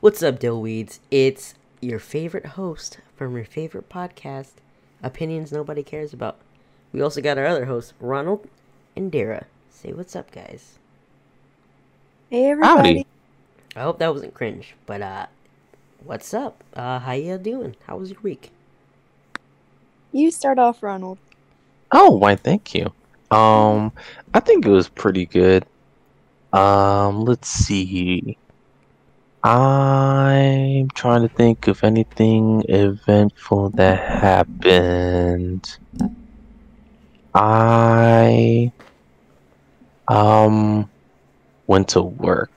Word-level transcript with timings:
What's 0.00 0.22
up, 0.22 0.38
Dillweeds? 0.38 1.00
It's 1.10 1.54
your 1.80 1.98
favorite 1.98 2.46
host 2.46 2.98
from 3.16 3.34
your 3.34 3.44
favorite 3.44 3.88
podcast, 3.88 4.52
Opinions 5.02 5.50
Nobody 5.50 5.82
Cares 5.82 6.12
About. 6.12 6.36
We 6.92 7.02
also 7.02 7.20
got 7.20 7.36
our 7.36 7.46
other 7.46 7.64
hosts, 7.64 7.94
Ronald 7.98 8.48
and 8.94 9.10
Dara. 9.10 9.46
Say 9.70 9.92
what's 9.92 10.14
up, 10.14 10.30
guys. 10.30 10.78
Hey 12.30 12.48
everybody. 12.48 12.88
Howdy. 12.88 13.06
I 13.74 13.80
hope 13.80 13.98
that 13.98 14.12
wasn't 14.14 14.34
cringe, 14.34 14.76
but 14.86 15.02
uh, 15.02 15.26
what's 16.04 16.32
up? 16.32 16.62
Uh, 16.74 17.00
how 17.00 17.14
you 17.14 17.36
doing? 17.36 17.74
How 17.88 17.96
was 17.96 18.10
your 18.12 18.20
week? 18.22 18.52
You 20.12 20.30
start 20.30 20.60
off, 20.60 20.80
Ronald. 20.80 21.18
Oh, 21.90 22.10
why? 22.12 22.36
Thank 22.36 22.72
you. 22.72 22.92
Um, 23.36 23.90
I 24.32 24.38
think 24.38 24.64
it 24.64 24.70
was 24.70 24.88
pretty 24.88 25.26
good. 25.26 25.66
Um, 26.52 27.24
let's 27.24 27.48
see. 27.48 28.38
I'm 29.50 30.88
trying 30.90 31.22
to 31.22 31.28
think 31.34 31.68
of 31.68 31.82
anything 31.82 32.62
eventful 32.68 33.70
that 33.76 33.98
happened. 33.98 35.64
I 37.34 38.70
um 40.08 40.90
went 41.66 41.88
to 41.88 42.02
work 42.02 42.50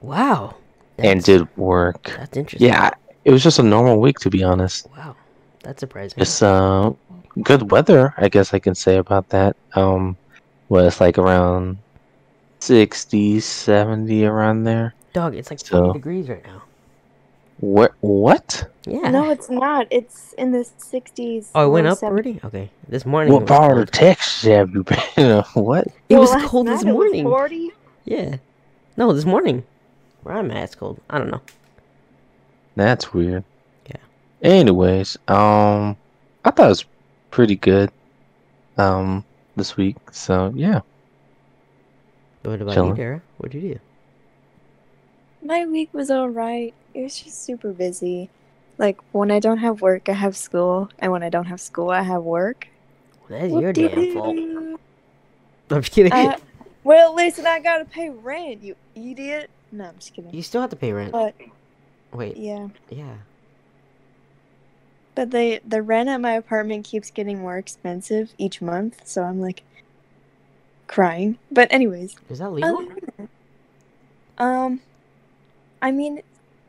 Wow. 0.00 0.54
and 0.98 1.24
did 1.24 1.48
work. 1.56 2.04
That's 2.04 2.36
interesting. 2.36 2.68
Yeah, 2.68 2.90
it 3.24 3.32
was 3.32 3.42
just 3.42 3.58
a 3.58 3.64
normal 3.64 4.00
week 4.00 4.20
to 4.20 4.30
be 4.30 4.44
honest. 4.44 4.86
Wow. 4.96 5.16
That's 5.64 5.80
surprising. 5.80 6.22
It's 6.22 6.40
uh 6.40 6.90
good 7.42 7.72
weather, 7.72 8.14
I 8.16 8.28
guess 8.28 8.54
I 8.54 8.60
can 8.60 8.76
say 8.76 8.96
about 8.98 9.28
that. 9.30 9.56
Um 9.74 10.16
was 10.68 11.00
like 11.00 11.18
around 11.18 11.78
60, 12.60 13.40
70 13.40 14.24
around 14.24 14.62
there. 14.62 14.94
Dog, 15.18 15.34
it's 15.34 15.50
like 15.50 15.58
40 15.60 15.86
So- 15.88 15.92
degrees 15.92 16.28
right 16.28 16.44
now. 16.46 16.62
What 17.60 17.92
what? 18.02 18.70
Yeah. 18.86 19.10
No, 19.10 19.30
it's 19.32 19.50
not. 19.50 19.88
It's 19.90 20.32
in 20.34 20.52
the 20.52 20.58
60s. 20.78 21.48
oh, 21.56 21.66
it 21.66 21.70
went 21.70 21.88
up 21.88 21.98
70s. 21.98 22.02
already? 22.04 22.40
Okay. 22.44 22.70
This 22.88 23.04
morning. 23.04 23.32
it 23.32 23.34
What 23.34 23.42
was 23.42 23.48
part 23.58 23.78
of 23.78 23.90
Texas 23.90 24.42
have 24.44 24.70
you 24.70 24.84
been? 24.84 25.42
what? 25.54 25.88
It 26.08 26.14
Well, 26.14 26.20
was 26.20 26.44
cold 26.48 26.68
this 26.68 26.84
night 26.84 26.90
it 26.90 26.94
was 26.94 27.06
morning. 27.06 27.24
40. 27.24 27.70
Yeah. 28.04 28.36
No, 28.96 29.12
this 29.12 29.24
morning. 29.24 29.64
Where 30.22 30.36
I'm 30.36 30.52
at, 30.52 30.62
it's 30.62 30.76
cold. 30.76 31.00
I 31.10 31.18
don't 31.18 31.32
know. 31.32 31.40
That's 32.76 33.12
weird. 33.12 33.42
Yeah. 33.90 33.96
Anyways, 34.42 35.16
um 35.26 35.96
I 36.44 36.52
thought 36.52 36.66
it 36.66 36.68
was 36.68 36.84
pretty 37.32 37.56
good 37.56 37.90
um 38.76 39.24
this 39.56 39.76
week. 39.76 39.96
So 40.12 40.52
yeah. 40.54 40.82
What 42.44 42.62
about 42.62 42.74
Chilling. 42.74 42.90
you, 42.90 42.94
Dara? 42.96 43.22
What'd 43.38 43.60
you 43.60 43.74
do? 43.74 43.80
My 45.42 45.66
week 45.66 45.90
was 45.92 46.10
alright. 46.10 46.74
It 46.94 47.02
was 47.02 47.20
just 47.20 47.44
super 47.44 47.72
busy. 47.72 48.30
Like, 48.76 48.98
when 49.12 49.30
I 49.30 49.40
don't 49.40 49.58
have 49.58 49.80
work, 49.82 50.08
I 50.08 50.12
have 50.12 50.36
school. 50.36 50.90
And 50.98 51.10
when 51.12 51.22
I 51.22 51.28
don't 51.28 51.46
have 51.46 51.60
school, 51.60 51.90
I 51.90 52.02
have 52.02 52.22
work. 52.22 52.68
Well, 53.28 53.40
that's 53.40 53.52
your 53.52 53.72
damn 53.72 54.14
fault. 54.14 54.36
I'm 55.70 55.82
just 55.82 55.92
kidding. 55.92 56.12
Uh, 56.12 56.36
well, 56.84 57.14
listen, 57.14 57.46
I 57.46 57.60
gotta 57.60 57.84
pay 57.84 58.08
rent, 58.08 58.62
you 58.62 58.74
idiot. 58.94 59.50
No, 59.70 59.86
I'm 59.86 59.94
just 59.96 60.14
kidding. 60.14 60.32
you 60.32 60.42
still 60.42 60.60
have 60.60 60.70
to 60.70 60.76
pay 60.76 60.92
rent. 60.92 61.12
But, 61.12 61.34
Wait. 62.12 62.36
yeah. 62.36 62.68
Yeah. 62.88 63.14
But 65.14 65.30
the, 65.30 65.60
the 65.66 65.82
rent 65.82 66.08
at 66.08 66.20
my 66.20 66.32
apartment 66.32 66.84
keeps 66.84 67.10
getting 67.10 67.40
more 67.40 67.58
expensive 67.58 68.32
each 68.38 68.62
month, 68.62 69.02
so 69.04 69.24
I'm 69.24 69.40
like 69.40 69.62
crying. 70.86 71.38
But, 71.50 71.70
anyways. 71.72 72.16
Is 72.30 72.38
that 72.38 72.50
legal? 72.50 72.88
Um, 74.38 74.80
I 75.80 75.92
mean, 75.92 76.22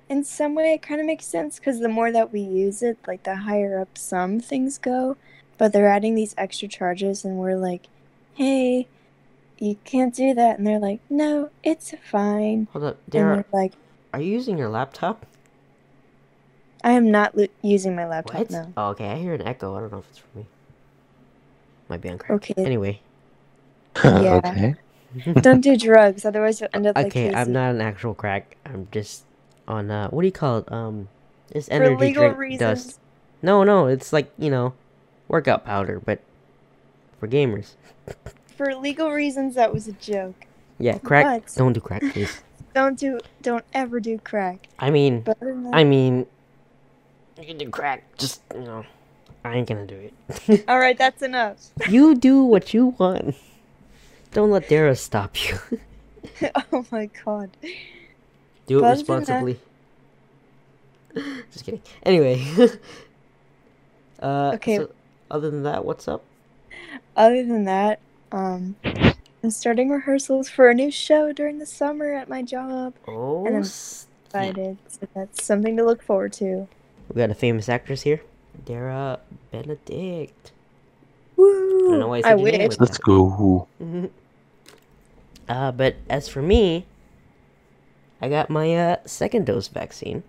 in 0.09 0.23
some 0.23 0.55
way, 0.55 0.73
it 0.73 0.81
kind 0.81 0.99
of 1.02 1.07
makes 1.07 1.25
sense 1.25 1.59
because 1.59 1.79
the 1.79 1.89
more 1.89 2.11
that 2.11 2.31
we 2.31 2.41
use 2.41 2.81
it, 2.81 2.97
like 3.07 3.23
the 3.23 3.35
higher 3.35 3.79
up 3.79 3.97
some 3.97 4.39
things 4.39 4.77
go. 4.77 5.17
But 5.57 5.73
they're 5.73 5.89
adding 5.89 6.16
these 6.16 6.33
extra 6.38 6.67
charges, 6.67 7.25
and 7.25 7.38
we're 7.38 7.57
like, 7.57 7.88
"Hey, 8.35 8.88
you 9.59 9.75
can't 9.84 10.16
do 10.16 10.34
that," 10.34 10.57
and 10.57 10.66
they're 10.67 10.79
like, 10.79 11.01
"No, 11.09 11.50
it's 11.63 11.94
fine." 12.03 12.67
Hold 12.72 12.85
up, 12.85 12.95
And 13.06 13.11
Dara. 13.13 13.35
they're 13.35 13.45
like, 13.51 13.73
Are 14.13 14.22
you 14.22 14.31
using 14.31 14.57
your 14.57 14.69
laptop? 14.69 15.25
"I 16.84 16.91
am 16.94 17.11
not 17.11 17.38
lo- 17.38 17.47
using 17.61 17.95
my 17.95 18.07
laptop 18.07 18.41
What? 18.41 18.51
now." 18.51 18.73
Oh, 18.78 18.89
okay. 18.89 19.09
I 19.09 19.16
hear 19.17 19.34
an 19.34 19.41
echo. 19.41 19.75
I 19.75 19.81
don't 19.81 19.91
know 19.91 20.00
if 20.00 20.09
it's 20.09 20.19
from 20.19 20.41
me. 20.41 20.47
Might 21.89 22.01
be 22.01 22.09
on 22.09 22.17
crack. 22.17 22.31
Okay. 22.31 22.53
Anyway. 22.57 23.00
Yeah. 24.05 24.39
okay. 24.45 24.75
Don't 25.42 25.62
do 25.62 25.75
drugs, 25.78 26.25
otherwise 26.25 26.62
you'll 26.62 26.70
end 26.74 26.88
up 26.88 26.96
like 26.96 27.08
okay, 27.08 27.30
Kaycee. 27.30 27.36
I'm 27.36 27.52
not 27.52 27.72
an 27.75 27.81
actual 27.81 28.14
crack. 28.14 28.58
I'm 28.66 28.88
just 28.92 29.24
on 29.68 29.90
uh 29.92 30.09
what 30.09 30.22
do 30.22 30.28
you 30.28 30.31
call 30.31 30.59
it? 30.59 30.72
Um 30.72 31.08
this 31.52 31.68
For 31.68 31.96
legal 31.96 32.24
drink 32.24 32.38
reasons. 32.38 32.59
dust. 32.86 33.00
No, 33.42 33.64
no, 33.64 33.88
it's 33.88 34.12
like, 34.14 34.31
you 34.38 34.50
know, 34.50 34.74
workout 35.28 35.66
powder, 35.66 36.00
but 36.00 36.20
for 37.20 37.28
gamers. 37.28 37.74
For 38.58 38.75
legal 38.75 39.12
reasons, 39.12 39.56
that 39.56 39.74
was 39.74 39.88
a 39.88 39.94
joke. 39.94 40.46
Yeah, 40.80 40.97
crack. 40.97 41.46
But- 41.46 41.56
Don't 41.56 41.72
do 41.74 41.80
crack, 41.80 42.02
please. 42.12 42.41
Don't 42.76 43.00
do, 43.00 43.20
don't 43.41 43.66
ever 43.74 44.00
do 44.00 44.20
crack. 44.20 44.68
I 44.78 44.91
mean, 44.91 45.24
than 45.40 45.74
I 45.74 45.84
mean, 45.84 46.28
you 47.40 47.46
can 47.46 47.58
do 47.58 47.68
crack. 47.70 48.03
Just 48.18 48.41
you 48.53 48.62
know, 48.62 48.86
I 49.44 49.56
ain't 49.56 49.68
gonna 49.68 49.88
do 49.88 49.96
it. 50.47 50.66
all 50.68 50.78
right, 50.78 50.96
that's 50.97 51.22
enough. 51.24 51.58
you 51.90 52.16
do 52.16 52.44
what 52.44 52.74
you 52.74 52.94
want. 53.00 53.36
Don't 54.31 54.51
let 54.51 54.69
Dara 54.69 54.95
stop 54.95 55.35
you. 55.50 55.57
oh 56.73 56.85
my 56.91 57.09
god. 57.25 57.50
do 58.67 58.79
it 58.79 58.81
But 58.81 58.88
other 58.91 59.03
than 59.03 59.23
that- 59.25 59.44
responsibly. 59.44 59.59
Just 61.51 61.66
kidding. 61.66 61.81
Anyway. 62.03 62.45
uh, 64.22 64.51
Okay. 64.56 64.78
so 64.78 64.91
other 65.31 65.50
than 65.50 65.63
that, 65.63 65.84
what's 65.85 66.07
up? 66.07 66.23
Other 67.16 67.44
than 67.44 67.66
that, 67.66 68.00
um, 68.31 68.75
I'm 69.44 69.50
starting 69.50 69.90
rehearsals 69.90 70.50
for 70.50 70.69
a 70.69 70.73
new 70.73 70.91
show 70.91 71.31
during 71.31 71.57
the 71.59 71.66
summer 71.66 72.13
at 72.13 72.29
my 72.29 72.41
job. 72.44 72.94
Oh, 73.07 73.46
And 73.46 73.56
I'm 73.56 73.61
s- 73.63 74.06
Excited, 74.28 74.78
so 74.88 75.07
that's 75.16 75.44
something 75.44 75.75
to 75.78 75.84
look 75.84 76.03
forward 76.03 76.31
to. 76.34 76.67
we 77.11 77.17
got 77.17 77.31
a 77.31 77.34
famous 77.34 77.67
actress 77.67 78.03
here, 78.03 78.22
Dara 78.63 79.19
Benedict. 79.51 80.51
Woo! 81.35 81.88
I 81.88 81.91
don't 81.94 82.00
know 82.00 82.07
why 82.09 82.17
I 82.23 82.29
I 82.34 82.35
your 82.35 82.38
wish. 82.44 82.59
like 82.59 82.79
Let's 82.79 83.00
go. 83.00 83.67
Uh, 85.49 85.71
but 85.71 85.95
as 86.09 86.29
for 86.29 86.41
me, 86.41 86.85
I 88.21 88.29
got 88.29 88.49
my 88.49 88.75
uh, 88.75 88.95
second 89.05 89.45
dose 89.45 89.67
vaccine. 89.67 90.23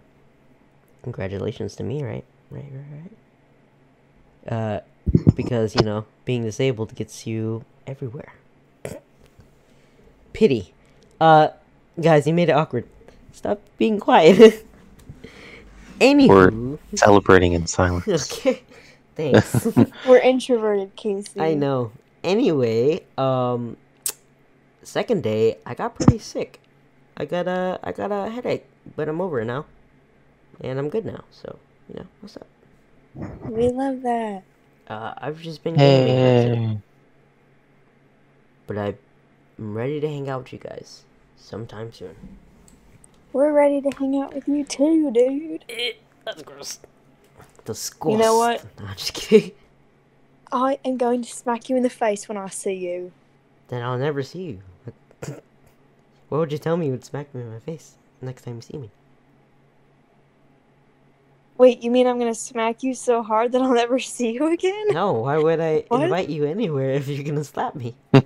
Congratulations 1.03 1.77
to 1.77 1.83
me, 1.83 2.03
right? 2.03 2.25
Right, 2.51 2.65
right, 2.73 3.03
right. 4.49 4.53
Uh, 4.53 4.81
because 5.35 5.77
you 5.77 5.83
know, 5.83 6.07
being 6.25 6.43
disabled 6.43 6.95
gets 6.95 7.27
you 7.27 7.65
everywhere. 7.87 8.33
Pity. 10.33 10.73
Uh, 11.21 11.49
guys, 12.01 12.27
you 12.27 12.33
made 12.33 12.49
it 12.49 12.53
awkward. 12.53 12.87
Stop 13.33 13.61
being 13.77 14.01
quiet. 14.01 14.67
Anywho, 16.01 16.29
We're 16.29 16.97
Celebrating 16.97 17.53
in 17.53 17.67
silence. 17.67 18.09
okay, 18.33 18.63
thanks. 19.17 19.67
We're 20.09 20.19
introverted, 20.19 20.97
Kaycee. 20.97 21.41
I 21.41 21.53
know. 21.55 21.93
Anyway, 22.25 23.05
um, 23.19 23.77
second 24.83 25.23
day, 25.23 25.59
I 25.67 25.75
got 25.75 25.95
pretty 25.95 26.19
sick. 26.19 26.61
I 27.17 27.25
got 27.25 27.47
a, 27.49 27.79
I 27.83 27.93
got 27.93 28.11
a 28.13 28.31
headache, 28.31 28.67
but 28.97 29.09
I'm 29.09 29.21
over 29.21 29.41
it 29.41 29.45
now, 29.45 29.67
and 30.61 30.79
I'm 30.79 30.89
good 30.89 31.05
now. 31.05 31.25
So, 31.31 31.59
you 31.89 31.97
know, 31.97 32.07
what's 32.21 32.37
up? 32.37 32.47
We 33.45 33.69
love 33.69 34.03
that. 34.03 34.43
Uh, 34.89 35.15
I've 35.19 35.41
just 35.41 35.63
been 35.63 35.77
gaming. 35.77 36.69
Hey. 36.69 36.79
but 38.67 38.79
I'm 38.79 38.97
ready 39.59 40.01
to 40.01 40.09
hang 40.09 40.29
out 40.29 40.45
with 40.45 40.53
you 40.53 40.59
guys 40.59 41.05
sometime 41.37 41.93
soon. 41.93 42.17
We're 43.33 43.53
ready 43.53 43.81
to 43.81 43.91
hang 43.97 44.21
out 44.21 44.35
with 44.35 44.49
you 44.49 44.65
too, 44.65 45.11
dude. 45.13 45.65
Eh, 45.69 45.93
That's 46.25 46.43
gross. 46.43 46.81
The 47.65 47.75
school. 47.75 48.13
You 48.13 48.19
know 48.19 48.39
what? 48.39 48.65
No, 48.81 48.87
I'm 48.87 48.97
just 48.97 49.15
kidding. 49.15 49.53
I 50.51 50.79
am 50.85 50.97
going 50.97 51.23
to 51.23 51.31
smack 51.33 51.69
you 51.69 51.77
in 51.77 51.83
the 51.85 51.91
face 51.91 52.29
when 52.29 52.37
I 52.37 52.49
see 52.49 52.75
you. 52.75 53.13
Then 53.69 53.83
I'll 53.83 53.99
never 53.99 54.23
see 54.25 54.43
you. 54.43 54.61
What 56.29 56.39
would 56.39 56.53
you 56.53 56.59
tell 56.59 56.77
me 56.77 56.87
you 56.87 56.93
would 56.93 57.05
smack 57.05 57.35
me 57.35 57.41
in 57.43 57.53
my 57.53 57.59
face 57.59 57.97
next 58.23 58.43
time 58.43 58.57
you 58.57 58.63
see 58.63 58.79
me? 58.79 58.91
Wait, 61.59 61.83
you 61.83 61.91
mean 61.91 62.07
I'm 62.07 62.19
gonna 62.19 62.35
smack 62.35 62.83
you 62.83 62.95
so 62.95 63.23
hard 63.23 63.53
that 63.53 63.61
I'll 63.63 63.75
never 63.75 63.99
see 63.99 64.33
you 64.33 64.53
again? 64.53 64.95
No, 64.95 65.13
why 65.13 65.37
would 65.39 65.61
I 65.61 65.85
What? 65.89 66.03
invite 66.05 66.29
you 66.29 66.45
anywhere 66.45 66.91
if 66.93 67.09
you're 67.09 67.25
gonna 67.25 67.45
slap 67.45 67.75
me? 67.75 67.95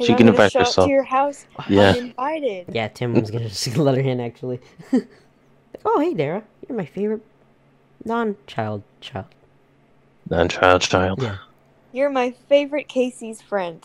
She 0.00 0.12
I'm 0.12 0.18
can 0.18 0.28
invite 0.28 0.52
show 0.52 0.60
up 0.60 0.66
herself. 0.68 0.86
to 0.86 0.92
your 0.92 1.02
house 1.02 1.44
Yeah. 1.68 1.92
uninvited. 1.92 2.66
Yeah, 2.72 2.86
Tim 2.88 3.14
was 3.14 3.30
gonna 3.32 3.48
just 3.48 3.76
let 3.76 3.96
her 3.96 4.00
in 4.00 4.20
actually. 4.20 4.60
oh, 5.84 5.98
hey, 6.00 6.14
Dara, 6.14 6.44
you're 6.68 6.76
my 6.78 6.84
favorite 6.84 7.22
non-child 8.04 8.82
child. 9.00 9.26
Non-child 10.30 10.82
child. 10.82 11.22
Yeah, 11.22 11.38
You're 11.92 12.10
my 12.10 12.30
favorite 12.48 12.88
Kaycee's 12.88 13.40
friend. 13.42 13.82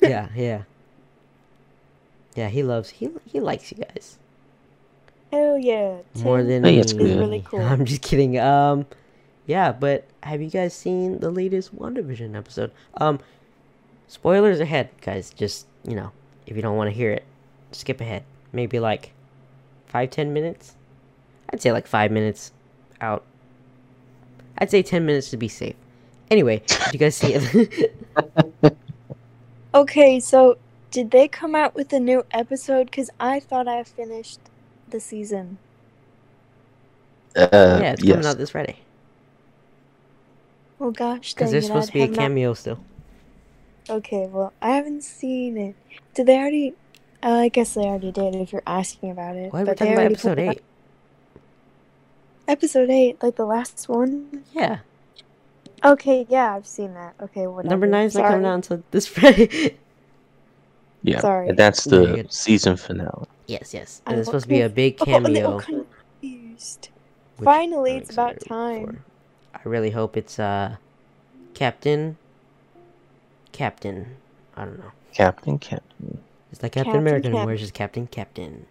yeah, 0.00 0.28
yeah. 0.34 0.62
Yeah, 2.34 2.48
he 2.48 2.62
loves 2.62 2.90
he 2.90 3.10
he 3.26 3.40
likes 3.40 3.70
you 3.70 3.78
guys. 3.78 4.18
Hell 5.32 5.58
yeah. 5.58 5.98
More 6.22 6.42
than 6.42 6.64
I 6.64 6.68
think 6.68 6.82
it's 6.82 6.94
me. 6.94 7.04
good. 7.04 7.18
really 7.18 7.44
cool. 7.46 7.60
I'm 7.62 7.84
just 7.84 8.02
kidding. 8.02 8.38
Um, 8.38 8.86
yeah, 9.46 9.72
but 9.72 10.04
have 10.22 10.40
you 10.40 10.50
guys 10.50 10.74
seen 10.74 11.18
the 11.20 11.30
latest 11.30 11.76
WandaVision 11.76 12.34
episode? 12.36 12.70
Um, 12.98 13.18
spoilers 14.08 14.60
ahead, 14.60 14.90
guys. 15.00 15.30
Just 15.30 15.66
you 15.86 15.94
know, 15.94 16.12
if 16.46 16.56
you 16.56 16.62
don't 16.62 16.76
want 16.76 16.88
to 16.90 16.94
hear 16.96 17.10
it, 17.10 17.24
skip 17.72 18.00
ahead. 18.00 18.24
Maybe 18.52 18.78
like 18.80 19.12
five, 19.86 20.10
ten 20.10 20.32
minutes. 20.32 20.74
I'd 21.50 21.60
say 21.60 21.72
like 21.72 21.86
five 21.86 22.10
minutes 22.10 22.52
out. 23.00 23.24
I'd 24.58 24.70
say 24.70 24.82
ten 24.82 25.04
minutes 25.06 25.30
to 25.30 25.36
be 25.36 25.48
safe. 25.48 25.76
Anyway, 26.30 26.62
did 26.66 26.92
you 26.92 26.98
guys 26.98 27.16
see 27.16 27.34
it? 27.34 27.94
Okay, 29.74 30.20
so 30.20 30.56
did 30.94 31.10
they 31.10 31.26
come 31.26 31.56
out 31.56 31.74
with 31.74 31.92
a 31.92 31.98
new 31.98 32.24
episode? 32.30 32.84
Because 32.86 33.10
I 33.18 33.40
thought 33.40 33.66
I 33.66 33.82
finished 33.82 34.38
the 34.88 35.00
season. 35.00 35.58
Uh, 37.36 37.48
yeah, 37.52 37.92
it's 37.92 38.02
coming 38.02 38.24
out 38.24 38.38
this 38.38 38.50
Friday. 38.50 38.78
Oh 40.80 40.92
gosh, 40.92 41.34
Because 41.34 41.46
dang 41.48 41.52
there's 41.52 41.66
supposed 41.66 41.84
I 41.84 41.86
to 41.88 41.92
be 41.94 41.98
a 41.98 42.02
have 42.02 42.10
not- 42.12 42.18
cameo 42.18 42.54
still. 42.54 42.78
Okay, 43.90 44.28
well, 44.30 44.52
I 44.62 44.70
haven't 44.70 45.02
seen 45.02 45.58
it. 45.58 45.74
Did 46.14 46.26
they 46.26 46.38
already? 46.38 46.74
Uh, 47.22 47.32
I 47.40 47.48
guess 47.48 47.74
they 47.74 47.80
already 47.82 48.12
did. 48.12 48.36
If 48.36 48.52
you're 48.52 48.62
asking 48.66 49.10
about 49.10 49.34
it, 49.36 49.52
Why 49.52 49.60
are 49.60 49.62
we 49.64 49.66
but 49.66 49.76
they 49.78 49.86
talking 49.86 49.92
about 49.94 50.00
already 50.02 50.14
episode 50.14 50.36
put 50.36 50.44
it 50.44 50.48
out- 50.48 50.58
Episode 52.46 52.90
eight, 52.90 53.20
like 53.22 53.34
the 53.36 53.44
last 53.46 53.88
one. 53.88 54.44
Yeah, 54.52 54.78
Okay, 55.84 56.24
yeah, 56.30 56.54
I've 56.54 56.66
seen 56.66 56.94
that. 56.94 57.14
Okay, 57.20 57.46
whatever. 57.46 57.68
number 57.70 57.86
nine's 57.86 58.14
not 58.14 58.30
coming 58.30 58.46
out 58.46 58.54
until 58.54 58.82
this 58.90 59.06
Friday. 59.14 59.76
Yeah, 61.04 61.20
Sorry. 61.20 61.48
and 61.50 61.58
that's 61.58 61.84
the 61.84 62.06
good. 62.06 62.32
season 62.32 62.76
finale. 62.76 63.26
yes, 63.46 63.74
yes. 63.74 64.02
I 64.06 64.12
And 64.12 64.20
it's 64.20 64.26
supposed 64.28 64.44
to 64.44 64.48
be 64.48 64.62
a 64.62 64.68
conf- 64.68 64.74
big 64.74 64.96
Oh, 65.00 65.04
a 65.04 65.20
little 65.20 65.60
cameo. 65.60 65.86
confused. 66.20 66.88
Finally, 67.42 67.92
I'm 67.92 67.98
it's 67.98 68.10
about 68.10 68.40
time. 68.40 68.86
for. 68.86 69.04
I 69.54 69.60
really 69.68 69.90
hope 69.90 70.16
it's 70.16 70.38
uh 70.38 70.76
Captain 71.54 72.16
Captain. 73.52 74.16
I 74.56 74.64
don't 74.64 74.78
know. 74.78 74.92
Captain, 75.12 75.58
Captain. 75.58 76.18
It's 76.50 76.62
like 76.62 76.72
Captain, 76.72 76.92
Captain 76.92 77.00
American, 77.00 77.32
Cap- 77.32 77.46
where's 77.46 77.60
his 77.60 77.70
Captain 77.70 78.06
Captain? 78.06 78.66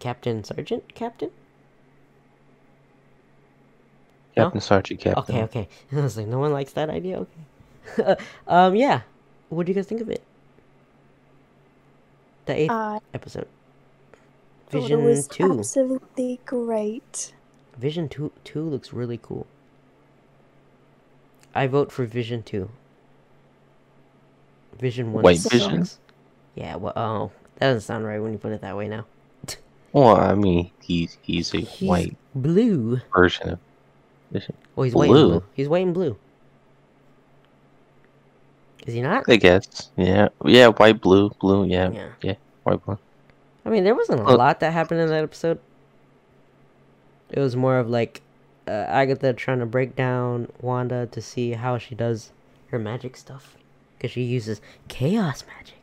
Captain 0.00 0.44
Sergeant 0.44 0.94
Captain? 0.94 1.30
No? 4.36 4.44
Captain 4.44 4.60
Sergeant, 4.60 5.00
Captain. 5.00 5.36
Okay, 5.36 5.42
okay. 5.44 5.68
I 5.92 6.00
was 6.02 6.16
like, 6.16 6.26
no 6.26 6.38
one 6.40 6.52
likes 6.52 6.72
that 6.72 6.90
idea. 6.90 7.24
Okay. 7.98 8.16
um, 8.48 8.74
yeah. 8.74 9.02
What 9.54 9.66
do 9.66 9.70
you 9.72 9.74
guys 9.76 9.86
think 9.86 10.00
of 10.00 10.10
it? 10.10 10.22
The 12.46 12.54
eighth 12.54 12.70
uh, 12.70 12.74
I 12.74 13.00
episode. 13.14 13.46
thought 14.68 14.78
it 14.78 14.80
Vision 14.82 15.04
was 15.04 15.28
two. 15.28 15.58
absolutely 15.58 16.40
great. 16.44 17.32
Vision 17.78 18.08
two 18.08 18.32
two 18.44 18.62
looks 18.62 18.92
really 18.92 19.18
cool. 19.22 19.46
I 21.54 21.66
vote 21.66 21.90
for 21.92 22.04
Vision 22.04 22.42
two. 22.42 22.70
Vision 24.78 25.12
one. 25.12 25.22
White. 25.22 25.38
Vision? 25.38 25.86
Yeah. 26.54 26.76
Well, 26.76 26.92
oh, 26.96 27.30
that 27.56 27.68
doesn't 27.68 27.82
sound 27.82 28.04
right 28.04 28.18
when 28.20 28.32
you 28.32 28.38
put 28.38 28.52
it 28.52 28.60
that 28.60 28.76
way. 28.76 28.88
Now. 28.88 29.06
Well, 29.92 30.16
I 30.16 30.34
mean, 30.34 30.70
he's 30.82 31.16
he's 31.22 31.54
a 31.54 31.58
He's 31.58 31.88
white 31.88 32.16
blue. 32.34 33.00
version 33.14 33.50
of 33.50 33.58
Vision. 34.32 34.54
Oh, 34.76 34.82
he's 34.82 34.92
white 34.94 35.04
and 35.06 35.12
Blue? 35.14 35.28
blue. 35.28 35.42
He's 35.54 35.68
white 35.68 35.84
and 35.84 35.94
blue. 35.94 36.16
Is 38.84 38.94
he 38.94 39.00
not? 39.00 39.24
I 39.28 39.36
guess. 39.36 39.90
Yeah, 39.96 40.28
yeah, 40.44 40.68
white, 40.68 41.00
blue, 41.00 41.30
blue. 41.40 41.64
Yeah, 41.64 41.90
Yeah. 41.90 42.08
yeah, 42.22 42.34
white, 42.64 42.84
blue. 42.84 42.98
I 43.64 43.70
mean, 43.70 43.84
there 43.84 43.94
wasn't 43.94 44.20
a 44.20 44.24
lot 44.36 44.60
that 44.60 44.72
happened 44.72 45.00
in 45.00 45.08
that 45.08 45.22
episode. 45.24 45.58
It 47.30 47.40
was 47.40 47.56
more 47.56 47.78
of 47.78 47.88
like 47.88 48.20
uh, 48.68 48.70
Agatha 48.70 49.32
trying 49.32 49.60
to 49.60 49.66
break 49.66 49.96
down 49.96 50.48
Wanda 50.60 51.06
to 51.06 51.20
see 51.22 51.52
how 51.52 51.78
she 51.78 51.94
does 51.94 52.30
her 52.68 52.78
magic 52.78 53.16
stuff. 53.16 53.56
Because 53.96 54.10
she 54.10 54.22
uses 54.22 54.60
chaos 54.88 55.44
magic. 55.56 55.76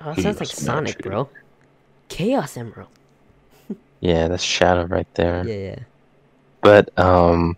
Oh, 0.00 0.14
that 0.14 0.22
sounds 0.22 0.40
like 0.40 0.48
Sonic, 0.48 0.82
magic. 0.96 1.02
bro. 1.02 1.28
Chaos 2.08 2.56
Emerald. 2.56 2.88
Yeah, 4.00 4.26
that's 4.28 4.42
Shadow 4.42 4.86
right 4.86 5.06
there. 5.14 5.46
Yeah, 5.46 5.54
yeah. 5.70 5.78
But 6.60 6.96
um, 6.98 7.56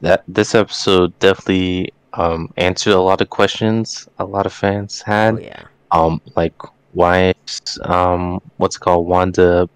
that 0.00 0.24
this 0.26 0.54
episode 0.54 1.18
definitely 1.18 1.92
um 2.16 2.52
answered 2.56 2.94
a 2.94 3.00
lot 3.00 3.20
of 3.20 3.28
questions 3.30 4.08
a 4.18 4.24
lot 4.24 4.46
of 4.46 4.52
fans 4.52 5.02
had. 5.02 5.34
Oh, 5.34 5.38
yeah. 5.38 5.62
um 5.92 6.20
like 6.36 6.54
why 6.92 7.34
is 7.46 7.78
um 7.84 8.40
what's 8.56 8.76
it 8.76 8.80
called 8.80 9.06
Wanda 9.06 9.68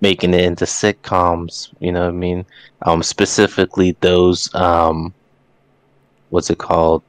making 0.00 0.34
it 0.34 0.44
into 0.44 0.64
sitcoms 0.64 1.72
you 1.80 1.92
know 1.92 2.00
what 2.02 2.08
I 2.08 2.12
mean 2.26 2.44
um 2.82 3.02
specifically 3.02 3.96
those 4.00 4.52
um 4.54 5.12
what's 6.30 6.50
it 6.50 6.58
called 6.58 7.02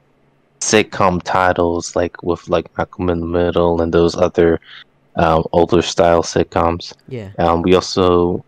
sitcom 0.60 1.22
titles 1.24 1.96
like 1.96 2.22
with 2.24 2.48
like 2.50 2.76
Malcolm 2.78 3.10
in 3.10 3.20
the 3.20 3.26
Middle 3.26 3.82
and 3.82 3.94
those 3.94 4.16
other 4.16 4.60
um 5.16 5.44
older 5.52 5.82
style 5.82 6.24
sitcoms 6.24 6.94
Yeah. 7.08 7.30
um 7.38 7.62
we 7.62 7.76
also 7.76 8.44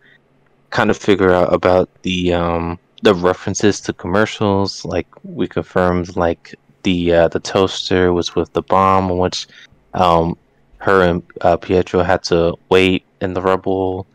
kind 0.71 0.89
of 0.89 0.97
figure 0.97 1.31
out 1.31 1.53
about 1.53 1.89
the 2.03 2.33
um 2.33 2.77
the 3.05 3.13
references 3.13 3.79
to 3.79 3.93
commercials 3.93 4.83
like 4.83 5.07
we 5.23 5.47
confirmed 5.47 6.15
like 6.17 6.55
the 6.81 7.13
uh, 7.13 7.27
the 7.27 7.39
toaster 7.39 8.11
was 8.11 8.35
with 8.35 8.51
the 8.53 8.63
bomb 8.63 9.09
which 9.09 9.47
um 9.93 10.35
her 10.79 11.01
and 11.03 11.23
uh, 11.41 11.57
Pietro 11.57 12.03
had 12.03 12.21
to 12.23 12.55
wait 12.69 13.03
in 13.21 13.33
the 13.33 13.41
rubble. 13.41 14.05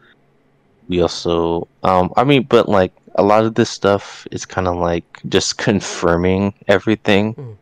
We 0.88 1.00
also 1.02 1.68
um 1.84 2.12
I 2.16 2.24
mean 2.24 2.44
but 2.44 2.68
like 2.68 2.92
a 3.14 3.22
lot 3.22 3.44
of 3.44 3.54
this 3.54 3.70
stuff 3.70 4.26
is 4.32 4.44
kind 4.44 4.66
of 4.68 4.76
like 4.76 5.20
just 5.28 5.58
confirming 5.68 6.54
everything. 6.68 7.34
Mm. 7.34 7.56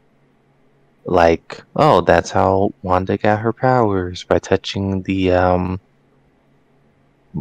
like 1.05 1.63
oh 1.77 2.01
that's 2.03 2.31
how 2.31 2.73
Wanda 2.83 3.17
got 3.17 3.41
her 3.41 3.53
powers 3.53 4.25
by 4.25 4.39
touching 4.39 5.03
the 5.03 5.33
um 5.33 5.81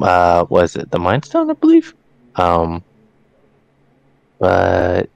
uh 0.01 0.45
was 0.49 0.75
it 0.75 0.91
the 0.91 0.99
mind 0.99 1.23
stone 1.25 1.49
i 1.49 1.53
believe? 1.53 1.93
Um 2.35 2.83
but 4.39 5.09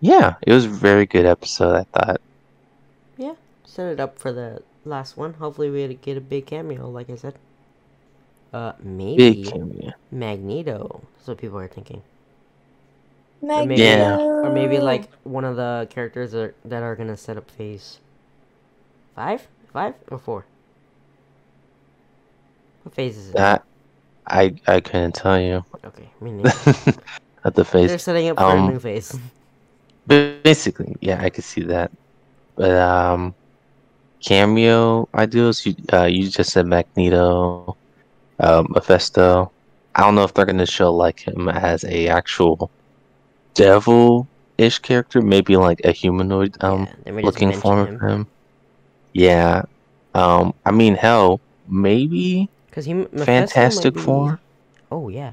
yeah 0.00 0.34
it 0.42 0.52
was 0.52 0.64
a 0.64 0.68
very 0.68 1.06
good 1.06 1.26
episode 1.26 1.74
i 1.74 1.82
thought 1.84 2.20
Yeah. 3.16 3.34
Set 3.64 3.92
it 3.92 4.00
up 4.00 4.18
for 4.18 4.32
the 4.32 4.62
last 4.84 5.16
one. 5.16 5.34
Hopefully, 5.34 5.70
we 5.70 5.94
get 5.94 6.16
a 6.16 6.20
big 6.20 6.46
cameo, 6.46 6.88
like 6.88 7.10
I 7.10 7.16
said. 7.16 7.34
Uh, 8.52 8.72
maybe 8.82 9.16
big 9.42 9.52
cameo 9.52 9.92
Magneto. 10.10 11.02
That's 11.16 11.28
what 11.28 11.38
people 11.38 11.58
are 11.58 11.68
thinking. 11.68 12.02
Magneto. 13.42 13.68
maybe- 13.68 13.82
Yeah. 13.82 14.16
Or 14.18 14.50
maybe 14.52 14.78
like 14.78 15.10
one 15.24 15.44
of 15.44 15.56
the 15.56 15.86
characters 15.90 16.34
are, 16.34 16.54
that 16.64 16.82
are 16.82 16.96
gonna 16.96 17.16
set 17.16 17.36
up 17.36 17.50
phase 17.50 17.98
five, 19.14 19.46
five 19.72 19.94
or 20.10 20.18
four. 20.18 20.44
What 22.82 22.94
phase 22.94 23.16
is 23.18 23.30
it? 23.30 23.34
that 23.36 23.64
i 24.26 24.54
i 24.66 24.80
couldn't 24.80 25.14
tell 25.14 25.40
you 25.40 25.64
okay, 25.84 26.08
me 26.20 26.32
neither. 26.32 26.52
at 27.48 27.54
the 27.54 27.64
They're 27.64 27.98
setting 27.98 28.28
up 28.28 28.38
for 28.38 28.44
um, 28.44 28.68
a 28.68 28.72
new 28.72 28.80
face. 28.80 29.18
basically 30.08 30.96
yeah 31.00 31.20
i 31.22 31.28
could 31.28 31.44
see 31.44 31.62
that 31.62 31.90
but 32.56 32.70
um 32.72 33.34
cameo 34.20 35.08
ideas 35.14 35.66
you 35.66 35.74
uh 35.92 36.04
you 36.04 36.28
just 36.28 36.50
said 36.52 36.66
magneto 36.66 37.76
um 38.40 38.66
mephisto 38.70 39.50
i 39.94 40.00
don't 40.02 40.14
know 40.14 40.24
if 40.24 40.32
they're 40.32 40.46
gonna 40.46 40.66
show 40.66 40.92
like 40.92 41.20
him 41.20 41.48
as 41.48 41.84
a 41.84 42.08
actual 42.08 42.70
devil-ish 43.54 44.78
character 44.78 45.20
maybe 45.20 45.56
like 45.56 45.80
a 45.84 45.92
humanoid 45.92 46.56
um 46.62 46.86
yeah, 46.86 46.94
they 47.04 47.10
may 47.12 47.22
just 47.22 47.36
looking 47.36 47.52
form 47.52 47.86
him. 47.86 47.94
of 47.94 48.00
him 48.00 48.26
yeah 49.12 49.62
um 50.14 50.54
i 50.64 50.70
mean 50.70 50.94
hell 50.94 51.40
maybe 51.68 52.48
Cause 52.70 52.84
he 52.84 52.94
Mephisto 52.94 53.24
fantastic 53.24 53.94
be- 53.94 54.38
Oh 54.90 55.08
yeah. 55.08 55.32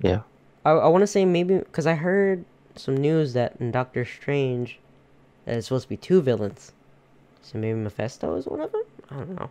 Yeah. 0.00 0.22
I 0.64 0.70
I 0.72 0.88
want 0.88 1.02
to 1.02 1.06
say 1.06 1.24
maybe 1.24 1.58
because 1.58 1.86
I 1.86 1.94
heard 1.94 2.44
some 2.76 2.96
news 2.96 3.32
that 3.34 3.56
in 3.60 3.70
Doctor 3.70 4.04
Strange, 4.04 4.78
that 5.44 5.56
it's 5.56 5.68
supposed 5.68 5.84
to 5.84 5.88
be 5.88 5.96
two 5.96 6.20
villains. 6.22 6.72
So 7.42 7.58
maybe 7.58 7.78
Mephisto 7.78 8.34
is 8.36 8.46
one 8.46 8.60
of 8.60 8.72
them. 8.72 8.82
I 9.10 9.14
don't 9.16 9.38
know. 9.38 9.50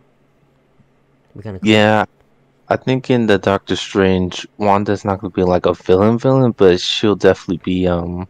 We 1.34 1.42
kind 1.42 1.56
of 1.56 1.64
yeah 1.64 2.04
i 2.68 2.76
think 2.76 3.10
in 3.10 3.26
the 3.26 3.38
doctor 3.38 3.76
strange 3.76 4.46
wanda's 4.56 5.04
not 5.04 5.20
gonna 5.20 5.32
be 5.32 5.42
like 5.42 5.66
a 5.66 5.74
villain 5.74 6.16
villain 6.16 6.52
but 6.52 6.80
she'll 6.80 7.16
definitely 7.16 7.58
be 7.58 7.86
um 7.88 8.26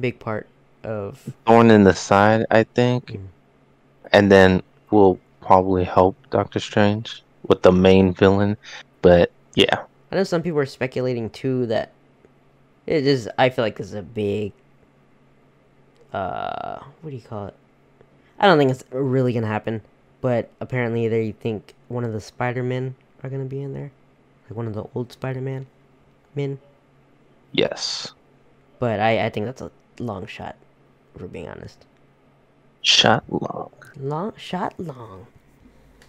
big 0.00 0.18
part 0.18 0.48
of 0.82 1.20
thorn 1.46 1.70
in 1.70 1.84
the 1.84 1.94
side, 1.94 2.46
I 2.50 2.62
think, 2.64 3.12
Mm. 3.12 3.26
and 4.12 4.32
then 4.32 4.62
will 4.90 5.18
probably 5.40 5.84
help 5.84 6.16
Doctor 6.30 6.58
Strange 6.60 7.22
with 7.46 7.62
the 7.62 7.72
main 7.72 8.12
villain. 8.14 8.56
But 9.02 9.30
yeah, 9.54 9.84
I 10.10 10.16
know 10.16 10.24
some 10.24 10.42
people 10.42 10.58
are 10.58 10.66
speculating 10.66 11.30
too 11.30 11.66
that 11.66 11.90
it 12.86 13.06
is. 13.06 13.28
I 13.38 13.50
feel 13.50 13.64
like 13.64 13.76
this 13.76 13.88
is 13.88 13.94
a 13.94 14.02
big. 14.02 14.52
Uh, 16.12 16.80
what 17.02 17.10
do 17.10 17.16
you 17.16 17.22
call 17.22 17.46
it? 17.46 17.54
I 18.38 18.46
don't 18.46 18.58
think 18.58 18.70
it's 18.70 18.84
really 18.90 19.32
gonna 19.32 19.46
happen. 19.46 19.82
but 20.20 20.50
apparently 20.60 21.08
they 21.08 21.32
think 21.32 21.74
one 21.88 22.04
of 22.04 22.12
the 22.12 22.20
Spider-Men 22.20 22.94
are 23.22 23.30
gonna 23.30 23.44
be 23.44 23.62
in 23.62 23.72
there, 23.74 23.90
like 24.48 24.56
one 24.56 24.66
of 24.66 24.74
the 24.74 24.84
old 24.94 25.12
Spider-Man 25.12 25.66
men. 26.34 26.58
Yes. 27.52 28.12
But 28.78 29.00
I, 29.00 29.26
I 29.26 29.30
think 29.30 29.46
that's 29.46 29.62
a 29.62 29.70
long 29.98 30.26
shot, 30.26 30.56
for 31.16 31.26
being 31.26 31.48
honest. 31.48 31.86
Shot 32.82 33.24
long. 33.28 33.72
Long 33.96 34.32
shot 34.36 34.74
long. 34.78 35.26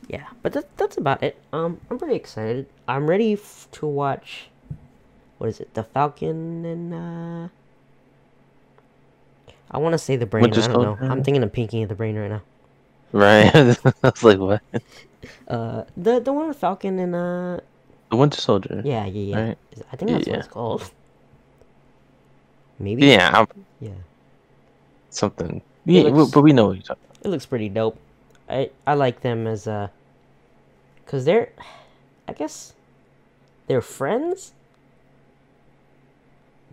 Yeah, 0.08 0.28
but 0.42 0.54
that, 0.54 0.78
that's 0.78 0.98
about 0.98 1.24
it. 1.24 1.38
Um, 1.54 1.80
I'm 1.90 1.98
pretty 1.98 2.16
excited. 2.16 2.68
I'm 2.88 3.10
ready 3.10 3.34
f- 3.34 3.68
to 3.74 3.86
watch. 3.88 4.50
What 5.42 5.50
is 5.50 5.60
it? 5.60 5.74
The 5.74 5.82
Falcon 5.82 6.64
and 6.66 6.94
uh. 6.94 7.48
I 9.72 9.80
want 9.80 9.94
to 9.94 9.98
say 9.98 10.16
the 10.16 10.28
brain. 10.28 10.46
I 10.46 10.50
don't 10.50 10.72
know. 10.72 11.00
I'm 11.02 11.24
thinking 11.24 11.42
of 11.42 11.52
Pinky 11.52 11.82
and 11.82 11.90
the 11.90 11.96
Brain 11.96 12.16
right 12.16 12.30
now. 12.30 12.42
Right. 13.12 13.50
I 13.56 13.92
was 14.04 14.24
like, 14.24 14.38
what? 14.38 14.62
Uh, 15.48 15.86
the 15.98 16.20
the 16.20 16.32
one 16.32 16.48
with 16.50 16.60
Falcon 16.60 17.00
and 17.00 17.16
uh. 17.16 17.60
The 18.12 18.18
Winter 18.18 18.40
Soldier. 18.40 18.84
Yeah, 18.86 19.08
yeah, 19.08 19.36
yeah. 19.36 19.44
Right. 19.48 19.58
I 19.92 19.96
think 19.96 20.12
that's 20.12 20.28
what 20.28 20.38
it's 20.38 20.48
called. 20.48 20.92
Maybe. 22.78 23.08
Yeah, 23.08 23.32
I'm, 23.34 23.48
Yeah. 23.80 23.98
something. 25.10 25.64
Yeah, 25.86 26.04
looks- 26.04 26.30
but 26.30 26.42
we 26.44 26.54
know 26.54 26.68
what 26.68 26.74
you're 26.76 26.84
talking 26.84 27.04
It 27.24 27.30
looks 27.30 27.48
pretty 27.48 27.70
dope. 27.70 27.98
I 28.48 28.70
I 28.86 28.94
like 28.94 29.22
them 29.22 29.48
as 29.48 29.66
uh 29.66 29.88
cuz 31.08 31.26
they're 31.26 31.50
I 32.28 32.34
guess 32.34 32.74
they're 33.66 33.82
friends 33.82 34.54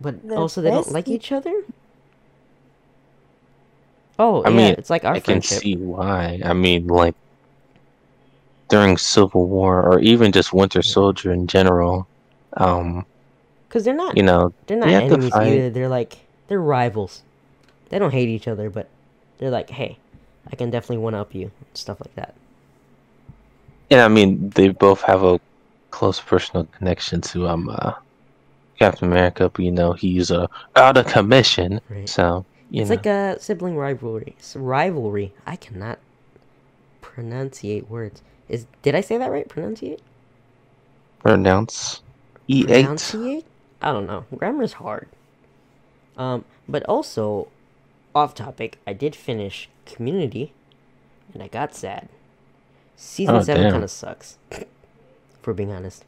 but 0.01 0.15
They're 0.23 0.37
also 0.37 0.61
they 0.61 0.71
don't 0.71 0.91
like 0.91 1.07
each 1.07 1.31
other? 1.31 1.63
Oh, 4.17 4.43
I 4.43 4.49
yeah, 4.49 4.55
mean, 4.55 4.75
it's 4.77 4.89
like 4.89 5.05
our 5.05 5.15
I 5.15 5.19
can 5.19 5.41
see 5.41 5.75
why. 5.77 6.39
I 6.43 6.53
mean, 6.53 6.87
like 6.87 7.15
during 8.69 8.97
Civil 8.97 9.47
War 9.47 9.81
or 9.83 9.99
even 9.99 10.31
just 10.31 10.53
Winter 10.53 10.81
Soldier 10.81 11.31
in 11.31 11.47
general, 11.47 12.07
um, 12.57 13.05
Cuz 13.69 13.83
they're 13.85 13.93
not 13.95 14.15
you 14.15 14.23
know, 14.23 14.53
they're 14.67 14.77
not 14.77 14.87
they 14.87 14.93
enemies 15.05 15.35
either. 15.35 15.69
They're 15.69 15.89
like 15.89 16.19
they're 16.47 16.61
rivals. 16.61 17.21
They 17.89 17.99
don't 17.99 18.11
hate 18.11 18.29
each 18.29 18.47
other, 18.47 18.69
but 18.69 18.87
they're 19.37 19.51
like, 19.51 19.69
"Hey, 19.71 19.97
I 20.51 20.55
can 20.55 20.69
definitely 20.69 20.97
one 21.03 21.15
up 21.15 21.33
you." 21.35 21.51
Stuff 21.73 21.99
like 22.01 22.15
that. 22.15 22.33
and 23.91 24.01
I 24.01 24.07
mean, 24.07 24.49
they 24.51 24.69
both 24.69 25.01
have 25.03 25.23
a 25.23 25.39
close 25.91 26.19
personal 26.19 26.65
connection 26.65 27.21
to 27.21 27.47
um 27.47 27.69
uh, 27.69 27.93
Captain 28.79 29.09
America, 29.11 29.49
but 29.49 29.63
you 29.63 29.71
know, 29.71 29.93
he's 29.93 30.31
uh, 30.31 30.47
out 30.75 30.97
of 30.97 31.07
commission, 31.07 31.81
Right. 31.89 32.09
so 32.09 32.45
you 32.69 32.81
it's 32.81 32.89
know, 32.89 32.95
like 32.95 33.05
a 33.05 33.37
sibling 33.39 33.75
rivalry. 33.77 34.35
It's 34.37 34.55
rivalry. 34.55 35.33
I 35.45 35.55
cannot 35.55 35.99
pronunciate 37.01 37.87
words. 37.89 38.21
Is 38.47 38.65
did 38.81 38.95
I 38.95 39.01
say 39.01 39.17
that 39.17 39.31
right? 39.31 39.47
Pronunciate? 39.47 39.99
pronounce 41.19 42.01
E 42.47 42.65
eight. 42.69 42.85
Pronunciate? 42.85 43.45
I 43.81 43.91
don't 43.91 44.07
know. 44.07 44.25
Grammar's 44.35 44.73
hard. 44.73 45.07
Um, 46.17 46.45
but 46.67 46.83
also, 46.83 47.47
off 48.13 48.35
topic, 48.35 48.77
I 48.85 48.93
did 48.93 49.15
finish 49.15 49.69
Community, 49.85 50.53
and 51.33 51.41
I 51.41 51.47
got 51.47 51.73
sad. 51.75 52.09
Season 52.95 53.35
Oh, 53.35 53.41
seven 53.41 53.71
kind 53.71 53.83
of 53.83 53.91
sucks, 53.91 54.37
for 55.41 55.53
being 55.53 55.71
honest. 55.71 56.03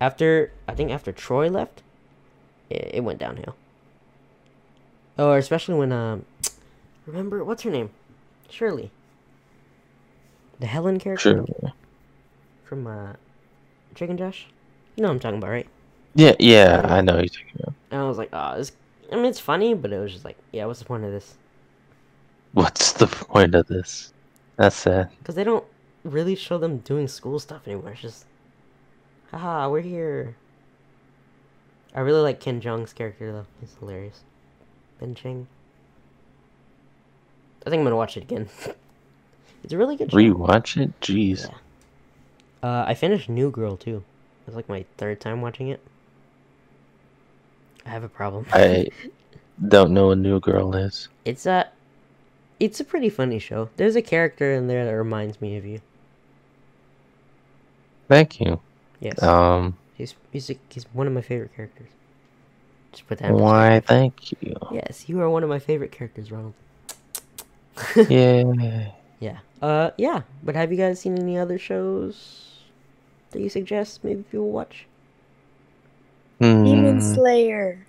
After 0.00 0.52
I 0.68 0.74
think 0.74 0.90
after 0.90 1.12
Troy 1.12 1.48
left, 1.48 1.82
it, 2.70 2.90
it 2.94 3.04
went 3.04 3.18
downhill. 3.18 3.54
Or 5.18 5.38
especially 5.38 5.76
when 5.76 5.92
um, 5.92 6.24
remember 7.06 7.44
what's 7.44 7.62
her 7.62 7.70
name, 7.70 7.90
Shirley. 8.48 8.90
The 10.60 10.66
Helen 10.66 10.98
character 10.98 11.44
Sure. 11.46 11.72
from 12.64 12.86
uh, 12.86 13.12
Chicken 13.94 14.16
Josh. 14.16 14.46
You 14.96 15.02
know 15.02 15.08
what 15.08 15.14
I'm 15.14 15.20
talking 15.20 15.38
about, 15.38 15.50
right? 15.50 15.66
Yeah, 16.14 16.34
yeah, 16.38 16.86
I 16.88 17.00
know 17.00 17.16
you're 17.16 17.26
talking 17.26 17.50
about. 17.60 17.74
And 17.90 18.00
I 18.00 18.04
was 18.04 18.18
like, 18.18 18.30
oh, 18.32 18.56
this. 18.56 18.72
I 19.12 19.16
mean, 19.16 19.24
it's 19.26 19.40
funny, 19.40 19.74
but 19.74 19.92
it 19.92 19.98
was 19.98 20.12
just 20.12 20.24
like, 20.24 20.36
yeah, 20.52 20.64
what's 20.66 20.78
the 20.78 20.84
point 20.84 21.04
of 21.04 21.10
this? 21.10 21.34
What's 22.52 22.92
the 22.92 23.08
point 23.08 23.54
of 23.54 23.66
this? 23.66 24.12
That's 24.56 24.76
sad. 24.76 25.10
Because 25.18 25.34
they 25.34 25.42
don't 25.44 25.64
really 26.04 26.36
show 26.36 26.56
them 26.58 26.78
doing 26.78 27.08
school 27.08 27.40
stuff 27.40 27.66
anymore. 27.66 27.90
It's 27.90 28.00
just, 28.00 28.26
haha, 29.38 29.68
we're 29.68 29.80
here. 29.80 30.36
I 31.94 32.00
really 32.00 32.20
like 32.20 32.40
Ken 32.40 32.60
Jeong's 32.60 32.92
character 32.92 33.32
though. 33.32 33.46
He's 33.60 33.74
hilarious. 33.78 34.22
Ben 34.98 35.14
Chang. 35.14 35.46
I 37.66 37.70
think 37.70 37.80
I'm 37.80 37.84
gonna 37.84 37.96
watch 37.96 38.16
it 38.16 38.22
again. 38.22 38.48
it's 39.64 39.72
a 39.72 39.78
really 39.78 39.96
good 39.96 40.10
show. 40.10 40.16
Rewatch 40.16 40.80
it? 40.80 40.98
Jeez. 41.00 41.48
Yeah. 41.48 42.68
Uh, 42.68 42.84
I 42.86 42.94
finished 42.94 43.28
New 43.28 43.50
Girl 43.50 43.76
too. 43.76 44.02
It's 44.46 44.56
like 44.56 44.68
my 44.68 44.84
third 44.96 45.20
time 45.20 45.40
watching 45.40 45.68
it. 45.68 45.80
I 47.86 47.90
have 47.90 48.04
a 48.04 48.08
problem. 48.08 48.46
I 48.52 48.88
don't 49.68 49.92
know 49.92 50.08
what 50.08 50.18
New 50.18 50.40
Girl 50.40 50.74
is. 50.74 51.08
It's 51.24 51.46
a, 51.46 51.68
it's 52.58 52.80
a 52.80 52.84
pretty 52.84 53.08
funny 53.08 53.38
show. 53.38 53.68
There's 53.76 53.96
a 53.96 54.02
character 54.02 54.52
in 54.52 54.66
there 54.66 54.84
that 54.84 54.92
reminds 54.92 55.40
me 55.40 55.56
of 55.56 55.64
you. 55.64 55.80
Thank 58.08 58.40
you. 58.40 58.60
Yes, 59.00 59.22
Um, 59.22 59.76
he's 59.96 60.14
he's 60.32 60.50
a, 60.50 60.56
he's 60.70 60.84
one 60.92 61.06
of 61.06 61.12
my 61.12 61.20
favorite 61.20 61.54
characters. 61.54 61.88
Just 62.92 63.06
put 63.08 63.18
that. 63.18 63.30
in 63.30 63.36
why? 63.36 63.80
Thank 63.80 64.32
you. 64.40 64.54
Yes, 64.72 65.08
you 65.08 65.20
are 65.20 65.28
one 65.28 65.42
of 65.42 65.48
my 65.48 65.58
favorite 65.58 65.92
characters, 65.92 66.30
Ronald. 66.30 66.54
Yeah. 68.08 68.90
Yeah. 69.20 69.38
Uh, 69.60 69.90
yeah. 69.98 70.22
But 70.42 70.54
have 70.54 70.70
you 70.70 70.78
guys 70.78 71.00
seen 71.00 71.18
any 71.18 71.36
other 71.38 71.58
shows 71.58 72.60
that 73.32 73.40
you 73.40 73.48
suggest 73.48 74.04
maybe 74.04 74.22
people 74.22 74.50
watch? 74.50 74.86
Demon 76.40 77.00
Hmm. 77.00 77.14
Slayer. 77.14 77.86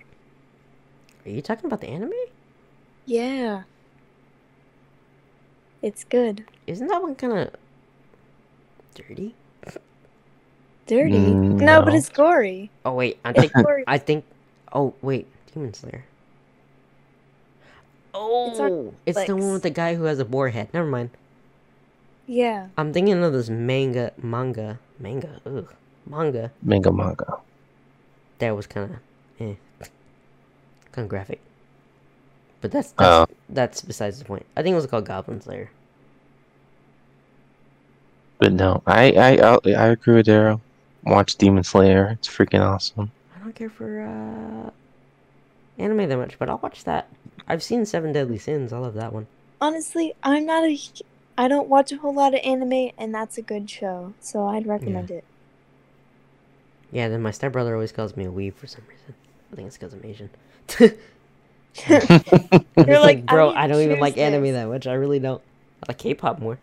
Are 1.24 1.30
you 1.30 1.42
talking 1.42 1.66
about 1.66 1.80
the 1.80 1.88
anime? 1.88 2.12
Yeah. 3.04 3.62
It's 5.82 6.04
good. 6.04 6.44
Isn't 6.66 6.88
that 6.88 7.02
one 7.02 7.14
kind 7.14 7.32
of 7.38 7.54
dirty? 8.94 9.34
Dirty. 10.86 11.12
Mm, 11.14 11.60
no, 11.60 11.82
but 11.82 11.94
it's 11.94 12.08
gory. 12.08 12.70
Oh 12.84 12.92
wait, 12.94 13.18
I 13.24 13.32
think 13.32 13.52
Gory. 13.52 13.84
I 13.86 13.98
think. 13.98 14.24
Oh 14.72 14.94
wait, 15.02 15.26
Demon 15.52 15.74
Slayer. 15.74 16.04
Oh, 18.14 18.94
it's, 19.04 19.22
the 19.26 19.36
one 19.36 19.52
with 19.52 19.62
the 19.62 19.70
guy 19.70 19.94
who 19.94 20.04
has 20.04 20.18
a 20.18 20.24
boar 20.24 20.48
head. 20.48 20.68
Never 20.72 20.86
mind. 20.86 21.10
Yeah. 22.26 22.68
I'm 22.78 22.92
thinking 22.92 23.22
of 23.22 23.32
this 23.34 23.50
manga, 23.50 24.12
manga, 24.16 24.78
manga, 24.98 25.40
ugh, 25.44 25.68
manga 26.06 26.50
Manga 26.62 26.90
manga. 26.92 27.38
that 28.38 28.56
was 28.56 28.66
kind 28.66 28.90
of, 28.92 28.96
eh, 29.38 29.54
kind 30.92 31.04
of 31.04 31.08
graphic. 31.08 31.40
But 32.62 32.70
that's 32.72 32.92
that's, 32.92 33.30
Oh. 33.30 33.34
that's 33.50 33.82
besides 33.82 34.18
the 34.18 34.24
point. 34.24 34.46
I 34.56 34.62
think 34.62 34.72
it 34.72 34.76
was 34.76 34.86
called 34.86 35.04
Goblin 35.04 35.40
Slayer. 35.42 35.70
But 38.38 38.52
no, 38.54 38.82
I 38.86 39.12
I 39.12 39.36
I, 39.36 39.58
I 39.72 39.86
agree 39.88 40.14
with 40.16 40.26
Daryl. 40.26 40.60
Watch 41.06 41.36
Demon 41.36 41.62
Slayer. 41.62 42.08
It's 42.12 42.28
freaking 42.28 42.60
awesome. 42.60 43.12
I 43.34 43.38
don't 43.38 43.54
care 43.54 43.70
for 43.70 44.02
uh, 44.02 44.70
anime 45.80 46.08
that 46.08 46.16
much, 46.16 46.38
but 46.38 46.50
I'll 46.50 46.58
watch 46.58 46.84
that. 46.84 47.08
I've 47.46 47.62
seen 47.62 47.86
Seven 47.86 48.12
Deadly 48.12 48.38
Sins. 48.38 48.72
I 48.72 48.78
love 48.78 48.94
that 48.94 49.12
one. 49.12 49.28
Honestly, 49.60 50.14
I'm 50.22 50.44
not 50.44 50.64
a. 50.64 50.78
I 51.38 51.48
don't 51.48 51.68
watch 51.68 51.92
a 51.92 51.98
whole 51.98 52.14
lot 52.14 52.34
of 52.34 52.40
anime, 52.42 52.90
and 52.98 53.14
that's 53.14 53.38
a 53.38 53.42
good 53.42 53.70
show. 53.70 54.14
So 54.20 54.46
I'd 54.46 54.66
recommend 54.66 55.10
it. 55.10 55.24
Yeah, 56.90 57.08
then 57.08 57.22
my 57.22 57.30
stepbrother 57.30 57.74
always 57.74 57.92
calls 57.92 58.16
me 58.16 58.24
a 58.24 58.30
weeb 58.30 58.54
for 58.54 58.66
some 58.66 58.82
reason. 58.88 59.14
I 59.52 59.56
think 59.56 59.68
it's 59.68 59.76
because 59.76 59.92
I'm 59.92 60.04
Asian. 60.04 60.30
You're 61.88 62.00
It's 62.76 63.04
like, 63.04 63.26
bro, 63.26 63.50
need 63.50 63.56
I 63.56 63.66
don't 63.66 63.82
even 63.82 63.96
choose 63.96 64.00
like 64.00 64.18
anime 64.18 64.52
that 64.52 64.66
much. 64.66 64.86
I 64.86 64.94
really 64.94 65.18
don't. 65.18 65.42
I 65.82 65.86
like 65.88 65.98
K-pop 65.98 66.40
more. 66.40 66.58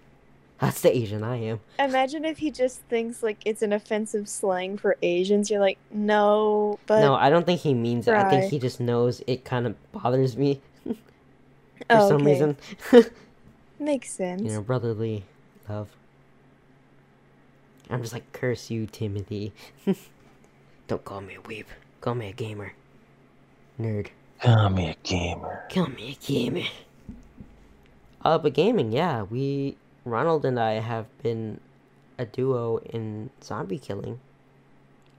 That's 0.63 0.79
the 0.79 0.96
Asian 0.96 1.24
I 1.24 1.36
am. 1.38 1.60
Imagine 1.77 2.24
if 2.24 2.38
he 2.38 2.50
just 2.50 2.79
thinks 2.84 3.22
like 3.22 3.38
it's 3.46 3.62
an 3.62 3.74
offensive 3.74 4.29
slang 4.29 4.77
for 4.77 4.96
Asians. 5.01 5.50
You're 5.51 5.60
like, 5.60 5.77
no, 5.91 6.79
but 6.86 7.01
no, 7.01 7.15
I 7.15 7.29
don't 7.29 7.46
think 7.46 7.60
he 7.60 7.74
means 7.74 8.08
it. 8.08 8.13
I 8.13 8.29
think 8.29 8.46
he 8.46 8.60
just 8.60 8.79
knows 8.79 9.22
it 9.27 9.43
kind 9.43 9.67
of 9.67 9.91
bothers 9.91 10.38
me 10.38 10.62
for 10.86 10.96
Oh, 11.89 12.08
some 12.08 12.22
okay. 12.22 12.25
reason. 12.32 12.58
makes 13.79 14.12
sense. 14.12 14.41
you 14.41 14.51
know, 14.51 14.62
brotherly 14.62 15.25
love. 15.67 15.89
I'm 17.89 18.01
just 18.01 18.13
like, 18.13 18.32
curse 18.32 18.72
you, 18.72 18.86
Timothy. 18.88 19.51
don't 20.88 21.03
call 21.03 21.20
me 21.20 21.36
a 21.36 21.41
weep. 21.41 21.67
Call 22.00 22.15
me 22.15 22.29
a 22.29 22.32
gamer. 22.34 22.72
Nerd. 23.77 24.08
Call 24.41 24.70
me 24.70 24.89
a 24.91 24.96
gamer. 25.03 25.65
Call 25.70 25.88
me 25.88 26.17
a 26.22 26.25
gamer. 26.25 26.63
Uh, 28.24 28.38
but 28.38 28.53
gaming, 28.53 28.93
yeah, 28.93 29.24
we 29.24 29.75
Ronald 30.05 30.45
and 30.45 30.60
I 30.60 30.74
have 30.74 31.05
been 31.22 31.60
a 32.17 32.25
duo 32.25 32.77
in 32.77 33.29
zombie 33.43 33.79
killing 33.79 34.19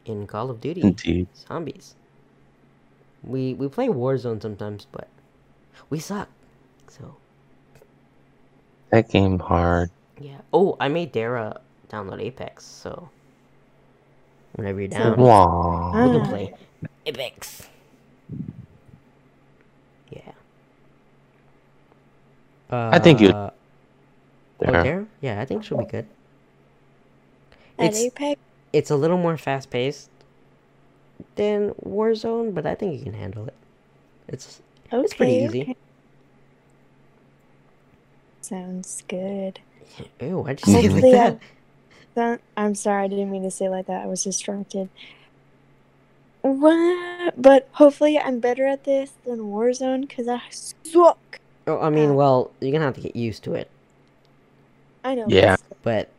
in 0.05 0.27
Call 0.27 0.51
of 0.51 0.61
Duty 0.61 0.81
Indeed. 0.83 1.27
Zombies. 1.35 1.95
We 3.23 3.55
we 3.55 3.69
play 3.69 3.89
Warzone 3.89 4.41
sometimes, 4.43 4.87
but 4.93 5.09
we 5.91 5.99
suck. 5.99 6.29
So 6.89 7.17
That 8.91 9.09
game 9.09 9.39
hard. 9.39 9.91
Yeah. 10.21 10.39
Oh, 10.53 10.77
I 10.79 10.89
made 10.89 11.11
Dara 11.13 11.61
download 11.89 12.21
Apex, 12.23 12.65
so 12.65 13.09
whenever 14.55 14.81
you're 14.81 14.89
down, 14.89 15.17
Wow. 15.19 15.93
we 15.95 16.19
can 16.19 16.27
play 16.29 16.55
Apex. 17.07 17.69
Yeah. 20.11 20.33
Uh, 22.71 22.91
I 22.93 22.99
think 22.99 23.21
you- 23.21 23.33
Oh, 24.67 24.83
There. 24.83 25.07
Yeah, 25.21 25.41
I 25.41 25.45
think 25.45 25.65
she'll 25.65 25.79
be 25.79 25.85
good. 25.85 26.07
It's 27.79 27.99
Apex, 27.99 28.41
it's 28.73 28.91
a 28.91 28.97
little 28.97 29.19
more 29.19 29.37
fast 29.37 29.71
paced 29.71 30.11
than 31.37 31.71
Warzone, 31.85 32.55
but 32.55 32.67
I 32.67 32.75
think 32.75 32.99
you 32.99 33.05
can 33.05 33.15
handle 33.15 33.47
it. 33.47 33.55
It's 34.29 34.61
okay, 34.93 35.03
it's 35.05 35.15
pretty 35.15 35.33
easy. 35.33 35.63
okay. 35.63 35.77
Sounds 38.41 39.03
good. 39.09 39.61
Ew, 40.21 40.39
why'd 40.39 40.61
you 40.67 40.73
say 40.73 40.79
it 40.81 40.83
like 40.83 40.91
Hopefully, 40.93 41.13
that? 41.13 41.39
That, 42.15 42.41
I'm 42.57 42.75
sorry, 42.75 43.05
I 43.05 43.09
didn't 43.09 43.31
mean 43.31 43.43
to 43.43 43.51
say 43.51 43.67
it 43.67 43.71
like 43.71 43.87
that. 43.87 44.03
I 44.03 44.07
was 44.07 44.23
distracted. 44.23 44.89
What? 46.43 47.41
But 47.41 47.69
hopefully, 47.73 48.19
I'm 48.19 48.39
better 48.39 48.67
at 48.67 48.85
this 48.85 49.13
than 49.25 49.39
Warzone 49.41 50.03
because 50.03 50.29
I 50.29 50.43
suck. 50.51 51.41
Oh, 51.67 51.81
I 51.81 51.89
mean, 51.91 52.15
well, 52.15 52.51
you're 52.61 52.71
gonna 52.73 52.85
have 52.85 52.95
to 52.97 53.01
get 53.01 53.17
used 53.17 53.43
to 53.45 53.55
it, 53.55 53.71
I 55.05 55.15
know. 55.15 55.27
Yeah. 55.29 55.57
but 55.83 56.11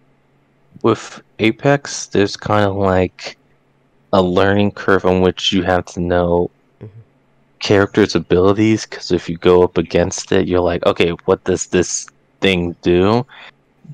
With 0.83 1.21
Apex, 1.39 2.07
there's 2.07 2.37
kind 2.37 2.65
of 2.65 2.75
like 2.75 3.37
a 4.13 4.21
learning 4.21 4.71
curve 4.71 5.05
on 5.05 5.21
which 5.21 5.51
you 5.51 5.63
have 5.63 5.85
to 5.85 5.99
know 6.01 6.51
Mhm. 6.81 7.03
characters' 7.59 8.15
abilities. 8.15 8.85
Because 8.85 9.11
if 9.11 9.29
you 9.29 9.37
go 9.37 9.63
up 9.63 9.77
against 9.77 10.31
it, 10.31 10.47
you're 10.47 10.61
like, 10.61 10.85
okay, 10.85 11.11
what 11.25 11.43
does 11.45 11.67
this 11.67 12.07
thing 12.41 12.75
do? 12.81 13.25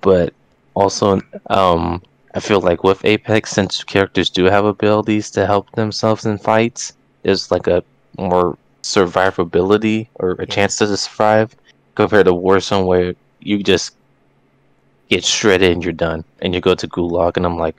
But 0.01 0.33
also, 0.75 1.21
um, 1.49 2.01
I 2.35 2.39
feel 2.39 2.61
like 2.61 2.83
with 2.83 3.05
Apex, 3.05 3.51
since 3.51 3.83
characters 3.83 4.29
do 4.29 4.45
have 4.45 4.65
abilities 4.65 5.31
to 5.31 5.45
help 5.45 5.71
themselves 5.73 6.25
in 6.25 6.37
fights, 6.37 6.93
there's 7.23 7.51
like 7.51 7.67
a 7.67 7.83
more 8.17 8.57
survivability 8.83 10.09
or 10.15 10.33
a 10.39 10.45
Yeah. 10.45 10.55
chance 10.55 10.77
to 10.77 10.97
survive 10.97 11.55
compared 11.95 12.25
to 12.25 12.33
Warzone, 12.33 12.85
where 12.85 13.13
you 13.41 13.63
just 13.63 13.95
get 15.11 15.25
shredded 15.25 15.71
and 15.73 15.83
you're 15.83 15.91
done, 15.93 16.23
and 16.41 16.55
you 16.55 16.61
go 16.61 16.73
to 16.73 16.87
Gulag, 16.87 17.35
and 17.37 17.45
I'm 17.45 17.57
like, 17.59 17.75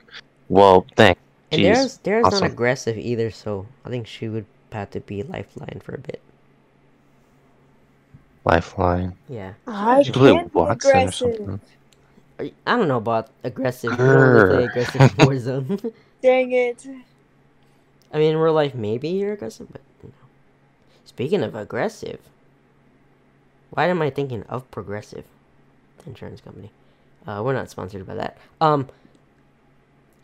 well, 0.49 0.85
thank. 0.95 1.17
and 1.51 1.59
Jeez, 1.61 1.73
Dara's 1.73 1.97
Dara's 1.97 2.25
awesome. 2.27 2.39
not 2.45 2.51
aggressive 2.51 2.95
either, 2.97 3.31
so 3.31 3.65
I 3.83 3.89
think 3.89 4.05
she 4.07 4.29
would 4.29 4.45
have 4.71 4.91
to 4.91 4.99
be 5.01 5.23
lifeline 5.23 5.81
for 5.83 5.95
a 5.95 5.99
bit. 5.99 6.21
Lifeline. 8.45 9.15
Yeah, 9.29 9.53
I 9.67 9.99
You 10.01 10.11
can't 10.13 10.53
be 10.53 10.59
Wattson 10.59 10.65
or 10.67 10.71
aggressive. 10.71 11.35
something. 11.37 11.61
I 12.39 12.51
I 12.67 12.75
don't 12.77 12.87
know 12.87 12.97
about 12.97 13.29
aggressive. 13.43 13.91
You 13.91 13.97
don't 13.97 14.07
really 14.07 14.49
play 14.49 14.65
Grr. 14.65 14.69
aggressive 14.69 15.01
Warzone. 15.17 15.93
Dang 16.21 16.51
it. 16.51 16.85
I 18.13 18.17
mean, 18.19 18.31
in 18.33 18.37
real 18.37 18.53
life, 18.53 18.75
maybe 18.75 19.09
you're 19.09 19.33
aggressive, 19.33 19.67
but 19.71 19.81
you 20.03 20.09
know. 20.09 20.27
Speaking 21.05 21.41
of 21.41 21.55
aggressive, 21.55 22.19
why 23.71 23.87
am 23.87 24.01
I 24.01 24.09
thinking 24.09 24.43
of 24.49 24.69
Progressive, 24.71 25.25
the 26.03 26.09
insurance 26.09 26.41
company? 26.41 26.69
Uh, 27.25 27.41
we're 27.43 27.53
not 27.53 27.69
sponsored 27.69 28.05
by 28.05 28.15
that. 28.15 28.37
Um, 28.59 28.89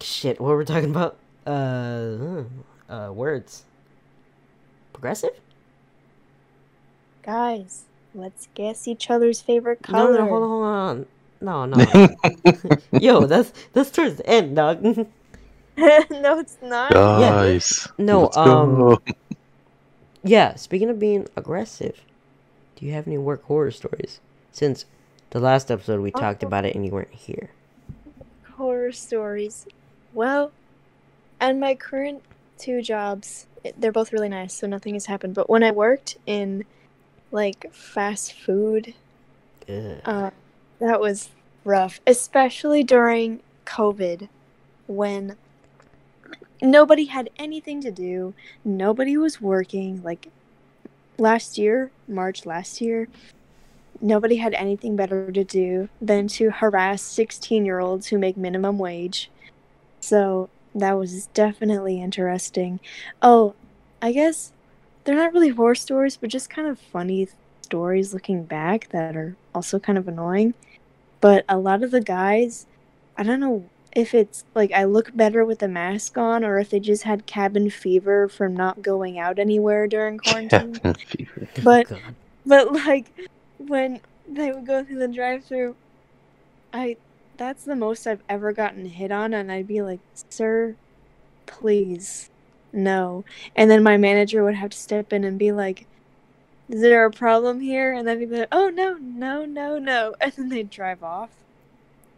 shit, 0.01 0.39
what 0.39 0.49
were 0.49 0.57
we 0.57 0.65
talking 0.65 0.89
about? 0.89 1.17
Uh, 1.45 2.43
uh, 2.89 3.11
words. 3.13 3.63
Progressive? 4.93 5.39
Guys, 7.23 7.83
let's 8.13 8.47
guess 8.53 8.87
each 8.87 9.09
other's 9.09 9.39
favorite 9.41 9.81
color. 9.81 10.13
no, 10.13 10.27
hold 10.27 10.43
on, 10.43 10.49
hold 10.49 10.63
on. 10.65 11.05
No, 11.41 11.65
no. 11.65 12.77
Yo, 12.99 13.25
that's 13.25 13.53
that's 13.73 13.91
towards 13.91 14.17
the 14.17 14.27
end, 14.27 14.55
dog. 14.55 14.83
no, 15.77 16.39
it's 16.39 16.57
not. 16.61 16.91
Guys, 16.91 17.87
No, 17.97 18.23
let's 18.23 18.37
um, 18.37 18.75
go. 18.75 19.01
Yeah, 20.23 20.55
speaking 20.55 20.89
of 20.89 20.99
being 20.99 21.27
aggressive, 21.37 22.01
do 22.75 22.85
you 22.85 22.91
have 22.93 23.07
any 23.07 23.17
work 23.17 23.43
horror 23.43 23.71
stories? 23.71 24.19
Since 24.51 24.85
the 25.31 25.39
last 25.39 25.69
episode 25.71 26.01
we 26.01 26.11
talked 26.11 26.43
Oh. 26.43 26.47
about 26.47 26.65
it 26.65 26.75
and 26.75 26.85
you 26.85 26.91
weren't 26.91 27.13
here. 27.13 27.49
Horror 28.55 28.91
stories. 28.91 29.67
Well, 30.13 30.51
and 31.39 31.59
my 31.59 31.75
current 31.75 32.21
two 32.57 32.81
jobs, 32.81 33.45
they're 33.77 33.91
both 33.91 34.11
really 34.11 34.29
nice, 34.29 34.53
so 34.53 34.67
nothing 34.67 34.93
has 34.95 35.05
happened. 35.05 35.35
But 35.35 35.49
when 35.49 35.63
I 35.63 35.71
worked 35.71 36.17
in 36.25 36.65
like 37.31 37.71
fast 37.73 38.33
food, 38.33 38.93
uh, 39.69 40.31
that 40.79 40.99
was 40.99 41.29
rough, 41.63 42.01
especially 42.07 42.83
during 42.83 43.41
COVID 43.65 44.27
when 44.87 45.37
nobody 46.61 47.05
had 47.05 47.29
anything 47.37 47.81
to 47.81 47.91
do, 47.91 48.33
nobody 48.65 49.15
was 49.15 49.39
working. 49.39 50.01
Like 50.03 50.29
last 51.17 51.57
year, 51.57 51.91
March 52.07 52.45
last 52.45 52.81
year, 52.81 53.07
nobody 54.01 54.37
had 54.37 54.53
anything 54.53 54.95
better 54.95 55.31
to 55.31 55.43
do 55.43 55.89
than 56.01 56.27
to 56.29 56.49
harass 56.51 57.01
16 57.01 57.65
year 57.65 57.79
olds 57.79 58.07
who 58.07 58.17
make 58.17 58.37
minimum 58.37 58.77
wage. 58.77 59.29
So 59.99 60.49
that 60.75 60.93
was 60.93 61.27
definitely 61.27 62.01
interesting. 62.01 62.79
Oh, 63.21 63.55
I 64.01 64.11
guess 64.11 64.53
they're 65.03 65.15
not 65.15 65.33
really 65.33 65.49
horror 65.49 65.75
stories, 65.75 66.17
but 66.17 66.29
just 66.29 66.49
kind 66.49 66.67
of 66.67 66.79
funny 66.79 67.27
stories 67.61 68.13
looking 68.13 68.43
back 68.43 68.89
that 68.89 69.15
are 69.15 69.35
also 69.53 69.79
kind 69.79 69.97
of 69.97 70.07
annoying. 70.07 70.53
But 71.21 71.43
a 71.49 71.57
lot 71.57 71.83
of 71.83 71.91
the 71.91 72.01
guys, 72.01 72.65
I 73.17 73.23
don't 73.23 73.39
know 73.41 73.65
if 73.95 74.13
it's 74.13 74.45
like 74.53 74.71
I 74.71 74.83
look 74.83 75.15
better 75.15 75.43
with 75.43 75.61
a 75.63 75.67
mask 75.67 76.17
on 76.17 76.43
or 76.45 76.59
if 76.59 76.69
they 76.69 76.79
just 76.79 77.03
had 77.03 77.25
cabin 77.25 77.69
fever 77.69 78.29
from 78.29 78.55
not 78.55 78.81
going 78.81 79.17
out 79.19 79.39
anywhere 79.39 79.87
during 79.87 80.19
quarantine. 80.19 80.73
Cabin 80.79 80.93
fever. 80.93 81.47
but- 81.63 81.89
God. 81.89 81.99
But 82.45 82.71
like 82.71 83.11
when 83.59 83.99
they 84.27 84.51
would 84.51 84.65
go 84.65 84.83
through 84.83 84.99
the 84.99 85.07
drive-through, 85.07 85.75
I 86.73 86.97
that's 87.37 87.63
the 87.63 87.75
most 87.75 88.05
I've 88.05 88.23
ever 88.27 88.51
gotten 88.51 88.85
hit 88.85 89.11
on, 89.11 89.33
and 89.33 89.51
I'd 89.51 89.67
be 89.67 89.81
like, 89.81 89.99
"Sir, 90.29 90.75
please, 91.45 92.29
no." 92.73 93.23
And 93.55 93.69
then 93.71 93.83
my 93.83 93.97
manager 93.97 94.43
would 94.43 94.55
have 94.55 94.71
to 94.71 94.77
step 94.77 95.13
in 95.13 95.23
and 95.23 95.39
be 95.39 95.51
like, 95.51 95.85
"Is 96.69 96.81
there 96.81 97.05
a 97.05 97.11
problem 97.11 97.59
here?" 97.61 97.93
And 97.93 98.07
then 98.07 98.19
he'd 98.19 98.29
be 98.29 98.39
like, 98.39 98.49
"Oh 98.51 98.69
no, 98.69 98.95
no, 98.95 99.45
no, 99.45 99.77
no," 99.79 100.15
and 100.21 100.33
then 100.33 100.49
they'd 100.49 100.69
drive 100.69 101.03
off. 101.03 101.31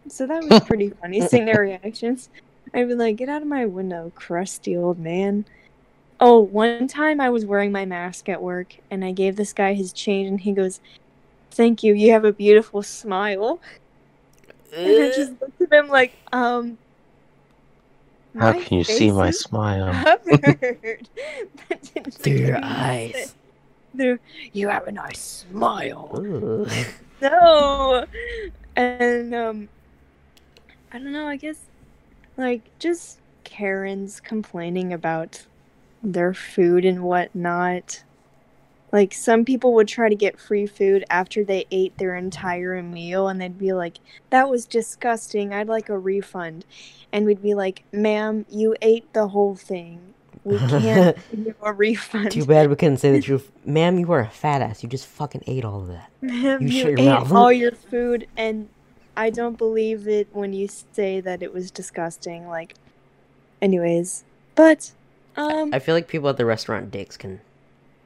So 0.09 0.25
that 0.27 0.43
was 0.43 0.61
pretty 0.61 0.89
funny 1.01 1.21
seeing 1.21 1.45
their 1.45 1.61
reactions. 1.61 2.29
I'd 2.73 2.87
be 2.87 2.95
like, 2.95 3.17
"Get 3.17 3.29
out 3.29 3.41
of 3.41 3.47
my 3.47 3.65
window, 3.65 4.11
crusty 4.15 4.75
old 4.77 4.99
man." 4.99 5.45
Oh, 6.19 6.39
one 6.39 6.87
time 6.87 7.19
I 7.19 7.29
was 7.31 7.45
wearing 7.47 7.71
my 7.71 7.83
mask 7.85 8.29
at 8.29 8.43
work 8.43 8.75
and 8.91 9.03
I 9.03 9.11
gave 9.11 9.35
this 9.37 9.53
guy 9.53 9.73
his 9.73 9.91
change 9.91 10.27
and 10.29 10.39
he 10.39 10.53
goes, 10.53 10.79
Thank 11.51 11.83
you, 11.83 11.93
you 11.93 12.11
have 12.11 12.25
a 12.25 12.33
beautiful 12.33 12.81
smile. 12.81 13.59
And 14.83 14.99
I 15.01 15.09
just 15.09 15.31
looked 15.41 15.61
at 15.61 15.71
him 15.71 15.89
like, 15.89 16.17
um 16.31 16.77
How 18.37 18.53
can 18.53 18.77
you 18.77 18.83
see 18.83 19.11
my 19.11 19.31
smile? 19.31 19.93
covered." 20.41 21.09
That 21.69 21.81
didn't 21.93 22.13
Through 22.15 22.33
your 22.33 22.59
eyes. 22.63 23.35
Through 23.95 24.19
you 24.53 24.69
have 24.69 24.87
a 24.87 24.91
nice 24.91 25.45
smile. 25.49 26.23
No. 27.21 28.05
And 28.75 29.35
um 29.35 29.69
I 30.91 30.97
don't 30.97 31.11
know, 31.11 31.27
I 31.27 31.37
guess 31.37 31.59
like 32.37 32.71
just 32.79 33.19
Karens 33.43 34.19
complaining 34.19 34.93
about 34.93 35.45
their 36.01 36.33
food 36.33 36.85
and 36.85 37.03
whatnot. 37.03 38.03
Like 38.91 39.13
some 39.13 39.45
people 39.45 39.73
would 39.75 39.87
try 39.87 40.09
to 40.09 40.15
get 40.15 40.39
free 40.39 40.65
food 40.67 41.05
after 41.09 41.43
they 41.43 41.65
ate 41.71 41.97
their 41.97 42.15
entire 42.15 42.81
meal 42.83 43.27
and 43.27 43.39
they'd 43.39 43.57
be 43.57 43.73
like, 43.73 43.97
That 44.29 44.49
was 44.49 44.65
disgusting, 44.65 45.53
I'd 45.53 45.67
like 45.67 45.89
a 45.89 45.97
refund. 45.97 46.65
And 47.11 47.25
we'd 47.25 47.41
be 47.41 47.53
like, 47.53 47.83
Ma'am, 47.93 48.45
you 48.49 48.75
ate 48.81 49.11
the 49.13 49.29
whole 49.29 49.55
thing. 49.55 50.13
We 50.43 50.57
can't 50.69 51.17
give 51.43 51.55
a 51.61 51.71
refund. 51.71 52.31
Too 52.31 52.45
bad 52.45 52.69
we 52.69 52.75
couldn't 52.75 52.97
say 52.97 53.11
the 53.11 53.21
truth. 53.21 53.51
Ma'am, 53.65 53.97
you 53.99 54.11
are 54.11 54.21
a 54.21 54.29
fat 54.29 54.61
ass. 54.61 54.83
You 54.83 54.89
just 54.89 55.05
fucking 55.05 55.43
ate 55.47 55.63
all 55.63 55.81
of 55.81 55.87
that. 55.87 56.09
Ma'am, 56.21 56.61
You 56.61 56.67
you, 56.69 56.87
ate 56.97 57.05
mouth. 57.05 57.31
all 57.31 57.51
your 57.51 57.71
food, 57.71 58.27
and 58.35 58.67
I 59.15 59.29
don't 59.29 59.57
believe 59.57 60.07
it 60.07 60.27
when 60.31 60.51
you 60.53 60.67
say 60.67 61.21
that 61.21 61.43
it 61.43 61.53
was 61.53 61.69
disgusting. 61.69 62.47
Like, 62.47 62.73
anyways, 63.61 64.23
but 64.55 64.91
um, 65.37 65.73
I 65.73 65.79
feel 65.79 65.93
like 65.95 66.07
people 66.07 66.27
at 66.29 66.37
the 66.37 66.45
restaurant 66.45 66.89
dicks 66.91 67.17
can 67.17 67.39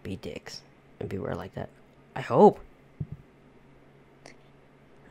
be 0.03 0.17
dicks 0.17 0.61
and 0.99 1.09
be 1.09 1.17
weird 1.17 1.37
like 1.37 1.53
that. 1.55 1.69
I 2.15 2.21
hope. 2.21 2.59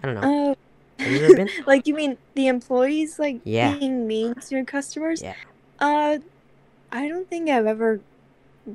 I 0.02 0.06
don't 0.06 0.14
know. 0.20 0.50
uh, 0.52 1.02
Have 1.02 1.12
you 1.12 1.24
ever 1.24 1.34
been? 1.36 1.48
like 1.66 1.86
you 1.86 1.94
mean 1.94 2.18
the 2.34 2.46
employees 2.48 3.18
like 3.18 3.40
Yeah. 3.44 3.76
being 3.78 4.06
mean 4.06 4.34
to 4.34 4.54
your 4.54 4.64
customers? 4.64 5.22
Yeah. 5.22 5.34
Uh, 5.78 6.18
I 6.92 7.08
don't 7.08 7.28
think 7.28 7.48
I've 7.50 7.66
ever 7.66 8.00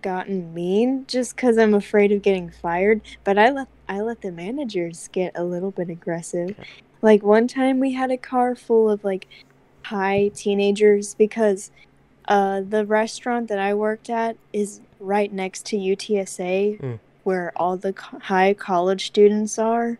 gotten 0.02 0.54
mean 0.54 1.06
just 1.08 1.36
because 1.36 1.58
I'm 1.58 1.74
afraid 1.74 2.12
of 2.12 2.22
getting 2.22 2.50
fired. 2.52 3.02
But 3.24 3.38
I 3.38 3.50
let 3.52 3.68
I 3.88 4.02
let 4.02 4.22
the 4.22 4.32
managers 4.32 5.08
get 5.12 5.32
a 5.36 5.44
little 5.44 5.72
bit 5.72 5.90
aggressive. 5.90 6.56
Like 7.02 7.24
one 7.24 7.48
time 7.48 7.80
we 7.80 7.94
had 7.94 8.12
a 8.12 8.18
car 8.18 8.56
full 8.56 8.90
of 8.90 9.04
like 9.04 9.28
high 9.86 10.30
teenagers 10.36 11.16
because 11.16 11.72
uh 12.28 12.62
the 12.62 12.86
restaurant 12.86 13.48
that 13.48 13.58
I 13.60 13.74
worked 13.74 14.10
at 14.10 14.38
is 14.54 14.82
right 15.00 15.32
next 15.32 15.66
to 15.68 15.78
UTSA 15.78 16.80
Mm. 16.80 17.00
where 17.24 17.52
all 17.56 17.78
the 17.78 17.94
co- 17.94 18.20
high 18.20 18.54
college 18.54 19.08
students 19.08 19.58
are. 19.60 19.98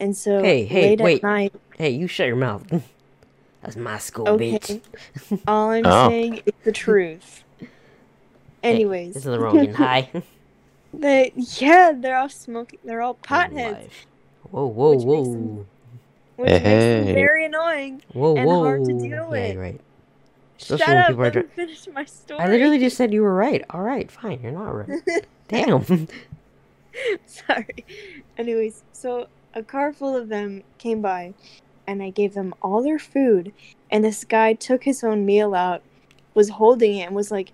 And 0.00 0.16
so 0.16 0.42
Hey, 0.42 0.64
hey, 0.64 0.90
late 0.90 1.00
wait. 1.00 1.16
at 1.18 1.22
night, 1.22 1.54
Hey, 1.78 1.90
you 1.90 2.06
shut 2.06 2.26
your 2.26 2.36
mouth. 2.36 2.64
That's 3.62 3.76
my 3.76 3.98
school, 3.98 4.28
okay, 4.28 4.52
bitch. 4.58 4.80
all 5.46 5.70
I'm 5.70 5.84
Oh. 5.86 6.08
saying 6.08 6.42
is 6.46 6.52
the 6.64 6.72
truth. 6.72 7.42
Anyways, 8.62 9.14
This 9.14 9.24
is 9.26 9.30
the 9.30 9.38
wrong 9.40 9.72
high. 9.74 10.10
they 10.94 11.32
yeah, 11.36 11.92
they're 11.94 12.16
all 12.16 12.28
smoking. 12.28 12.78
They're 12.84 13.02
all 13.02 13.14
potheads, 13.16 13.88
Whoa, 14.50 14.66
whoa, 14.66 14.90
Which 14.96 15.04
makes 15.04 15.06
whoa. 15.28 15.32
them- 15.34 15.66
which 16.36 16.50
makes 16.50 16.62
them 16.62 17.04
very 17.14 17.44
annoying. 17.46 18.02
Whoa, 18.12 18.36
and 18.36 18.46
whoa. 18.46 18.62
hard 18.64 18.84
to 18.84 18.92
deal 18.92 19.08
Yeah, 19.08 19.28
with. 19.28 19.56
right. 19.56 19.80
Especially 20.58 20.78
Shut 20.78 20.88
when 20.88 20.98
up. 20.98 21.06
people 21.08 21.24
are 21.24 21.30
dri- 21.30 21.42
finish 21.54 21.88
my 21.92 22.04
story. 22.04 22.40
I 22.40 22.48
literally 22.48 22.78
just 22.78 22.96
said 22.96 23.12
you 23.12 23.22
were 23.22 23.34
right. 23.34 23.64
All 23.70 23.82
right, 23.82 24.10
fine. 24.10 24.40
You're 24.42 24.52
not 24.52 24.70
right. 24.70 25.02
Damn. 25.48 26.08
Sorry. 27.26 27.84
Anyways, 28.38 28.82
so 28.92 29.28
a 29.54 29.62
car 29.62 29.92
full 29.92 30.16
of 30.16 30.28
them 30.28 30.62
came 30.78 31.02
by, 31.02 31.34
and 31.86 32.02
I 32.02 32.10
gave 32.10 32.34
them 32.34 32.54
all 32.62 32.82
their 32.82 32.98
food, 32.98 33.52
and 33.90 34.04
this 34.04 34.24
guy 34.24 34.54
took 34.54 34.84
his 34.84 35.04
own 35.04 35.26
meal 35.26 35.54
out, 35.54 35.82
was 36.34 36.50
holding 36.50 36.96
it, 36.96 37.06
and 37.06 37.14
was 37.14 37.30
like, 37.30 37.52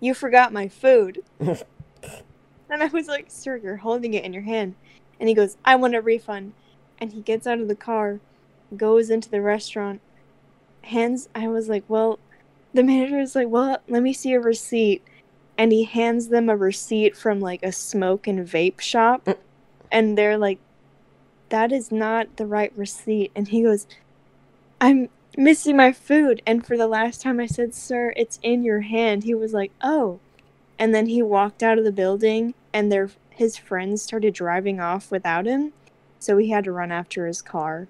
"You 0.00 0.12
forgot 0.14 0.52
my 0.52 0.68
food." 0.68 1.22
and 1.40 1.62
I 2.70 2.86
was 2.86 3.06
like, 3.06 3.26
"Sir, 3.28 3.56
you're 3.56 3.76
holding 3.76 4.14
it 4.14 4.24
in 4.24 4.32
your 4.32 4.42
hand," 4.42 4.74
and 5.18 5.28
he 5.28 5.34
goes, 5.34 5.56
"I 5.64 5.76
want 5.76 5.94
a 5.94 6.00
refund," 6.00 6.52
and 7.00 7.12
he 7.12 7.20
gets 7.20 7.46
out 7.46 7.60
of 7.60 7.68
the 7.68 7.76
car, 7.76 8.20
goes 8.76 9.08
into 9.08 9.30
the 9.30 9.40
restaurant, 9.40 10.00
hands. 10.82 11.28
I 11.34 11.48
was 11.48 11.68
like, 11.68 11.84
"Well," 11.88 12.18
the 12.72 12.82
manager 12.82 13.20
is 13.20 13.34
like, 13.34 13.48
"Well, 13.48 13.78
let 13.88 14.02
me 14.02 14.12
see 14.12 14.30
your 14.30 14.42
receipt." 14.42 15.02
and 15.60 15.72
he 15.72 15.84
hands 15.84 16.28
them 16.28 16.48
a 16.48 16.56
receipt 16.56 17.14
from 17.14 17.38
like 17.38 17.62
a 17.62 17.70
smoke 17.70 18.26
and 18.26 18.48
vape 18.48 18.80
shop. 18.80 19.26
Mm. 19.26 19.36
and 19.92 20.16
they're 20.16 20.38
like 20.38 20.58
that 21.50 21.70
is 21.70 21.92
not 21.92 22.36
the 22.36 22.46
right 22.46 22.72
receipt. 22.74 23.30
And 23.36 23.46
he 23.48 23.62
goes 23.62 23.86
i'm 24.80 25.10
missing 25.36 25.76
my 25.76 25.92
food. 25.92 26.40
And 26.46 26.66
for 26.66 26.78
the 26.78 26.88
last 26.88 27.20
time 27.20 27.40
i 27.40 27.46
said 27.46 27.74
sir 27.74 28.14
it's 28.16 28.38
in 28.42 28.64
your 28.64 28.80
hand. 28.80 29.24
He 29.24 29.34
was 29.34 29.52
like 29.52 29.72
oh. 29.82 30.18
And 30.78 30.94
then 30.94 31.06
he 31.08 31.20
walked 31.20 31.62
out 31.62 31.76
of 31.76 31.84
the 31.84 31.92
building 31.92 32.54
and 32.72 32.90
their 32.90 33.10
his 33.28 33.58
friends 33.58 34.00
started 34.00 34.32
driving 34.32 34.80
off 34.80 35.10
without 35.10 35.44
him. 35.44 35.74
So 36.18 36.38
he 36.38 36.48
had 36.48 36.64
to 36.64 36.72
run 36.72 36.90
after 36.90 37.26
his 37.26 37.42
car 37.42 37.86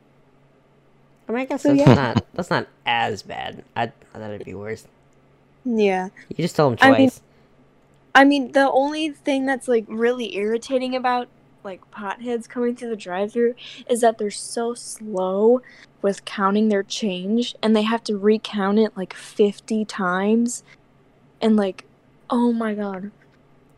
I 1.31 1.33
mean, 1.33 1.43
I 1.43 1.45
guess 1.47 1.63
So, 1.63 1.69
that's 1.75 1.89
yeah. 1.89 1.95
not 1.95 2.25
that's 2.35 2.51
not 2.51 2.67
as 2.85 3.23
bad. 3.23 3.63
I, 3.77 3.85
I 3.85 4.19
thought 4.19 4.31
it'd 4.33 4.45
be 4.45 4.55
worse. 4.55 4.85
yeah 5.65 6.09
You 6.29 6.37
just 6.37 6.57
tell 6.57 6.69
them 6.71 6.79
I 6.83 6.91
mean- 6.91 6.97
twice. 7.11 7.23
I 8.13 8.25
mean, 8.25 8.51
the 8.51 8.69
only 8.69 9.11
thing 9.11 9.47
that's 9.47 9.69
like 9.69 9.85
really 9.87 10.35
irritating 10.35 10.97
about 10.97 11.29
like 11.63 11.89
potheads 11.93 12.49
coming 12.49 12.75
through 12.75 12.89
the 12.89 12.97
drive-through 12.97 13.55
is 13.89 14.01
that 14.01 14.19
they're 14.19 14.33
so 14.33 14.75
slow 14.75 15.63
with 16.03 16.25
counting 16.25 16.71
their 16.71 16.83
change 16.83 17.55
and 17.63 17.77
they 17.77 17.83
have 17.83 18.03
to 18.05 18.17
recount 18.19 18.81
it 18.81 18.97
like 18.97 19.15
50 19.15 19.85
times 19.85 20.65
and 21.41 21.55
like 21.57 21.85
oh 22.31 22.53
my 22.53 22.73
god 22.75 23.11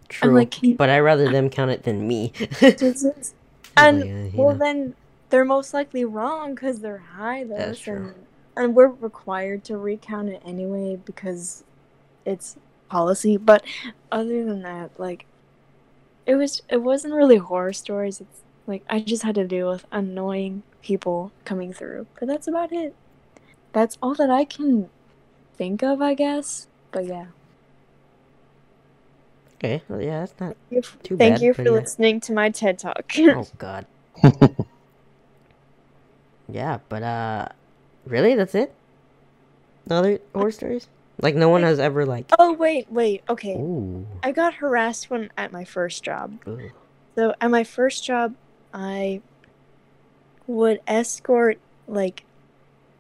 True. 0.09 0.29
i'm 0.31 0.35
like 0.37 0.55
but 0.79 0.89
I'd 0.89 1.01
rather 1.01 1.29
them 1.31 1.51
count 1.51 1.73
it 1.73 1.83
than 1.83 2.07
me. 2.09 2.33
does 2.61 3.03
this 3.03 3.35
I'm 3.77 4.01
and 4.01 4.25
like, 4.27 4.33
well 4.39 4.55
then 4.55 4.95
they're 5.33 5.45
most 5.47 5.73
likely 5.73 6.05
wrong 6.05 6.55
because 6.55 6.81
they're 6.81 6.99
high 7.17 7.43
though 7.43 7.57
That's 7.57 7.81
true. 7.81 8.15
and 8.55 8.75
we're 8.77 8.89
required 8.89 9.65
to 9.65 9.79
recount 9.79 10.29
it 10.29 10.43
anyway 10.45 11.01
because 11.03 11.65
it's 12.27 12.57
policy 12.91 13.39
but 13.39 13.65
other 14.13 14.45
than 14.45 14.61
that 14.63 14.91
like 14.99 15.25
it 16.27 16.35
was 16.35 16.61
it 16.69 16.83
wasn't 16.83 17.15
really 17.15 17.39
horror 17.39 17.73
stories 17.73 18.21
it's 18.21 18.43
like 18.67 18.85
i 18.91 19.01
just 19.01 19.23
had 19.23 19.35
to 19.35 19.47
deal 19.47 19.71
with 19.71 19.87
annoying 19.91 20.63
people 20.83 21.33
coming 21.47 21.73
through 21.73 22.07
but 22.21 22.29
that's 22.29 22.47
about 22.47 22.71
it 22.71 22.95
that's 23.73 23.97
all 24.03 24.15
that 24.15 24.29
i 24.29 24.45
can 24.45 24.91
think 25.57 25.83
of 25.83 26.03
i 26.03 26.13
guess 26.13 26.67
but 26.91 27.07
yeah 27.07 27.27
okay, 29.57 29.83
well, 29.89 30.03
yeah, 30.03 30.21
that's 30.21 30.35
not. 30.41 30.57
If- 30.71 31.03
Too 31.03 31.17
bad. 31.17 31.29
thank 31.31 31.43
you 31.43 31.53
but 31.55 31.57
for 31.65 31.71
yeah. 31.71 31.71
listening 31.81 32.21
to 32.21 32.33
my 32.35 32.51
ted 32.51 32.79
talk 32.79 33.11
Oh 33.19 33.47
God. 33.57 33.87
yeah, 36.49 36.79
but 36.89 37.03
uh, 37.03 37.49
really, 38.07 38.35
that's 38.35 38.55
it. 38.55 38.75
No 39.89 39.97
other 39.97 40.19
horror 40.35 40.51
stories? 40.51 40.89
Like 41.21 41.35
no 41.35 41.49
one 41.49 41.63
has 41.63 41.79
ever 41.79 42.05
like. 42.05 42.27
oh 42.39 42.53
wait 42.55 42.91
wait 42.91 43.23
okay 43.29 43.55
Ooh. 43.55 44.05
i 44.25 44.33
got 44.33 44.55
harassed 44.55 45.09
when 45.09 45.31
at 45.37 45.53
my 45.53 45.65
first 45.65 46.03
job 46.03 46.37
Ooh. 46.49 46.73
So 47.15 47.35
at 47.41 47.51
my 47.51 47.65
first 47.65 48.05
job, 48.05 48.35
I 48.73 49.21
would 50.47 50.81
escort 50.87 51.59
like 51.87 52.25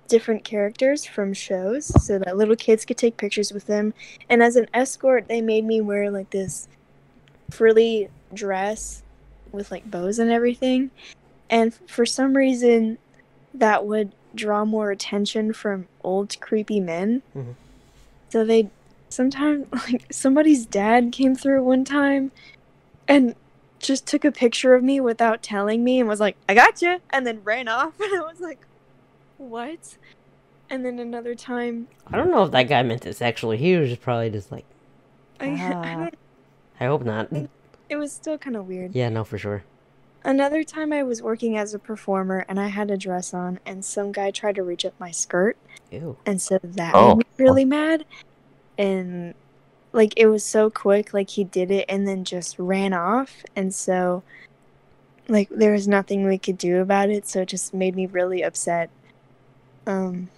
different 0.09 0.45
characters 0.45 1.05
from 1.07 1.33
shows 1.33 1.87
so 2.05 2.19
that 2.19 2.37
little 2.37 2.57
kids 2.57 2.85
could 2.85 2.99
take 2.99 3.17
pictures 3.17 3.53
with 3.53 3.67
them. 3.67 3.95
And 4.29 4.43
as 4.43 4.57
an 4.57 4.67
escort, 4.75 5.29
they 5.29 5.41
made 5.41 5.65
me 5.65 5.81
wear 5.81 6.11
like 6.11 6.31
this 6.31 6.69
frilly 7.51 8.09
dress 8.35 9.03
with 9.51 9.71
like 9.71 9.91
bows 9.91 10.19
and 10.19 10.31
everything. 10.31 10.91
And 11.49 11.73
for 11.87 12.05
some 12.05 12.37
reason, 12.37 12.99
that 13.55 13.87
would 13.87 14.13
draw 14.35 14.65
more 14.65 14.91
attention 14.91 15.53
from 15.53 15.87
old 16.03 16.41
creepy 16.41 16.81
men. 16.81 17.23
Mhm. 17.37 17.55
So 18.31 18.45
they 18.45 18.71
sometimes 19.09 19.67
like 19.73 20.07
somebody's 20.13 20.65
dad 20.67 21.13
came 21.13 21.35
through 21.35 21.63
one 21.63 21.85
time 21.85 22.33
and 23.07 23.35
just 23.79 24.07
took 24.07 24.25
a 24.25 24.33
picture 24.33 24.75
of 24.75 24.83
me 24.83 25.01
without 25.01 25.43
telling 25.43 25.83
me 25.85 25.99
and 26.01 26.09
was 26.09 26.21
like, 26.21 26.37
I 26.49 26.55
got 26.55 26.81
you, 26.81 27.01
and 27.11 27.27
then 27.27 27.43
ran 27.45 27.69
off. 27.69 27.95
And 28.01 28.15
I 28.15 28.21
was 28.23 28.41
like, 28.41 28.61
what? 29.39 29.97
And 30.71 30.85
then 30.87 30.99
another 30.99 31.35
time, 31.35 31.89
I 32.07 32.17
don't 32.17 32.31
know 32.31 32.45
if 32.45 32.53
that 32.53 32.69
guy 32.69 32.83
meant 32.83 33.05
it 33.05 33.17
sexually. 33.17 33.57
He 33.59 33.77
was 33.77 33.89
just 33.91 34.01
probably 34.01 34.31
just 34.31 34.51
like. 34.53 34.65
I, 35.41 35.47
I 35.51 35.59
Ah. 35.61 35.95
don't, 36.05 36.15
I 36.81 36.85
hope 36.87 37.05
not. 37.05 37.29
it 37.91 37.97
was 37.97 38.13
still 38.13 38.39
kind 38.39 38.57
of 38.57 38.67
weird. 38.67 38.95
Yeah, 38.95 39.09
no, 39.11 39.25
for 39.25 39.37
sure. 39.37 39.65
Another 40.25 40.63
time, 40.63 40.93
I 40.93 41.03
was 41.03 41.21
working 41.21 41.57
as 41.57 41.75
a 41.75 41.79
performer 41.79 42.45
and 42.49 42.61
I 42.61 42.69
had 42.69 42.91
a 42.91 42.97
dress 42.97 43.35
on, 43.35 43.59
and 43.67 43.85
some 43.85 44.13
guy 44.13 44.31
tried 44.31 44.55
to 44.57 44.63
reach 44.63 44.85
up 44.85 44.95
my 44.99 45.11
skirt, 45.11 45.57
Ew. 45.91 46.17
and 46.25 46.41
so 46.41 46.59
that 46.63 46.95
Oh. 46.95 47.09
made 47.09 47.19
me 47.19 47.25
really 47.39 47.65
mad. 47.65 48.05
And 48.79 49.35
like 49.93 50.15
it 50.17 50.27
was 50.27 50.45
so 50.45 50.71
quick, 50.71 51.13
like 51.13 51.31
he 51.31 51.45
did 51.45 51.71
it 51.71 51.85
and 51.89 52.07
then 52.07 52.25
just 52.25 52.59
ran 52.59 52.93
off, 52.93 53.45
and 53.57 53.75
so 53.75 54.23
like 55.29 55.49
there 55.51 55.73
was 55.73 55.89
nothing 55.89 56.25
we 56.27 56.39
could 56.39 56.59
do 56.59 56.81
about 56.81 57.11
it, 57.11 57.27
so 57.27 57.43
it 57.43 57.49
just 57.49 57.75
made 57.75 57.95
me 57.97 58.07
really 58.07 58.43
upset. 58.43 58.91
Um, 59.87 60.29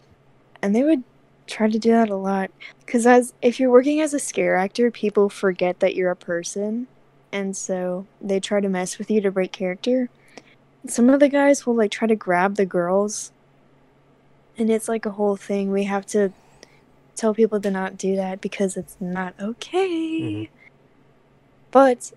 and 0.62 0.74
they 0.74 0.82
would 0.82 1.04
try 1.46 1.68
to 1.68 1.78
do 1.78 1.90
that 1.90 2.08
a 2.08 2.16
lot 2.16 2.50
because 2.86 3.06
as 3.06 3.34
if 3.42 3.60
you're 3.60 3.70
working 3.70 4.00
as 4.00 4.14
a 4.14 4.18
scare 4.18 4.56
actor, 4.56 4.90
people 4.90 5.28
forget 5.28 5.80
that 5.80 5.94
you're 5.94 6.10
a 6.10 6.16
person, 6.16 6.86
and 7.34 7.54
so 7.56 8.06
they 8.22 8.40
try 8.40 8.60
to 8.60 8.68
mess 8.68 8.96
with 8.96 9.10
you 9.10 9.20
to 9.20 9.30
break 9.30 9.52
character. 9.52 10.08
Some 10.86 11.10
of 11.10 11.20
the 11.20 11.28
guys 11.28 11.66
will 11.66 11.74
like 11.74 11.90
try 11.90 12.06
to 12.08 12.16
grab 12.16 12.54
the 12.54 12.64
girls 12.64 13.32
and 14.56 14.70
it's 14.70 14.88
like 14.88 15.04
a 15.04 15.10
whole 15.10 15.36
thing. 15.36 15.70
We 15.72 15.84
have 15.84 16.06
to 16.06 16.32
tell 17.16 17.34
people 17.34 17.60
to 17.60 17.70
not 17.70 17.98
do 17.98 18.16
that 18.16 18.40
because 18.40 18.76
it's 18.76 18.96
not 19.00 19.34
okay. 19.40 19.88
Mhm. 19.90 20.48
But 21.70 22.12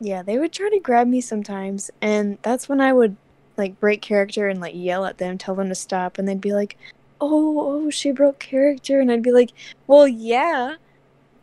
yeah, 0.00 0.22
they 0.22 0.38
would 0.38 0.52
try 0.52 0.68
to 0.68 0.80
grab 0.80 1.06
me 1.06 1.20
sometimes, 1.20 1.90
and 2.00 2.36
that's 2.42 2.68
when 2.68 2.80
I 2.80 2.92
would 2.92 3.16
like 3.56 3.80
break 3.80 4.02
character 4.02 4.48
and 4.48 4.60
like 4.60 4.74
yell 4.74 5.04
at 5.06 5.18
them, 5.18 5.38
tell 5.38 5.54
them 5.54 5.68
to 5.68 5.74
stop, 5.74 6.18
and 6.18 6.28
they'd 6.28 6.40
be 6.40 6.52
like, 6.52 6.76
"Oh, 7.20 7.60
oh, 7.60 7.90
she 7.90 8.10
broke 8.10 8.38
character," 8.38 9.00
and 9.00 9.10
I'd 9.10 9.22
be 9.22 9.32
like, 9.32 9.52
"Well, 9.86 10.06
yeah." 10.08 10.76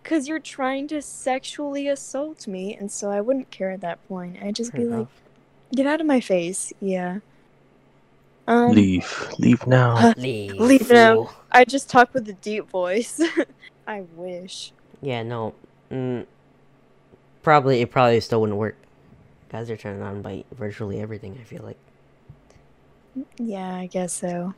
Cause 0.04 0.28
you're 0.28 0.40
trying 0.40 0.88
to 0.88 1.02
sexually 1.02 1.88
assault 1.88 2.48
me, 2.48 2.76
and 2.76 2.92
so 2.92 3.12
I 3.12 3.22
wouldn't 3.22 3.52
care 3.52 3.72
at 3.72 3.82
that 3.82 4.06
point. 4.08 4.38
I'd 4.42 4.56
just 4.56 4.72
Fair 4.72 4.82
be 4.82 4.88
like, 4.88 5.08
"Get 5.76 5.86
out 5.86 6.02
of 6.02 6.08
my 6.08 6.20
face!" 6.20 6.74
Yeah. 6.80 7.20
Um, 8.48 8.72
leave, 8.72 9.30
leave 9.38 9.68
now. 9.68 9.96
Uh, 9.96 10.14
Leave. 10.18 10.54
leave 10.56 10.90
now. 10.90 11.30
I 11.52 11.66
just 11.66 11.88
talk 11.88 12.12
with 12.16 12.28
a 12.30 12.34
deep 12.34 12.68
voice. 12.68 13.22
I 13.88 14.02
wish. 14.16 14.72
Yeah, 15.04 15.22
no. 15.22 15.54
Mm, 15.92 16.26
probably 17.44 17.82
it 17.82 17.92
probably 17.92 18.20
still 18.22 18.42
wouldn't 18.42 18.58
work. 18.58 18.76
Guys 19.50 19.70
are 19.70 19.78
turned 19.78 20.02
on 20.02 20.24
by 20.24 20.46
virtually 20.52 21.00
everything. 21.00 21.38
I 21.40 21.44
feel 21.44 21.64
like. 21.64 21.78
Yeah, 23.38 23.76
I 23.76 23.86
guess 23.86 24.14
so. 24.14 24.56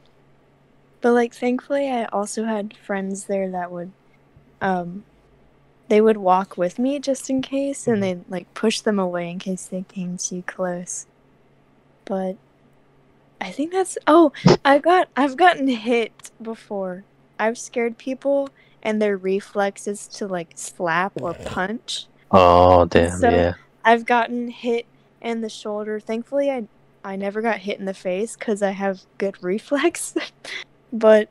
But 1.01 1.13
like 1.13 1.33
thankfully 1.33 1.89
I 1.89 2.05
also 2.05 2.45
had 2.45 2.77
friends 2.77 3.25
there 3.25 3.49
that 3.51 3.71
would 3.71 3.91
um 4.61 5.03
they 5.91 5.99
would 5.99 6.15
walk 6.15 6.55
with 6.57 6.79
me 6.79 6.99
just 6.99 7.29
in 7.29 7.41
case 7.41 7.85
and 7.85 7.97
Mhm. 7.97 8.01
they'd 8.01 8.29
like 8.29 8.53
push 8.53 8.79
them 8.79 8.97
away 8.97 9.29
in 9.29 9.39
case 9.39 9.65
they 9.65 9.83
came 9.89 10.15
too 10.15 10.41
close. 10.47 11.05
But 12.05 12.37
I 13.41 13.51
think 13.51 13.73
that's 13.73 13.97
oh, 14.07 14.31
I 14.63 14.77
got 14.77 15.09
I've 15.17 15.35
gotten 15.35 15.67
hit 15.67 16.31
before. 16.41 17.03
I've 17.37 17.57
scared 17.57 17.97
people 17.97 18.47
and 18.81 19.01
their 19.01 19.17
reflexes 19.17 20.07
to 20.07 20.27
like 20.27 20.53
slap 20.55 21.11
or 21.21 21.33
punch. 21.33 22.05
Oh 22.31 22.85
damn, 22.85 23.19
So- 23.19 23.29
yeah. 23.29 23.53
I've 23.83 24.05
gotten 24.05 24.47
hit 24.47 24.85
in 25.21 25.41
the 25.41 25.49
shoulder. 25.49 25.99
Thankfully, 25.99 26.49
I 26.49 26.67
I 27.03 27.17
never 27.17 27.41
got 27.41 27.57
hit 27.57 27.79
in 27.79 27.85
the 27.85 27.93
face 27.93 28.37
because 28.37 28.61
I 28.61 28.69
have 28.71 29.01
good 29.17 29.35
reflex. 29.43 30.13
but 30.93 31.27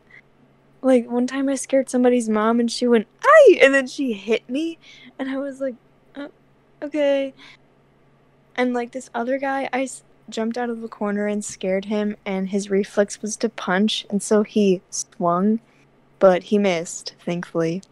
like 0.83 1.09
one 1.09 1.27
time, 1.27 1.49
I 1.49 1.55
scared 1.57 1.90
somebody's 1.90 2.29
mom 2.29 2.61
and 2.61 2.71
she 2.71 2.87
went 2.87 3.07
"ay," 3.25 3.59
and 3.62 3.75
then 3.75 3.87
she 3.87 4.12
hit 4.12 4.49
me, 4.49 4.79
and 5.19 5.29
I 5.31 5.37
was 5.38 5.61
like, 5.61 5.75
oh, 6.16 6.31
okay. 6.83 7.35
And 8.57 8.75
like 8.75 8.93
this 8.93 9.11
other 9.14 9.38
guy, 9.38 9.69
I 9.73 9.83
s- 9.83 10.03
jumped 10.29 10.57
out 10.59 10.71
of 10.71 10.81
the 10.81 10.88
corner 10.88 11.27
and 11.27 11.45
scared 11.45 11.87
him, 11.87 12.16
and 12.25 12.49
his 12.51 12.71
reflex 12.71 13.21
was 13.23 13.37
to 13.38 13.49
punch, 13.49 14.07
and 14.11 14.23
so 14.23 14.43
he 14.43 14.81
swung, 14.90 15.61
but 16.19 16.45
he 16.45 16.59
missed, 16.59 17.14
thankfully. 17.25 17.83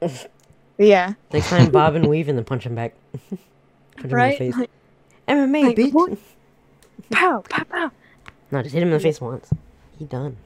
But 0.00 0.30
yeah, 0.78 1.14
Next 1.32 1.48
time, 1.50 1.70
bob 1.70 1.94
and 1.94 2.06
weave 2.08 2.28
and 2.28 2.36
then 2.38 2.44
punch 2.44 2.64
him 2.64 2.74
back. 2.74 2.94
punch 3.30 3.40
him 4.04 4.10
right? 4.10 4.40
in 4.40 4.46
the 4.50 4.52
face. 4.52 4.60
Like, 4.60 4.70
MMA, 5.28 5.62
like, 5.64 5.76
bitch. 5.76 5.92
what? 5.92 6.18
pow, 7.10 7.42
pow, 7.48 7.64
pow. 7.64 7.90
No, 8.50 8.62
just 8.62 8.74
hit 8.74 8.82
him 8.82 8.88
in 8.88 8.94
the 8.94 9.00
face 9.00 9.20
once. 9.20 9.48
He 9.98 10.04
done. 10.06 10.36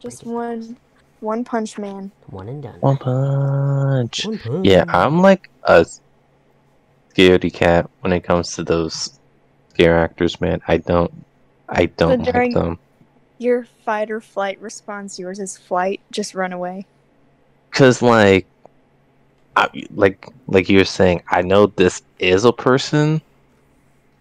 Just 0.00 0.24
one, 0.24 0.76
one 1.20 1.44
punch 1.44 1.78
man. 1.78 2.10
One 2.26 2.48
and 2.48 2.62
done. 2.62 2.80
One 2.80 2.96
punch. 2.96 4.24
One 4.24 4.38
punch. 4.38 4.66
Yeah, 4.66 4.84
I'm 4.88 5.20
like 5.20 5.50
a 5.64 5.86
scaredy 7.14 7.52
cat 7.52 7.90
when 8.00 8.12
it 8.12 8.24
comes 8.24 8.54
to 8.54 8.64
those 8.64 9.18
scare 9.70 9.98
actors, 9.98 10.40
man. 10.40 10.60
I 10.68 10.78
don't, 10.78 11.12
I 11.68 11.86
don't 11.86 12.24
like 12.24 12.54
them. 12.54 12.78
Your 13.38 13.64
fight 13.84 14.10
or 14.10 14.20
flight 14.20 14.60
response. 14.60 15.18
Yours 15.18 15.38
is 15.38 15.56
flight. 15.56 16.00
Just 16.10 16.34
run 16.34 16.52
away. 16.52 16.86
Cause 17.70 18.02
like, 18.02 18.46
I, 19.56 19.68
like, 19.94 20.28
like 20.46 20.68
you 20.68 20.78
were 20.78 20.84
saying, 20.84 21.22
I 21.30 21.42
know 21.42 21.66
this 21.66 22.02
is 22.18 22.44
a 22.44 22.52
person. 22.52 23.20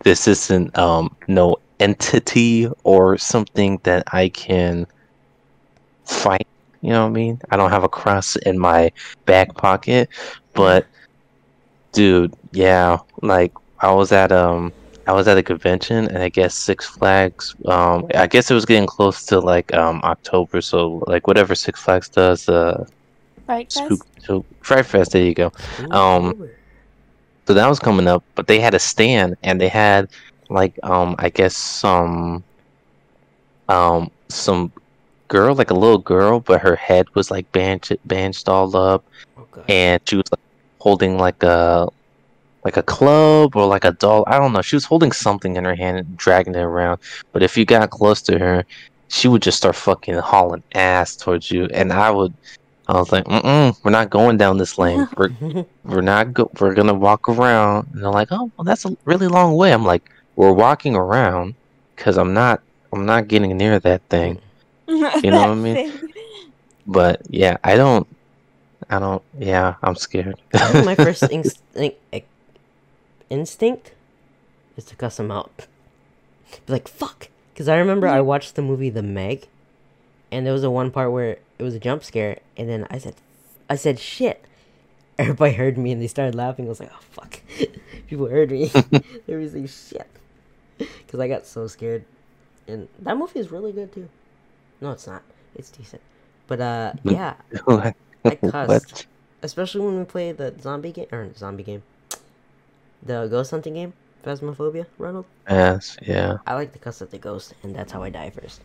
This 0.03 0.27
isn't 0.27 0.77
um 0.77 1.15
no 1.27 1.57
entity 1.79 2.69
or 2.83 3.17
something 3.17 3.79
that 3.83 4.03
I 4.13 4.29
can 4.29 4.85
fight. 6.05 6.47
You 6.81 6.89
know 6.91 7.03
what 7.03 7.09
I 7.09 7.13
mean? 7.13 7.39
I 7.49 7.57
don't 7.57 7.71
have 7.71 7.83
a 7.83 7.89
cross 7.89 8.35
in 8.37 8.57
my 8.59 8.91
back 9.25 9.55
pocket, 9.55 10.09
but 10.53 10.87
dude, 11.93 12.33
yeah, 12.51 12.97
like 13.21 13.51
I 13.81 13.91
was 13.91 14.11
at 14.11 14.31
um 14.31 14.73
I 15.07 15.13
was 15.13 15.27
at 15.27 15.37
a 15.37 15.43
convention 15.43 16.07
and 16.07 16.19
I 16.23 16.29
guess 16.29 16.55
Six 16.55 16.85
Flags 16.85 17.55
um 17.67 18.05
I 18.15 18.27
guess 18.27 18.49
it 18.51 18.53
was 18.53 18.65
getting 18.65 18.87
close 18.87 19.25
to 19.25 19.39
like 19.39 19.73
um 19.73 20.01
October, 20.03 20.61
so 20.61 21.03
like 21.07 21.27
whatever 21.27 21.55
Six 21.55 21.81
Flags 21.81 22.09
does, 22.09 22.47
uh 22.47 22.83
Fight 23.45 23.71
fest. 23.71 23.85
Spook 23.85 24.01
so 24.19 24.45
Fright 24.63 24.85
Fest, 24.85 25.11
there 25.11 25.23
you 25.23 25.33
go. 25.33 25.51
Ooh, 25.79 25.91
um. 25.91 26.33
So 27.47 27.53
that 27.53 27.67
was 27.69 27.79
coming 27.79 28.07
up, 28.07 28.23
but 28.35 28.47
they 28.47 28.59
had 28.59 28.73
a 28.73 28.79
stand 28.79 29.35
and 29.43 29.59
they 29.59 29.69
had 29.69 30.07
like 30.49 30.75
um 30.83 31.15
I 31.19 31.29
guess 31.29 31.55
some 31.55 32.43
um 33.67 34.09
some 34.29 34.71
girl, 35.27 35.55
like 35.55 35.71
a 35.71 35.75
little 35.75 35.97
girl, 35.99 36.39
but 36.39 36.61
her 36.61 36.75
head 36.75 37.05
was 37.15 37.31
like 37.31 37.51
bandaged 37.51 37.97
bandaged 38.05 38.47
all 38.49 38.75
up 38.75 39.05
and 39.67 40.01
she 40.07 40.15
was 40.17 40.25
like, 40.31 40.39
holding 40.79 41.17
like 41.17 41.43
a 41.43 41.87
like 42.63 42.77
a 42.77 42.83
club 42.83 43.55
or 43.55 43.65
like 43.65 43.85
a 43.85 43.93
doll. 43.93 44.23
I 44.27 44.39
don't 44.39 44.53
know. 44.53 44.61
She 44.61 44.75
was 44.75 44.85
holding 44.85 45.11
something 45.11 45.55
in 45.55 45.65
her 45.65 45.75
hand 45.75 45.97
and 45.97 46.17
dragging 46.17 46.55
it 46.55 46.59
around. 46.59 46.99
But 47.31 47.43
if 47.43 47.57
you 47.57 47.65
got 47.65 47.89
close 47.89 48.21
to 48.23 48.37
her, 48.39 48.65
she 49.09 49.27
would 49.27 49.41
just 49.41 49.57
start 49.57 49.75
fucking 49.75 50.15
hauling 50.15 50.63
ass 50.73 51.15
towards 51.15 51.49
you, 51.51 51.65
and 51.73 51.93
I 51.93 52.11
would. 52.11 52.33
I 52.89 52.93
was 52.93 53.11
like, 53.11 53.25
Mm-mm, 53.25 53.75
we're 53.83 53.91
not 53.91 54.09
going 54.09 54.37
down 54.37 54.57
this 54.57 54.77
lane. 54.77 55.07
We're 55.17 55.29
we're 55.83 56.01
not 56.01 56.33
go- 56.33 56.51
we're 56.59 56.73
gonna 56.73 56.93
walk 56.93 57.27
around. 57.29 57.87
And 57.93 58.03
they're 58.03 58.11
like, 58.11 58.29
oh, 58.31 58.51
well, 58.57 58.65
that's 58.65 58.85
a 58.85 58.95
really 59.05 59.27
long 59.27 59.55
way. 59.55 59.73
I'm 59.73 59.85
like, 59.85 60.09
we're 60.35 60.53
walking 60.53 60.95
around 60.95 61.55
because 61.95 62.17
I'm 62.17 62.33
not 62.33 62.61
I'm 62.93 63.05
not 63.05 63.27
getting 63.27 63.57
near 63.57 63.79
that 63.79 64.01
thing. 64.09 64.41
you 65.23 65.31
know 65.31 65.41
what 65.41 65.49
I 65.49 65.55
mean? 65.55 66.11
But 66.85 67.21
yeah, 67.29 67.57
I 67.63 67.75
don't. 67.75 68.07
I 68.89 68.99
don't. 68.99 69.21
Yeah, 69.37 69.75
I'm 69.83 69.95
scared. 69.95 70.39
My 70.53 70.95
first 70.95 71.23
inst- 71.31 71.61
eh, 71.75 72.21
instinct 73.29 73.91
is 74.77 74.85
to 74.85 74.95
cuss 74.95 75.19
him 75.19 75.29
out. 75.29 75.67
Be 76.65 76.73
like, 76.73 76.87
fuck. 76.87 77.27
Because 77.53 77.67
I 77.67 77.77
remember 77.77 78.07
I 78.07 78.21
watched 78.21 78.55
the 78.55 78.61
movie 78.61 78.89
The 78.89 79.03
Meg, 79.03 79.47
and 80.31 80.45
there 80.45 80.53
was 80.53 80.63
a 80.63 80.71
one 80.71 80.91
part 80.91 81.11
where 81.11 81.39
it 81.59 81.63
was 81.63 81.75
a 81.75 81.79
jump 81.79 82.03
scare, 82.03 82.39
and 82.55 82.69
then 82.69 82.87
I 82.89 82.97
said, 82.97 83.15
I 83.69 83.75
said 83.75 83.99
shit. 83.99 84.45
Everybody 85.19 85.53
heard 85.53 85.77
me 85.77 85.91
and 85.91 86.01
they 86.01 86.07
started 86.07 86.35
laughing. 86.35 86.65
I 86.65 86.69
was 86.69 86.79
like, 86.79 86.91
oh 86.93 86.99
fuck. 87.11 87.41
People 88.07 88.27
heard 88.27 88.51
me. 88.51 88.67
they 89.25 89.35
were 89.35 89.49
saying 89.49 89.67
shit. 89.67 90.07
Because 90.77 91.19
I 91.19 91.27
got 91.27 91.47
so 91.47 91.65
scared. 91.67 92.05
And 92.67 92.87
that 92.99 93.17
movie 93.17 93.39
is 93.39 93.51
really 93.51 93.71
good 93.71 93.91
too. 93.91 94.09
No, 94.81 94.91
it's 94.91 95.07
not. 95.07 95.23
It's 95.55 95.69
decent. 95.69 96.01
But 96.47 96.61
uh, 96.61 96.93
yeah. 97.03 97.35
I 97.67 98.35
cussed. 98.35 98.69
What? 98.69 99.05
especially 99.41 99.85
when 99.85 99.99
we 99.99 100.05
play 100.05 100.31
the 100.31 100.53
zombie 100.59 100.91
game 100.91 101.07
or 101.11 101.33
zombie 101.35 101.63
game, 101.63 101.83
the 103.03 103.27
ghost 103.27 103.51
hunting 103.51 103.75
game, 103.75 103.93
Phasmophobia. 104.23 104.85
Ronald, 104.97 105.25
Yes, 105.49 105.97
yeah. 106.01 106.37
I 106.45 106.55
like 106.55 106.73
to 106.73 106.79
cuss 106.79 107.01
at 107.01 107.11
the 107.11 107.17
ghost, 107.17 107.53
and 107.63 107.75
that's 107.75 107.91
how 107.91 108.03
I 108.03 108.09
die 108.09 108.29
first. 108.29 108.61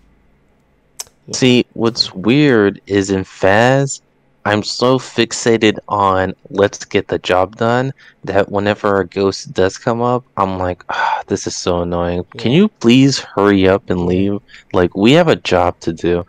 Yeah. 1.27 1.37
See, 1.37 1.67
what's 1.75 2.13
weird 2.13 2.81
is 2.87 3.11
in 3.11 3.23
Faz, 3.23 4.01
I'm 4.45 4.63
so 4.63 4.99
fixated 4.99 5.79
on 5.89 6.35
let's 6.51 6.85
get 6.85 7.09
the 7.09 7.19
job 7.19 7.57
done 7.57 7.93
that 8.25 8.51
whenever 8.51 9.01
a 9.01 9.07
ghost 9.07 9.53
does 9.53 9.79
come 9.79 10.03
up, 10.03 10.25
I'm 10.37 10.59
like, 10.59 10.85
ah, 10.89 11.23
this 11.29 11.47
is 11.47 11.57
so 11.57 11.83
annoying. 11.83 12.25
Can 12.39 12.51
you 12.51 12.69
please 12.69 13.21
hurry 13.21 13.69
up 13.69 13.89
and 13.89 14.07
leave? 14.07 14.41
Like, 14.73 14.97
we 14.97 15.13
have 15.13 15.29
a 15.29 15.37
job 15.37 15.79
to 15.81 15.93
do. 15.93 16.27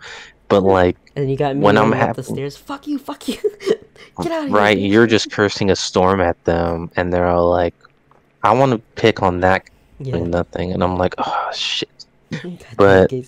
But, 0.48 0.62
like, 0.62 0.96
And 1.16 1.30
you 1.30 1.38
got 1.38 1.56
me 1.56 1.64
When 1.64 1.78
I'm 1.78 1.94
up 1.94 2.16
the 2.16 2.24
stairs. 2.24 2.56
Fuck 2.56 2.88
you! 2.88 3.00
Fuck 3.00 3.28
you! 3.28 3.38
Get 4.22 4.32
out 4.32 4.44
of 4.44 4.50
here! 4.50 4.58
right, 4.58 4.78
you're 4.78 5.08
just 5.08 5.32
cursing 5.32 5.72
a 5.72 5.76
storm 5.76 6.22
at 6.22 6.42
them, 6.44 6.92
and 6.96 7.12
they're 7.12 7.28
all 7.28 7.50
like, 7.50 7.74
I 8.44 8.54
want 8.54 8.74
to 8.74 8.78
pick 9.02 9.24
on 9.24 9.40
that 9.40 9.68
yeah. 10.00 10.18
nothing. 10.18 10.72
And 10.72 10.84
I'm 10.84 10.98
like, 10.98 11.16
oh, 11.18 11.50
shit. 11.56 12.06
Goddamn 12.32 12.68
but- 12.78 13.12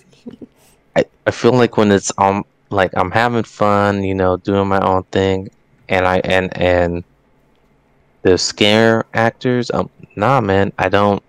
I, 0.97 1.03
I 1.27 1.31
feel 1.31 1.51
like 1.51 1.75
when 1.75 1.91
it's 1.91 2.11
um 2.17 2.45
like 2.69 2.91
I'm 2.95 3.11
having 3.11 3.43
fun, 3.43 4.03
you 4.03 4.15
know, 4.15 4.37
doing 4.37 4.67
my 4.67 4.79
own 4.79 5.03
thing, 5.11 5.49
and 5.89 6.05
I 6.05 6.17
and 6.19 6.55
and 6.57 7.03
the 8.25 8.37
scare 8.37 9.05
actors, 9.13 9.69
um, 9.71 9.89
nah, 10.15 10.41
man, 10.41 10.73
I 10.79 10.89
don't, 10.89 11.21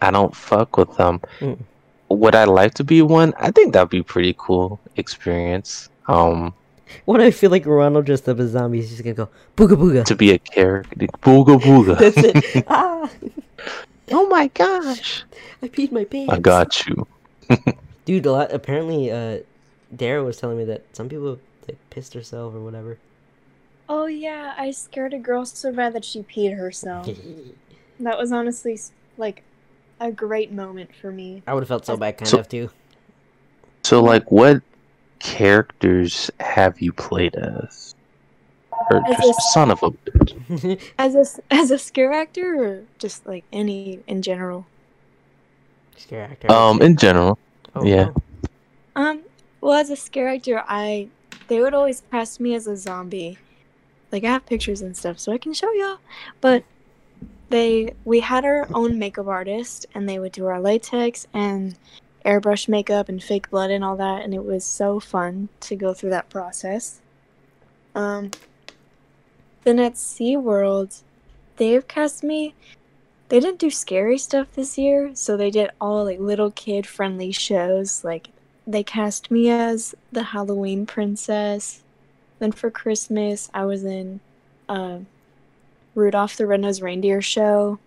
I 0.00 0.10
don't 0.10 0.34
fuck 0.34 0.78
with 0.78 0.96
them. 0.96 1.20
Mm. 1.40 1.58
Would 2.08 2.34
I 2.34 2.44
like 2.44 2.72
to 2.74 2.84
be 2.84 3.02
one? 3.02 3.34
I 3.38 3.50
think 3.50 3.74
that'd 3.74 3.90
be 3.90 4.02
pretty 4.02 4.34
cool 4.38 4.80
experience. 4.96 5.90
Um, 6.08 6.54
When 7.04 7.20
I 7.20 7.30
feel 7.30 7.50
like 7.50 7.66
Ronald 7.66 8.06
dressed 8.06 8.26
up 8.26 8.40
as 8.40 8.52
zombies, 8.52 8.88
he's 8.88 8.98
just 8.98 9.04
gonna 9.04 9.14
go 9.14 9.28
booga 9.56 9.76
booga. 9.76 10.04
to 10.06 10.16
be 10.16 10.32
a 10.32 10.38
character, 10.38 11.06
booga 11.22 11.60
booga. 11.60 11.98
That's 11.98 12.16
it. 12.16 12.64
ah! 12.68 13.08
oh 14.10 14.26
my 14.28 14.48
gosh, 14.48 15.24
I 15.62 15.68
peed 15.68 15.92
my 15.92 16.04
pants. 16.04 16.32
I 16.32 16.38
got 16.38 16.86
you. 16.86 17.06
Dude, 18.06 18.26
a 18.26 18.32
lot, 18.32 18.52
apparently, 18.52 19.12
uh, 19.12 19.40
Dara 19.94 20.22
was 20.22 20.36
telling 20.36 20.58
me 20.58 20.64
that 20.64 20.82
some 20.94 21.08
people 21.08 21.38
like 21.68 21.78
pissed 21.90 22.14
herself 22.14 22.54
or 22.54 22.60
whatever. 22.60 22.98
Oh 23.88 24.06
yeah, 24.06 24.54
I 24.56 24.70
scared 24.70 25.12
a 25.14 25.18
girl 25.18 25.44
so 25.44 25.72
bad 25.72 25.92
that 25.94 26.04
she 26.04 26.22
peed 26.22 26.56
herself. 26.56 27.08
That 28.02 28.16
was 28.16 28.32
honestly 28.32 28.80
like 29.18 29.42
a 30.00 30.10
great 30.10 30.50
moment 30.52 30.94
for 30.94 31.10
me. 31.12 31.42
I 31.46 31.52
would 31.52 31.60
have 31.62 31.68
felt 31.68 31.84
so 31.84 31.98
bad, 31.98 32.16
kind 32.16 32.28
So- 32.28 32.38
of 32.38 32.48
too. 32.48 32.70
So, 33.82 34.02
like, 34.02 34.30
what 34.30 34.62
characters 35.18 36.30
have 36.40 36.80
you 36.80 36.92
played 36.92 37.34
as? 37.34 37.94
Or 38.90 39.02
As 39.06 39.16
just 39.18 39.38
a- 39.38 39.42
son 39.52 39.70
of 39.70 39.82
a 39.82 39.90
bitch. 39.90 40.80
As 40.98 41.14
a 41.14 41.18
s- 41.20 41.40
as 41.50 41.70
a 41.70 41.78
scare 41.78 42.12
actor, 42.12 42.62
or 42.64 42.84
just 42.98 43.26
like 43.26 43.44
any 43.52 44.00
in 44.06 44.22
general. 44.22 44.66
Scare 45.96 46.24
actor. 46.24 46.50
Um, 46.50 46.80
in 46.80 46.96
general. 46.96 47.38
Oh, 47.74 47.84
yeah. 47.84 48.08
wow. 48.96 49.10
Um, 49.10 49.20
well, 49.60 49.74
as 49.74 49.90
a 49.90 49.96
scare 49.96 50.28
actor, 50.28 50.62
I 50.66 51.08
they 51.48 51.60
would 51.60 51.74
always 51.74 52.02
cast 52.10 52.40
me 52.40 52.54
as 52.54 52.66
a 52.66 52.76
zombie. 52.76 53.38
Like 54.12 54.24
I 54.24 54.28
have 54.28 54.46
pictures 54.46 54.82
and 54.82 54.96
stuff, 54.96 55.18
so 55.18 55.32
I 55.32 55.38
can 55.38 55.52
show 55.52 55.72
y'all. 55.72 55.98
But 56.40 56.64
they 57.48 57.94
we 58.04 58.20
had 58.20 58.44
our 58.44 58.68
own 58.74 58.98
makeup 58.98 59.26
artist, 59.26 59.86
and 59.94 60.08
they 60.08 60.18
would 60.18 60.32
do 60.32 60.46
our 60.46 60.60
latex 60.60 61.26
and 61.32 61.76
airbrush 62.24 62.68
makeup 62.68 63.08
and 63.08 63.22
fake 63.22 63.50
blood 63.50 63.70
and 63.70 63.84
all 63.84 63.96
that, 63.96 64.22
and 64.22 64.34
it 64.34 64.44
was 64.44 64.64
so 64.64 65.00
fun 65.00 65.48
to 65.60 65.76
go 65.76 65.94
through 65.94 66.10
that 66.10 66.28
process. 66.30 67.00
Um, 67.94 68.30
then 69.64 69.78
at 69.78 69.94
SeaWorld, 69.94 71.02
they've 71.56 71.86
cast 71.86 72.22
me 72.22 72.54
they 73.30 73.38
didn't 73.38 73.60
do 73.60 73.70
scary 73.70 74.18
stuff 74.18 74.48
this 74.54 74.76
year, 74.76 75.12
so 75.14 75.36
they 75.36 75.52
did 75.52 75.70
all 75.80 76.04
like 76.04 76.18
little 76.18 76.50
kid 76.50 76.84
friendly 76.84 77.30
shows. 77.30 78.02
Like 78.02 78.28
they 78.72 78.82
cast 78.82 79.30
me 79.30 79.50
as 79.50 79.94
the 80.12 80.22
Halloween 80.22 80.86
princess. 80.86 81.82
Then 82.38 82.52
for 82.52 82.70
Christmas, 82.70 83.50
I 83.52 83.64
was 83.64 83.84
in 83.84 84.20
uh, 84.68 85.00
Rudolph 85.94 86.36
the 86.36 86.46
Red-Nosed 86.46 86.82
Reindeer 86.82 87.20
show. 87.20 87.78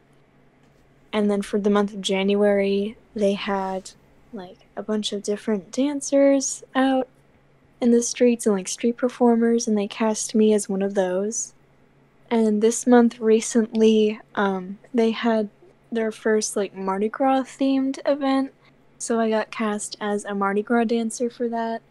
And 1.11 1.29
then 1.29 1.41
for 1.41 1.59
the 1.59 1.69
month 1.69 1.93
of 1.93 2.01
January, 2.01 2.97
they 3.15 3.33
had 3.33 3.91
like 4.33 4.57
a 4.75 4.83
bunch 4.83 5.13
of 5.13 5.23
different 5.23 5.71
dancers 5.71 6.63
out 6.73 7.07
in 7.79 7.91
the 7.91 8.01
streets 8.01 8.45
and 8.45 8.55
like 8.55 8.67
street 8.67 8.97
performers, 8.97 9.67
and 9.67 9.77
they 9.77 9.87
cast 9.87 10.33
me 10.33 10.53
as 10.53 10.69
one 10.69 10.81
of 10.81 10.95
those. 10.95 11.53
And 12.31 12.61
this 12.61 12.87
month, 12.87 13.19
recently, 13.19 14.19
um, 14.35 14.79
they 14.93 15.11
had 15.11 15.49
their 15.91 16.11
first 16.11 16.55
like 16.55 16.75
Mardi 16.75 17.09
Gras 17.09 17.43
themed 17.43 17.99
event, 18.05 18.53
so 19.03 19.19
I 19.19 19.29
got 19.29 19.51
cast 19.51 19.97
as 19.99 20.23
a 20.25 20.33
Mardi 20.33 20.63
Gras 20.63 20.85
dancer 20.85 21.29
for 21.29 21.49
that. 21.49 21.81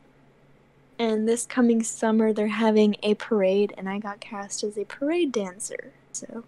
And 0.98 1.28
this 1.28 1.46
coming 1.46 1.82
summer, 1.82 2.32
they're 2.32 2.48
having 2.48 2.96
a 3.02 3.14
parade, 3.14 3.74
and 3.76 3.88
I 3.88 3.98
got 3.98 4.20
cast 4.20 4.62
as 4.64 4.78
a 4.78 4.84
parade 4.84 5.32
dancer. 5.32 5.92
So, 6.12 6.44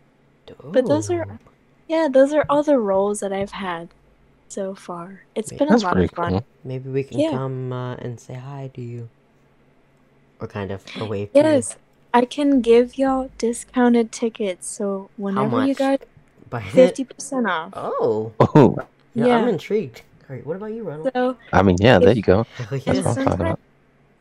But 0.62 0.87
those 0.87 1.11
are- 1.11 1.38
yeah, 1.88 2.09
those 2.11 2.33
are 2.33 2.44
all 2.48 2.62
the 2.62 2.79
roles 2.79 3.20
that 3.20 3.33
I've 3.33 3.53
had 3.53 3.88
so 4.48 4.74
far. 4.74 5.22
It's 5.35 5.50
Wait, 5.50 5.59
been 5.59 5.68
a 5.72 5.77
lot 5.79 5.98
of 6.00 6.11
fun. 6.12 6.31
cool. 6.33 6.44
Maybe 6.62 6.88
we 6.90 7.03
can 7.03 7.18
Yeah. 7.18 7.31
come 7.31 7.72
uh, 7.72 7.94
and 7.96 8.18
say 8.20 8.35
hi 8.35 8.70
to 8.74 8.81
you. 8.81 9.09
Or 10.40 10.46
kind 10.46 10.70
of 10.70 10.85
a 11.00 11.05
wave 11.05 11.33
to 11.33 11.38
you. 11.38 11.44
Yes, 11.44 11.77
I 12.12 12.24
can 12.24 12.61
give 12.61 12.96
y'all 12.98 13.31
discounted 13.38 14.12
tickets, 14.12 14.66
so 14.68 15.11
whenever 15.16 15.61
you 15.62 15.68
much? 15.68 15.79
guys 15.79 15.98
Buy 16.50 16.62
fifty 16.62 17.05
percent 17.05 17.46
off. 17.48 17.72
Oh, 17.74 18.33
Oh, 18.38 18.77
yeah, 19.14 19.37
I'm 19.38 19.48
intrigued. 19.48 20.03
All 20.29 20.37
right, 20.37 20.47
what 20.47 20.57
about 20.57 20.73
you, 20.73 20.85
Ronald? 20.85 21.11
So 21.15 21.37
I 21.53 21.63
mean, 21.63 21.77
yeah, 21.81 21.99
there 21.99 22.13
you 22.15 22.23
go. 22.23 22.47
That's 22.59 22.71
what 22.71 22.89
I'm 22.89 22.95
talking 22.95 23.03
sometimes, 23.15 23.41
about. 23.41 23.61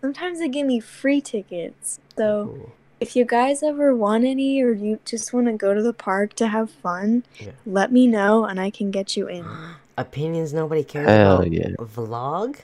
sometimes 0.01 0.39
they 0.39 0.49
give 0.49 0.67
me 0.67 0.79
free 0.79 1.21
tickets. 1.21 1.99
So 2.17 2.25
oh, 2.25 2.45
Cool. 2.57 2.71
if 2.99 3.15
you 3.15 3.23
guys 3.25 3.63
ever 3.63 3.95
want 3.95 4.25
any, 4.25 4.61
or 4.61 4.71
you 4.73 4.99
just 5.05 5.33
want 5.33 5.47
to 5.47 5.53
go 5.53 5.73
to 5.73 5.81
the 5.81 5.93
park 5.93 6.33
to 6.35 6.47
have 6.47 6.69
fun, 6.69 7.23
Yeah. 7.39 7.51
let 7.65 7.91
me 7.91 8.07
know 8.07 8.43
and 8.45 8.59
I 8.59 8.69
can 8.69 8.91
get 8.91 9.15
you 9.15 9.27
in. 9.27 9.45
Opinions 9.97 10.53
nobody 10.53 10.83
cares 10.83 11.07
Hell 11.07 11.35
about. 11.37 11.51
yeah. 11.51 11.69
Vlog? 11.79 12.57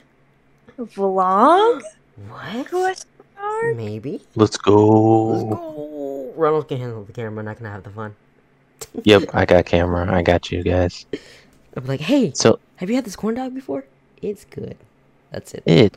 Vlog? 0.78 1.82
What? 2.28 2.68
Question 2.68 3.08
mark? 3.38 3.76
Maybe. 3.76 4.12
Let's 4.34 4.36
Let's 4.36 4.56
go. 4.58 5.44
go. 5.44 6.32
Ronald 6.36 6.68
can 6.68 6.78
handle 6.78 7.04
the 7.04 7.12
camera. 7.12 7.42
Not 7.42 7.58
gonna 7.58 7.70
have 7.70 7.82
the 7.84 7.90
fun. 7.90 8.14
Yep, 9.04 9.30
I 9.34 9.44
got 9.46 9.64
camera. 9.66 10.12
I 10.12 10.22
got 10.22 10.50
you 10.50 10.62
guys. 10.62 11.06
I'm 11.76 11.86
like, 11.86 12.00
hey, 12.00 12.32
So 12.34 12.58
have 12.80 12.88
you 12.88 12.96
had 12.96 13.04
this 13.04 13.14
corn 13.14 13.34
dog 13.34 13.54
before? 13.54 13.84
It's 14.22 14.44
good. 14.46 14.76
That's 15.30 15.52
it. 15.54 15.62
it 15.66 15.96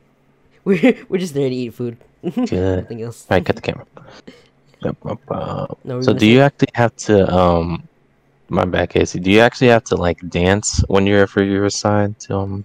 We're 0.64 0.96
we're 1.08 1.18
just 1.18 1.34
there 1.34 1.48
to 1.48 1.54
eat 1.54 1.74
food. 1.74 1.96
Good. 2.22 2.82
Nothing 2.82 3.02
else. 3.02 3.26
I 3.30 3.40
got 3.40 3.56
the 3.56 3.62
camera. 3.62 3.86
Yep, 4.84 5.06
up, 5.06 5.30
up. 5.30 5.78
No, 5.84 6.02
So 6.02 6.12
do 6.12 6.20
say- 6.20 6.26
you 6.26 6.40
actually 6.40 6.68
have 6.74 6.94
to 6.96 7.34
um 7.34 7.88
my 8.48 8.64
bad 8.64 8.90
Kaycee, 8.90 9.22
do 9.22 9.30
you 9.30 9.40
actually 9.40 9.68
have 9.68 9.84
to 9.84 9.96
like 9.96 10.18
dance 10.28 10.84
when 10.88 11.06
you're 11.06 11.26
for 11.26 11.42
your 11.42 11.64
assigned 11.64 12.18
to 12.20 12.36
um 12.36 12.64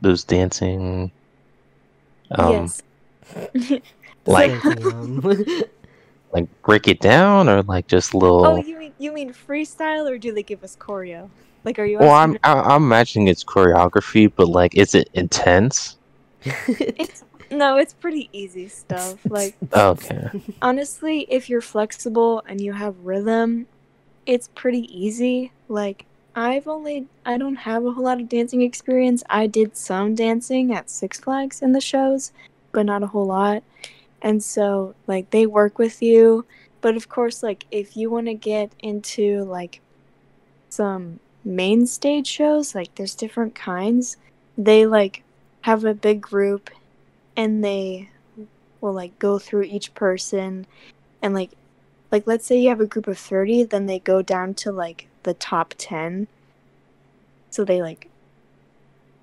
those 0.00 0.24
dancing 0.24 1.10
um 2.32 2.68
yes. 3.34 3.80
like- 4.26 4.64
um, 4.66 5.20
like 6.32 6.62
break 6.62 6.88
it 6.88 7.00
down 7.00 7.48
or 7.48 7.62
like 7.62 7.86
just 7.86 8.12
little 8.12 8.44
oh, 8.44 8.56
you 8.56 8.76
mean 8.78 8.92
you 8.98 9.12
mean 9.12 9.32
freestyle, 9.32 10.10
or 10.10 10.18
do 10.18 10.32
they 10.32 10.42
give 10.42 10.62
us 10.64 10.76
choreo? 10.76 11.30
Like, 11.64 11.78
are 11.78 11.84
you? 11.84 11.98
Well, 11.98 12.10
I'm 12.10 12.30
asking- 12.30 12.40
I- 12.44 12.74
I'm 12.74 12.82
imagining 12.84 13.28
it's 13.28 13.44
choreography, 13.44 14.30
but 14.34 14.48
like 14.48 14.76
is 14.76 14.94
it 14.94 15.08
intense? 15.14 15.96
It's 16.68 17.24
no, 17.50 17.78
it's 17.78 17.94
pretty 17.94 18.28
easy 18.32 18.68
stuff. 18.68 19.18
Like 19.28 19.56
Okay. 19.72 20.28
honestly, 20.62 21.26
if 21.30 21.48
you're 21.48 21.62
flexible 21.62 22.42
and 22.46 22.60
you 22.60 22.72
have 22.74 22.94
rhythm, 23.02 23.66
it's 24.26 24.48
pretty 24.54 24.82
easy. 24.96 25.50
Like 25.68 26.04
I've 26.36 26.68
only 26.68 27.06
I 27.24 27.38
don't 27.38 27.56
have 27.56 27.84
a 27.86 27.90
whole 27.92 28.04
lot 28.04 28.20
of 28.20 28.28
dancing 28.28 28.62
experience. 28.62 29.24
I 29.30 29.46
did 29.46 29.76
some 29.76 30.14
dancing 30.14 30.72
at 30.74 30.90
Six 30.90 31.18
Flags 31.20 31.62
in 31.62 31.72
the 31.72 31.80
shows, 31.80 32.32
but 32.72 32.84
not 32.86 33.02
a 33.02 33.06
whole 33.06 33.26
lot. 33.26 33.62
And 34.22 34.42
so 34.42 34.94
like 35.06 35.30
they 35.30 35.46
work 35.46 35.78
with 35.78 36.02
you, 36.02 36.44
but 36.82 36.96
of 36.96 37.08
course 37.08 37.42
like 37.42 37.64
if 37.70 37.96
you 37.96 38.10
want 38.10 38.26
to 38.26 38.34
get 38.34 38.70
into 38.80 39.44
like 39.44 39.80
some 40.68 41.18
main 41.44 41.86
stage 41.86 42.26
shows, 42.26 42.74
like 42.74 42.94
there's 42.94 43.14
different 43.14 43.54
kinds. 43.54 44.16
They 44.56 44.86
like 44.86 45.22
have 45.62 45.84
a 45.84 45.94
big 45.94 46.20
group 46.20 46.70
and 47.36 47.64
they 47.64 48.08
will 48.80 48.92
like 48.92 49.18
go 49.18 49.38
through 49.38 49.62
each 49.62 49.94
person 49.94 50.66
and 51.22 51.34
like 51.34 51.50
like 52.10 52.26
let's 52.26 52.46
say 52.46 52.58
you 52.58 52.68
have 52.68 52.80
a 52.80 52.86
group 52.86 53.06
of 53.06 53.18
30 53.18 53.64
then 53.64 53.86
they 53.86 53.98
go 53.98 54.22
down 54.22 54.54
to 54.54 54.72
like 54.72 55.08
the 55.24 55.34
top 55.34 55.74
10 55.78 56.26
so 57.50 57.64
they 57.64 57.82
like 57.82 58.08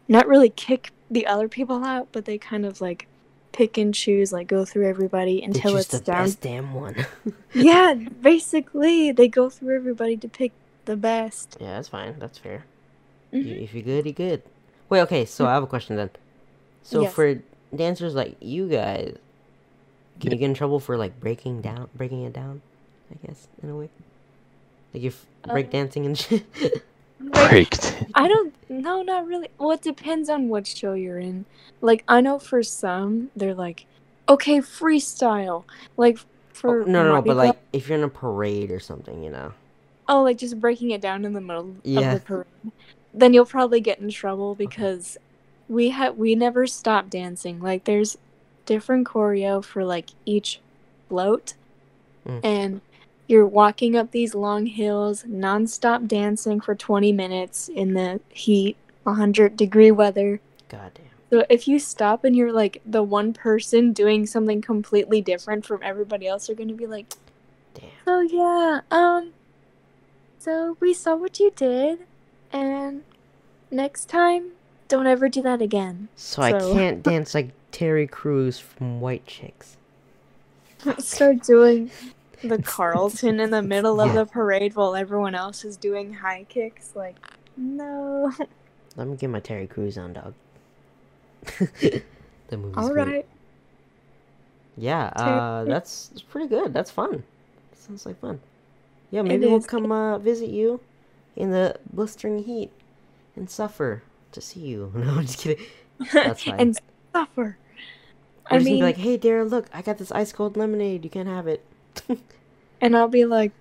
not 0.08 0.28
really 0.28 0.50
kick 0.50 0.92
the 1.10 1.26
other 1.26 1.48
people 1.48 1.84
out 1.84 2.08
but 2.12 2.26
they 2.26 2.38
kind 2.38 2.66
of 2.66 2.82
like 2.82 3.08
pick 3.52 3.78
and 3.78 3.94
choose 3.94 4.34
like 4.34 4.48
go 4.48 4.66
through 4.66 4.88
everybody 4.88 5.42
until 5.42 5.78
it's 5.78 5.88
the 5.88 6.00
down 6.00 6.30
damn 6.42 6.74
one. 6.74 7.06
yeah 7.54 7.94
basically 7.94 9.12
they 9.12 9.28
go 9.28 9.50
through 9.50 9.76
everybody 9.76 10.18
to 10.18 10.28
pick 10.28 10.52
the 10.86 10.96
best 10.96 11.58
yeah, 11.60 11.76
that's 11.76 11.88
fine. 11.90 12.16
That's 12.20 12.38
fair. 12.38 12.66
Mhm. 13.34 13.46
You, 13.46 13.56
if 13.56 13.74
you're 13.74 13.84
good, 13.84 14.06
you're 14.06 14.14
good. 14.14 14.42
Wait, 14.90 15.02
okay. 15.02 15.26
So 15.26 15.46
I 15.46 15.54
have 15.54 15.64
a 15.64 15.68
question 15.68 15.96
then. 15.96 16.10
So 16.84 17.02
Yes. 17.02 17.14
for 17.14 17.40
dancers 17.76 18.14
like 18.16 18.38
you 18.40 18.68
guys, 18.70 19.18
can 20.20 20.32
you 20.32 20.38
get 20.38 20.46
in 20.46 20.54
trouble 20.54 20.80
for 20.80 20.98
like 20.98 21.20
breaking 21.20 21.62
down, 21.62 21.90
breaking 21.96 22.24
it 22.24 22.34
down? 22.34 22.62
I 23.12 23.28
guess 23.28 23.48
in 23.62 23.70
a 23.70 23.76
way. 23.76 23.90
Like 24.94 25.04
if 25.04 25.26
break 25.48 25.68
Uh, 25.68 25.72
dancing 25.72 26.06
and 26.06 26.18
shit. 26.18 26.46
Like, 27.18 27.50
Breaked. 27.50 28.04
I 28.16 28.28
don't 28.28 28.54
no 28.70 29.02
not 29.02 29.26
really. 29.26 29.48
Well, 29.58 29.72
it 29.72 29.82
depends 29.82 30.30
on 30.30 30.50
what 30.50 30.68
show 30.68 30.94
you're 30.94 31.18
in. 31.18 31.46
Like 31.82 32.04
I 32.08 32.20
know 32.22 32.40
for 32.40 32.62
some 32.62 33.32
they're 33.36 33.56
like, 33.56 33.86
okay, 34.28 34.60
freestyle. 34.60 35.64
Like 35.98 36.20
for 36.54 36.84
Oh, 36.84 36.86
no, 36.86 37.04
no, 37.04 37.16
no. 37.16 37.22
But 37.22 37.38
like 37.38 37.58
if 37.74 37.88
you're 37.88 37.98
in 37.98 38.04
a 38.04 38.10
parade 38.10 38.70
or 38.70 38.80
something, 38.80 39.24
you 39.24 39.30
know. 39.32 39.54
Oh, 40.08 40.24
like 40.24 40.38
just 40.38 40.60
breaking 40.60 40.92
it 40.92 41.02
down 41.02 41.26
in 41.26 41.34
the 41.34 41.42
middle 41.42 41.76
Yeah. 41.84 42.14
of 42.14 42.20
the 42.22 42.26
parade, 42.26 42.72
then 43.14 43.34
you'll 43.34 43.46
probably 43.46 43.80
get 43.82 44.00
in 44.00 44.10
trouble 44.10 44.56
because 44.56 45.18
we 45.68 45.90
have 45.90 46.18
we 46.18 46.36
never 46.36 46.68
stop 46.68 47.10
dancing. 47.10 47.60
Like 47.62 47.86
there's 47.86 48.18
different 48.66 49.08
choreo 49.08 49.64
for 49.64 49.84
like 49.86 50.10
each 50.26 50.60
float, 51.10 51.54
Mm. 52.26 52.40
and 52.44 52.82
you're 53.28 53.46
walking 53.46 53.96
up 53.96 54.12
these 54.12 54.36
long 54.36 54.66
hills, 54.68 55.24
nonstop 55.24 56.08
dancing 56.08 56.60
for 56.62 56.76
20 56.76 57.12
minutes 57.12 57.70
in 57.70 57.94
the 57.94 58.20
heat, 58.30 58.78
100 59.04 59.56
degree 59.58 59.92
weather. 59.92 60.40
Goddamn. 60.70 61.06
So 61.32 61.44
if 61.50 61.68
you 61.68 61.80
stop 61.80 62.24
and 62.24 62.36
you're 62.36 62.52
like 62.54 62.82
the 62.86 63.02
one 63.04 63.34
person 63.34 63.94
doing 63.94 64.26
something 64.28 64.62
completely 64.62 65.22
different 65.22 65.66
from 65.66 65.80
everybody 65.84 66.28
else, 66.28 66.48
you're 66.48 66.56
gonna 66.56 66.74
be 66.74 66.86
like, 66.88 67.14
Damn. 67.74 67.90
"So 68.06 68.20
yeah, 68.22 68.82
um, 68.92 69.34
so 70.46 70.78
we 70.80 70.94
saw 70.94 71.16
what 71.16 71.40
you 71.40 71.52
did, 71.56 72.00
and 72.54 73.04
next 73.72 74.06
time, 74.10 74.52
don't 74.88 75.08
ever 75.08 75.28
do 75.28 75.42
that 75.42 75.62
again." 75.62 76.08
So, 76.16 76.42
I 76.44 76.52
can't 76.52 77.02
dance 77.12 77.34
like 77.34 77.50
Terry 77.72 78.06
Crews 78.08 78.60
from 78.60 79.02
White 79.02 79.26
Chicks. 79.26 79.78
Start 81.00 81.42
doing 81.42 81.90
the 82.44 82.62
Carlton 82.64 83.40
in 83.40 83.50
the 83.50 83.64
middle 83.64 84.00
of 84.00 84.10
Yeah. 84.10 84.24
the 84.24 84.26
parade 84.28 84.76
while 84.76 84.96
everyone 84.96 85.34
else 85.34 85.66
is 85.66 85.78
doing 85.78 86.14
high 86.14 86.46
kicks. 86.48 86.92
Like, 86.96 87.16
no. 87.58 88.32
Let 88.96 89.08
me 89.08 89.18
get 89.18 89.30
my 89.32 89.40
Terry 89.40 89.66
Crews 89.68 89.98
on, 89.98 90.14
dog. 90.14 90.34
the 91.60 92.58
movie's 92.58 92.78
All 92.78 92.90
great. 92.90 93.08
right. 93.08 93.26
Yeah, 94.78 95.06
uh, 95.08 95.64
that's 95.64 96.12
pretty 96.30 96.48
good. 96.48 96.74
That's 96.74 96.92
fun. 96.92 97.24
Sounds 97.74 98.06
like 98.06 98.20
fun. 98.20 98.40
Yeah, 99.12 99.22
maybe 99.22 99.46
we'll 99.46 99.62
come 99.62 99.92
uh, 99.92 100.18
visit 100.18 100.50
you 100.50 100.82
in 101.36 101.52
the 101.52 101.78
blistering 101.92 102.44
heat 102.44 102.72
and 103.36 103.50
suffer 103.50 104.04
to 104.32 104.42
see 104.42 104.62
you. 104.62 104.92
No, 104.96 105.16
I'm 105.16 105.26
just 105.26 105.40
kidding. 105.40 105.66
That's 106.14 106.44
fine. 106.46 106.60
and 106.60 106.80
suffer. 107.14 107.58
I 108.48 108.60
mean, 108.60 108.78
be 108.78 108.82
like, 108.84 108.98
hey, 108.98 109.18
Dara, 109.18 109.44
look, 109.44 109.68
I 109.74 109.82
got 109.82 109.98
this 109.98 110.12
ice 110.12 110.32
cold 110.32 110.56
lemonade. 110.56 111.04
You 111.04 111.10
can't 111.10 111.28
have 111.28 111.48
it. 111.48 111.66
and 112.82 112.96
I'll 112.96 113.08
be 113.08 113.26
like, 113.26 113.52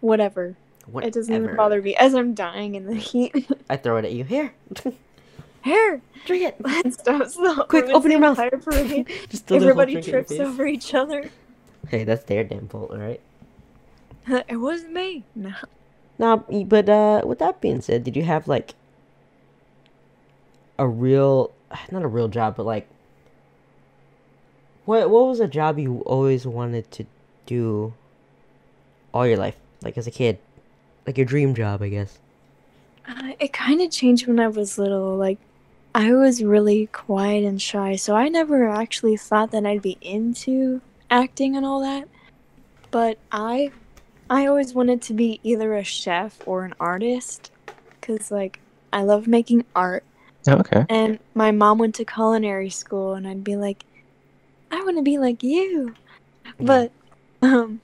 whatever. 0.00 0.56
Whatever. 0.86 1.08
It 1.08 1.14
doesn't 1.14 1.34
even 1.34 1.56
bother 1.56 1.80
me 1.82 1.94
as 1.96 2.14
I'm 2.14 2.34
dying 2.34 2.74
in 2.74 2.86
the 2.86 2.94
heat. 2.94 3.48
I 3.70 3.76
throw 3.76 3.96
it 3.98 4.04
at 4.04 4.12
you. 4.12 4.24
Here, 4.24 4.52
Here, 5.62 6.00
drink 6.24 6.54
it. 6.58 6.94
stuff. 6.94 7.30
So 7.32 7.64
Quick, 7.64 7.86
open 7.86 8.10
your 8.10 8.20
mouth. 8.20 8.38
just 8.38 9.46
throw 9.46 9.58
the 9.58 9.66
whole 9.66 9.80
Everybody 9.80 9.92
drink 9.92 10.06
in 10.06 10.12
your 10.12 10.22
trips 10.24 10.40
over 10.40 10.66
each 10.66 10.94
other. 10.94 11.30
Hey, 11.88 12.04
that's 12.04 12.24
their 12.24 12.44
damn 12.44 12.68
fault, 12.68 12.90
all 12.90 12.98
right? 12.98 13.20
It 14.48 14.56
wasn't 14.56 14.92
me. 14.92 15.24
No. 15.34 15.52
Now, 16.18 16.36
but 16.36 16.88
uh, 16.88 17.22
with 17.24 17.38
that 17.38 17.60
being 17.60 17.80
said, 17.80 18.04
did 18.04 18.16
you 18.16 18.24
have 18.24 18.48
like 18.48 18.74
a 20.78 20.88
real, 20.88 21.52
not 21.90 22.02
a 22.02 22.08
real 22.08 22.28
job, 22.28 22.56
but 22.56 22.66
like, 22.66 22.88
what 24.84 25.10
what 25.10 25.26
was 25.26 25.40
a 25.40 25.48
job 25.48 25.78
you 25.78 26.00
always 26.06 26.46
wanted 26.46 26.90
to 26.92 27.06
do 27.44 27.94
all 29.12 29.26
your 29.26 29.36
life, 29.36 29.56
like 29.82 29.98
as 29.98 30.06
a 30.06 30.10
kid, 30.10 30.38
like 31.06 31.16
your 31.18 31.26
dream 31.26 31.54
job, 31.54 31.82
I 31.82 31.88
guess? 31.88 32.18
Uh, 33.08 33.32
it 33.38 33.52
kind 33.52 33.80
of 33.80 33.90
changed 33.90 34.26
when 34.26 34.40
I 34.40 34.48
was 34.48 34.78
little. 34.78 35.16
Like, 35.16 35.38
I 35.94 36.12
was 36.12 36.42
really 36.42 36.86
quiet 36.88 37.44
and 37.44 37.60
shy, 37.60 37.96
so 37.96 38.14
I 38.14 38.28
never 38.28 38.68
actually 38.68 39.16
thought 39.16 39.50
that 39.52 39.64
I'd 39.64 39.82
be 39.82 39.98
into 40.00 40.80
acting 41.10 41.56
and 41.56 41.64
all 41.64 41.80
that. 41.80 42.08
But 42.90 43.18
I, 43.30 43.70
I 44.28 44.46
always 44.46 44.74
wanted 44.74 45.02
to 45.02 45.14
be 45.14 45.40
either 45.42 45.74
a 45.74 45.84
chef 45.84 46.40
or 46.46 46.64
an 46.64 46.74
artist, 46.80 47.52
cause 48.00 48.30
like 48.30 48.60
I 48.92 49.02
love 49.02 49.26
making 49.26 49.64
art. 49.74 50.04
Okay. 50.48 50.86
And 50.88 51.18
my 51.34 51.50
mom 51.50 51.78
went 51.78 51.94
to 51.96 52.04
culinary 52.04 52.70
school, 52.70 53.14
and 53.14 53.26
I'd 53.26 53.44
be 53.44 53.56
like, 53.56 53.84
I 54.70 54.82
want 54.84 54.96
to 54.96 55.02
be 55.02 55.18
like 55.18 55.42
you. 55.42 55.94
But 56.60 56.92
um, 57.42 57.80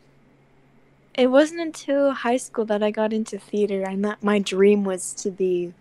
it 1.15 1.27
wasn't 1.27 1.61
until 1.61 2.13
high 2.13 2.37
school 2.37 2.65
that 2.67 2.83
I 2.83 2.91
got 2.91 3.13
into 3.13 3.39
theater, 3.39 3.83
and 3.83 4.05
that 4.05 4.23
my 4.23 4.39
dream 4.39 4.85
was 4.85 5.13
to 5.15 5.31
be 5.31 5.73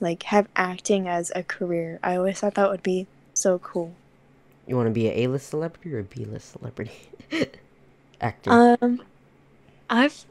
like 0.00 0.22
have 0.24 0.48
acting 0.56 1.08
as 1.08 1.30
a 1.34 1.42
career. 1.42 1.98
I 2.02 2.16
always 2.16 2.40
thought 2.40 2.54
that 2.54 2.70
would 2.70 2.82
be 2.82 3.06
so 3.34 3.58
cool. 3.58 3.92
You 4.66 4.76
want 4.76 4.86
to 4.86 4.92
be 4.92 5.08
a 5.08 5.24
A-list 5.24 5.48
celebrity 5.48 5.92
or 5.94 5.98
a 5.98 6.04
B-list 6.04 6.52
celebrity? 6.52 6.92
Actor. 8.20 8.76
Um, 8.80 9.02
I've 9.90 10.24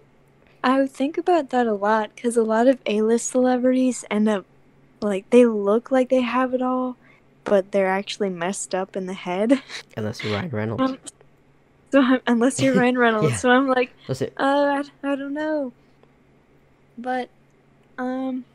I 0.64 0.80
would 0.80 0.92
think 0.92 1.18
about 1.18 1.52
that 1.52 1.68
a 1.68 1.74
lot 1.74 2.16
because 2.16 2.36
a 2.36 2.44
lot 2.44 2.68
of 2.68 2.80
A-list 2.86 3.30
celebrities 3.30 4.04
end 4.10 4.28
up 4.28 4.46
like 5.02 5.30
they 5.30 5.46
look 5.46 5.92
like 5.92 6.10
they 6.10 6.22
have 6.22 6.54
it 6.54 6.62
all, 6.62 6.98
but 7.44 7.72
they're 7.72 7.88
actually 7.90 8.30
messed 8.30 8.74
up 8.74 8.96
in 8.96 9.06
the 9.06 9.14
head. 9.14 9.62
Unless 9.98 10.24
you're 10.24 10.34
Ryan 10.34 10.50
Reynolds. 10.50 10.82
Um, 10.82 10.98
so 11.92 12.02
I'm, 12.02 12.22
unless 12.28 12.62
you're 12.62 12.76
Ryan 12.76 12.98
Reynolds, 13.00 13.32
Yeah. 13.32 13.38
so 13.38 13.50
I'm 13.50 13.68
like, 13.68 13.92
uh, 14.10 14.24
I, 14.38 14.84
I 15.04 15.16
don't 15.16 15.34
know, 15.34 15.74
but 16.98 17.30
um, 17.98 18.46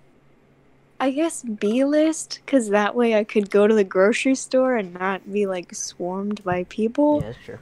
I 1.00 1.10
guess 1.10 1.42
B-list 1.42 2.40
because 2.44 2.68
that 2.70 2.94
way 2.94 3.14
I 3.14 3.24
could 3.24 3.50
go 3.50 3.66
to 3.66 3.74
the 3.74 3.84
grocery 3.84 4.34
store 4.36 4.76
and 4.76 4.94
not 4.94 5.32
be 5.32 5.46
like 5.46 5.74
swarmed 5.74 6.44
by 6.44 6.64
people. 6.64 7.20
Yeah, 7.20 7.26
that's 7.32 7.44
true. 7.44 7.58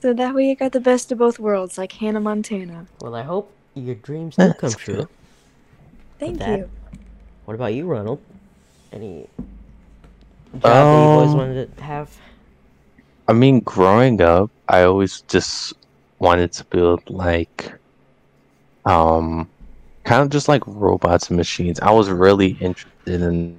So 0.00 0.14
that 0.14 0.34
way 0.34 0.48
you 0.48 0.54
got 0.54 0.72
the 0.72 0.80
best 0.80 1.10
of 1.10 1.18
both 1.18 1.38
worlds, 1.38 1.76
like 1.76 1.92
Hannah 1.92 2.20
Montana. 2.20 2.86
Well, 3.00 3.16
I 3.16 3.22
hope 3.22 3.52
your 3.74 3.96
dreams 3.96 4.36
do 4.36 4.52
come 4.54 4.70
good. 4.70 4.78
true. 4.78 5.08
Thank 6.20 6.38
that. 6.38 6.58
you. 6.58 6.70
What 7.44 7.54
about 7.54 7.74
you, 7.74 7.86
Ronald? 7.86 8.20
Any 8.92 9.28
job 10.52 10.62
that 10.62 11.02
you've 11.02 11.10
always 11.10 11.32
Um, 11.32 11.38
wanted 11.38 11.76
to 11.76 11.82
have? 11.82 12.16
I 13.26 13.32
mean, 13.32 13.60
growing 13.60 14.20
up, 14.20 14.50
I 14.68 14.82
always 14.82 15.22
just 15.22 15.74
wanted 16.18 16.52
to 16.52 16.64
build 16.66 17.08
like, 17.10 17.72
um, 18.84 19.48
kind 20.04 20.22
of 20.22 20.30
just 20.30 20.48
like 20.48 20.62
robots 20.66 21.28
and 21.28 21.36
machines. 21.36 21.80
I 21.80 21.90
was 21.90 22.08
really 22.08 22.56
interested 22.60 23.20
in 23.20 23.58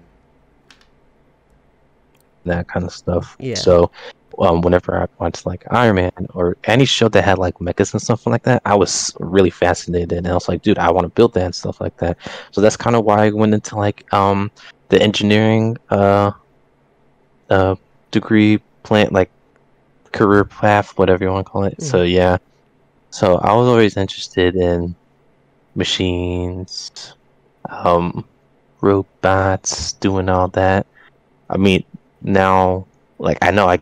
that 2.45 2.67
kind 2.67 2.85
of 2.85 2.93
stuff. 2.93 3.35
Yeah. 3.39 3.55
So, 3.55 3.91
um, 4.39 4.61
whenever 4.61 5.01
I 5.01 5.07
watched 5.19 5.45
like 5.45 5.65
Iron 5.71 5.95
Man 5.95 6.27
or 6.33 6.57
any 6.63 6.85
show 6.85 7.09
that 7.09 7.23
had 7.23 7.37
like 7.37 7.55
mechas 7.55 7.93
and 7.93 8.01
stuff 8.01 8.25
like 8.25 8.43
that, 8.43 8.61
I 8.65 8.75
was 8.75 9.15
really 9.19 9.49
fascinated, 9.49 10.13
and 10.13 10.27
I 10.27 10.33
was 10.33 10.47
like, 10.47 10.61
dude, 10.61 10.77
I 10.77 10.91
want 10.91 11.05
to 11.05 11.09
build 11.09 11.33
that 11.33 11.45
and 11.45 11.55
stuff 11.55 11.81
like 11.81 11.97
that. 11.97 12.17
So 12.51 12.61
that's 12.61 12.77
kind 12.77 12.95
of 12.95 13.05
why 13.05 13.25
I 13.25 13.29
went 13.31 13.53
into 13.53 13.75
like 13.75 14.11
um 14.13 14.51
the 14.89 15.01
engineering 15.01 15.77
uh 15.89 16.31
uh 17.49 17.75
degree 18.11 18.59
plant 18.83 19.11
like 19.11 19.29
career 20.11 20.45
path, 20.45 20.97
whatever 20.97 21.23
you 21.23 21.31
want 21.31 21.45
to 21.45 21.51
call 21.51 21.63
it. 21.63 21.81
So 21.81 22.03
yeah. 22.03 22.37
So 23.11 23.37
I 23.37 23.53
was 23.53 23.67
always 23.67 23.97
interested 23.97 24.55
in 24.55 24.95
machines, 25.75 27.15
um, 27.69 28.25
robots, 28.81 29.93
doing 29.93 30.29
all 30.29 30.47
that. 30.49 30.85
I 31.49 31.57
mean, 31.57 31.83
now 32.21 32.85
like 33.17 33.37
I 33.41 33.51
know 33.51 33.67
I 33.67 33.81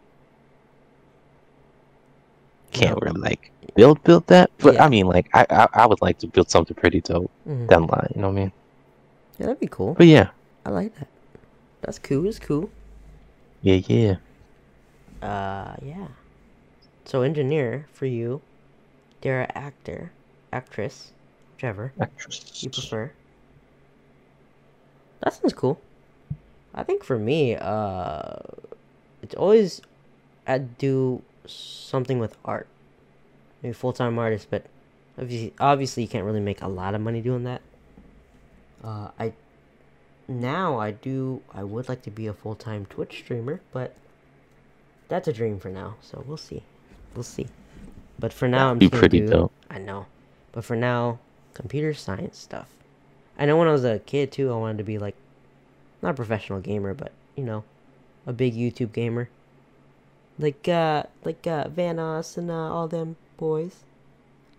can't 2.80 3.02
really 3.02 3.20
like 3.22 3.52
build 3.76 4.04
build 4.04 4.28
that, 4.28 4.50
but 4.60 4.76
Yeah. 4.76 4.86
I 4.86 4.90
mean 4.90 5.08
like 5.08 5.28
I, 5.34 5.46
I 5.50 5.68
I 5.74 5.86
would 5.86 6.02
like 6.02 6.18
to 6.20 6.28
build 6.28 6.50
something 6.50 6.76
pretty 6.76 7.02
dope 7.02 7.32
Mhm. 7.48 7.68
down 7.68 7.88
the 7.88 7.92
line. 7.92 8.12
You 8.16 8.22
know 8.22 8.30
what 8.30 8.38
I 8.38 8.42
mean? 8.42 8.52
Yeah, 9.38 9.46
that'd 9.48 9.60
be 9.60 9.68
cool. 9.68 9.94
But 9.94 10.08
yeah, 10.08 10.30
I 10.66 10.70
like 10.70 10.96
that. 11.00 11.08
That's 11.82 12.00
cool. 12.00 12.26
It's 12.28 12.40
cool. 12.40 12.70
yeah, 13.62 13.82
yeah. 13.88 14.16
Uh, 15.22 15.76
yeah. 15.82 16.08
So 17.06 17.22
engineer 17.22 17.88
for 17.94 18.06
you, 18.06 18.42
they're 19.22 19.42
an 19.42 19.52
actor, 19.56 20.12
actress, 20.52 21.12
whichever 21.56 21.94
Actress. 22.00 22.62
you 22.64 22.70
prefer. 22.70 23.12
That 25.22 25.34
sounds 25.34 25.54
cool. 25.54 25.80
I 26.76 26.84
think 26.84 27.04
for 27.04 27.18
me, 27.18 27.56
uh, 27.56 28.38
it's 29.24 29.36
always 29.36 29.82
I'd 30.46 30.78
do 30.78 31.22
something 31.48 32.20
with 32.20 32.38
art. 32.46 32.68
Maybe 33.62 33.74
full 33.74 33.94
time 33.94 34.18
artist, 34.20 34.48
but 34.50 34.66
obviously, 35.18 35.54
obviously 35.60 36.04
you 36.04 36.10
can't 36.10 36.26
really 36.26 36.40
make 36.40 36.62
a 36.62 36.68
lot 36.68 36.94
of 36.96 37.02
money 37.02 37.22
doing 37.22 37.44
that. 37.44 37.62
Uh, 38.84 39.10
I 39.20 39.34
now 40.28 40.78
I 40.80 40.92
do 40.92 41.42
I 41.54 41.64
would 41.64 41.90
like 41.90 42.02
to 42.04 42.12
be 42.12 42.28
a 42.28 42.34
full 42.34 42.56
time 42.56 42.86
Twitch 42.86 43.20
streamer, 43.24 43.62
but 43.72 43.96
that's 45.08 45.28
a 45.28 45.34
dream 45.34 45.60
for 45.60 45.70
now. 45.70 45.96
So 46.02 46.24
we'll 46.28 46.38
see, 46.38 46.64
we'll 47.16 47.24
see. 47.24 47.48
But 48.20 48.34
for 48.34 48.48
now, 48.48 48.72
I'm 48.72 48.78
Be 48.80 48.90
pretty 48.90 49.22
do- 49.22 49.28
dope. 49.28 49.52
I 49.70 49.80
know, 49.80 50.06
but 50.52 50.64
for 50.66 50.76
now, 50.76 51.20
computer 51.54 51.94
science 51.94 52.38
stuff. 52.38 52.68
I 53.40 53.46
know 53.46 53.58
when 53.58 53.68
I 53.68 53.72
was 53.72 53.84
a 53.86 54.00
kid 54.00 54.32
too, 54.32 54.52
I 54.52 54.56
wanted 54.56 54.80
to 54.80 54.84
be 54.84 54.98
like, 54.98 55.16
not 56.02 56.12
a 56.12 56.14
professional 56.14 56.60
gamer, 56.60 56.94
but 56.94 57.12
you 57.36 57.44
know, 57.44 57.64
a 58.26 58.34
big 58.34 58.56
YouTube 58.56 58.92
gamer. 58.94 59.30
Like 60.40 60.68
uh, 60.68 61.04
like 61.24 61.46
uh, 61.48 61.66
Vanoss 61.66 62.38
and 62.38 62.52
uh, 62.52 62.54
all 62.74 62.88
them 62.88 63.16
boys. 63.38 63.84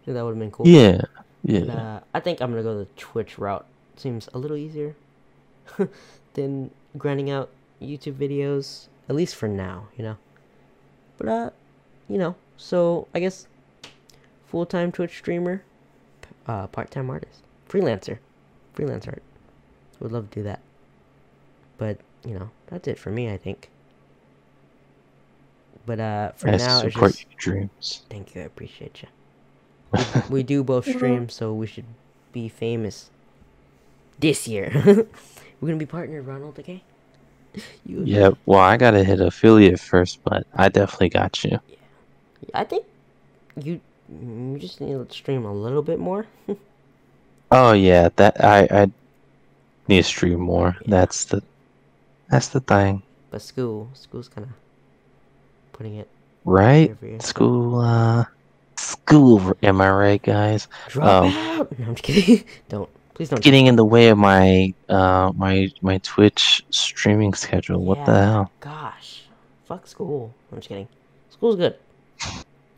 That 0.07 0.24
would 0.24 0.31
have 0.31 0.39
been 0.39 0.51
cool. 0.51 0.66
Yeah, 0.66 1.03
But, 1.45 1.53
yeah. 1.53 1.72
uh, 1.72 2.01
I 2.14 2.20
think 2.20 2.41
I'm 2.41 2.51
gonna 2.51 2.62
go 2.62 2.79
the 2.79 2.87
Twitch 2.97 3.39
route. 3.39 3.66
Seems 3.97 4.29
a 4.33 4.39
little 4.39 4.57
easier 4.57 4.97
than 6.35 6.70
grinding 6.97 7.31
out 7.31 7.51
YouTube 7.81 8.14
videos, 8.14 8.87
at 9.09 9.14
least 9.14 9.35
for 9.37 9.49
now, 9.49 9.89
you 9.97 10.05
know. 10.05 10.16
But 11.18 11.29
uh, 11.29 11.51
you 12.09 12.16
know, 12.16 12.37
so 12.57 13.07
I 13.14 13.20
guess 13.20 13.47
full 14.47 14.64
time 14.66 14.91
Twitch 14.93 15.18
streamer, 15.18 15.62
uh, 16.47 16.66
part 16.68 16.91
time 16.91 17.11
artist, 17.11 17.43
freelancer, 17.68 18.18
freelance 18.72 19.07
art. 19.07 19.22
Would 20.01 20.12
love 20.12 20.31
to 20.31 20.41
do 20.41 20.43
that. 20.45 20.61
But 21.76 21.99
you 22.24 22.35
know, 22.35 22.51
that's 22.68 22.89
it 22.89 22.99
for 22.99 23.11
me. 23.11 23.31
I 23.31 23.37
think. 23.37 23.68
But 25.89 26.01
uh, 26.01 26.32
for 26.36 26.51
I 26.51 26.57
now, 26.57 26.82
it's 26.82 26.95
support 26.95 27.16
just 27.16 27.24
your 27.24 27.39
dreams. 27.39 28.03
thank 28.11 28.34
you. 28.34 28.43
I 28.43 28.45
appreciate 28.45 29.03
you 29.03 29.09
we 30.30 30.43
do 30.43 30.62
both 30.62 30.86
stream, 30.86 31.28
so 31.28 31.55
we 31.55 31.66
should 31.66 31.86
be 32.32 32.49
famous 32.49 33.11
this 34.18 34.47
year. 34.49 34.70
We're 35.61 35.68
gonna 35.68 35.76
be 35.78 35.86
partnered, 35.86 36.26
Ronald. 36.26 36.59
Okay? 36.59 36.84
You, 37.86 38.03
yeah, 38.05 38.30
well, 38.47 38.61
I 38.61 38.76
gotta 38.76 39.03
hit 39.03 39.20
affiliate 39.20 39.80
first, 39.80 40.22
but 40.22 40.47
I 40.55 40.68
definitely 40.68 41.09
got 41.11 41.43
you. 41.45 41.59
Yeah. 41.68 41.76
I 42.55 42.64
think 42.64 42.86
you 43.57 43.80
you 44.09 44.59
just 44.59 44.80
need 44.80 44.93
to 44.93 45.07
stream 45.14 45.45
a 45.45 45.53
little 45.53 45.82
bit 45.82 45.99
more. 45.99 46.26
Oh 47.51 47.72
yeah, 47.72 48.11
that 48.16 48.45
I 48.45 48.68
I 48.70 48.93
need 49.89 49.99
to 49.99 50.03
stream 50.05 50.41
more. 50.41 50.76
That's 50.86 51.24
the 51.26 51.43
that's 52.30 52.49
the 52.49 52.61
thing, 52.61 53.03
but 53.30 53.43
school, 53.43 53.91
school's 53.95 54.28
kind 54.28 54.47
of 54.49 54.53
putting 55.79 55.95
it. 55.95 56.09
right? 56.45 56.93
School, 57.22 57.81
uh, 57.81 58.24
school. 58.76 59.57
Am 59.62 59.81
I 59.81 59.91
right, 59.91 60.22
guys? 60.22 60.66
Drop 60.89 61.07
Um, 61.24 61.33
out. 61.33 61.72
No, 61.79 61.87
I'm 61.87 61.95
just 61.95 62.03
kidding. 62.03 62.45
don't 62.68 62.89
please 63.14 63.29
don't. 63.31 63.43
Getting 63.43 63.66
in 63.66 63.76
the 63.76 63.85
way 63.85 64.09
of 64.11 64.18
my 64.18 64.74
uh 64.89 65.33
my 65.35 65.70
my 65.81 65.99
Twitch 65.99 66.64
streaming 66.70 67.33
schedule. 67.35 67.81
What 67.85 68.05
the 68.07 68.14
hell? 68.14 68.51
Gosh, 68.61 69.22
fuck 69.66 69.87
school. 69.87 70.35
I'm 70.53 70.59
just 70.59 70.68
kidding. 70.68 70.89
School's 71.31 71.57
good. 71.57 71.76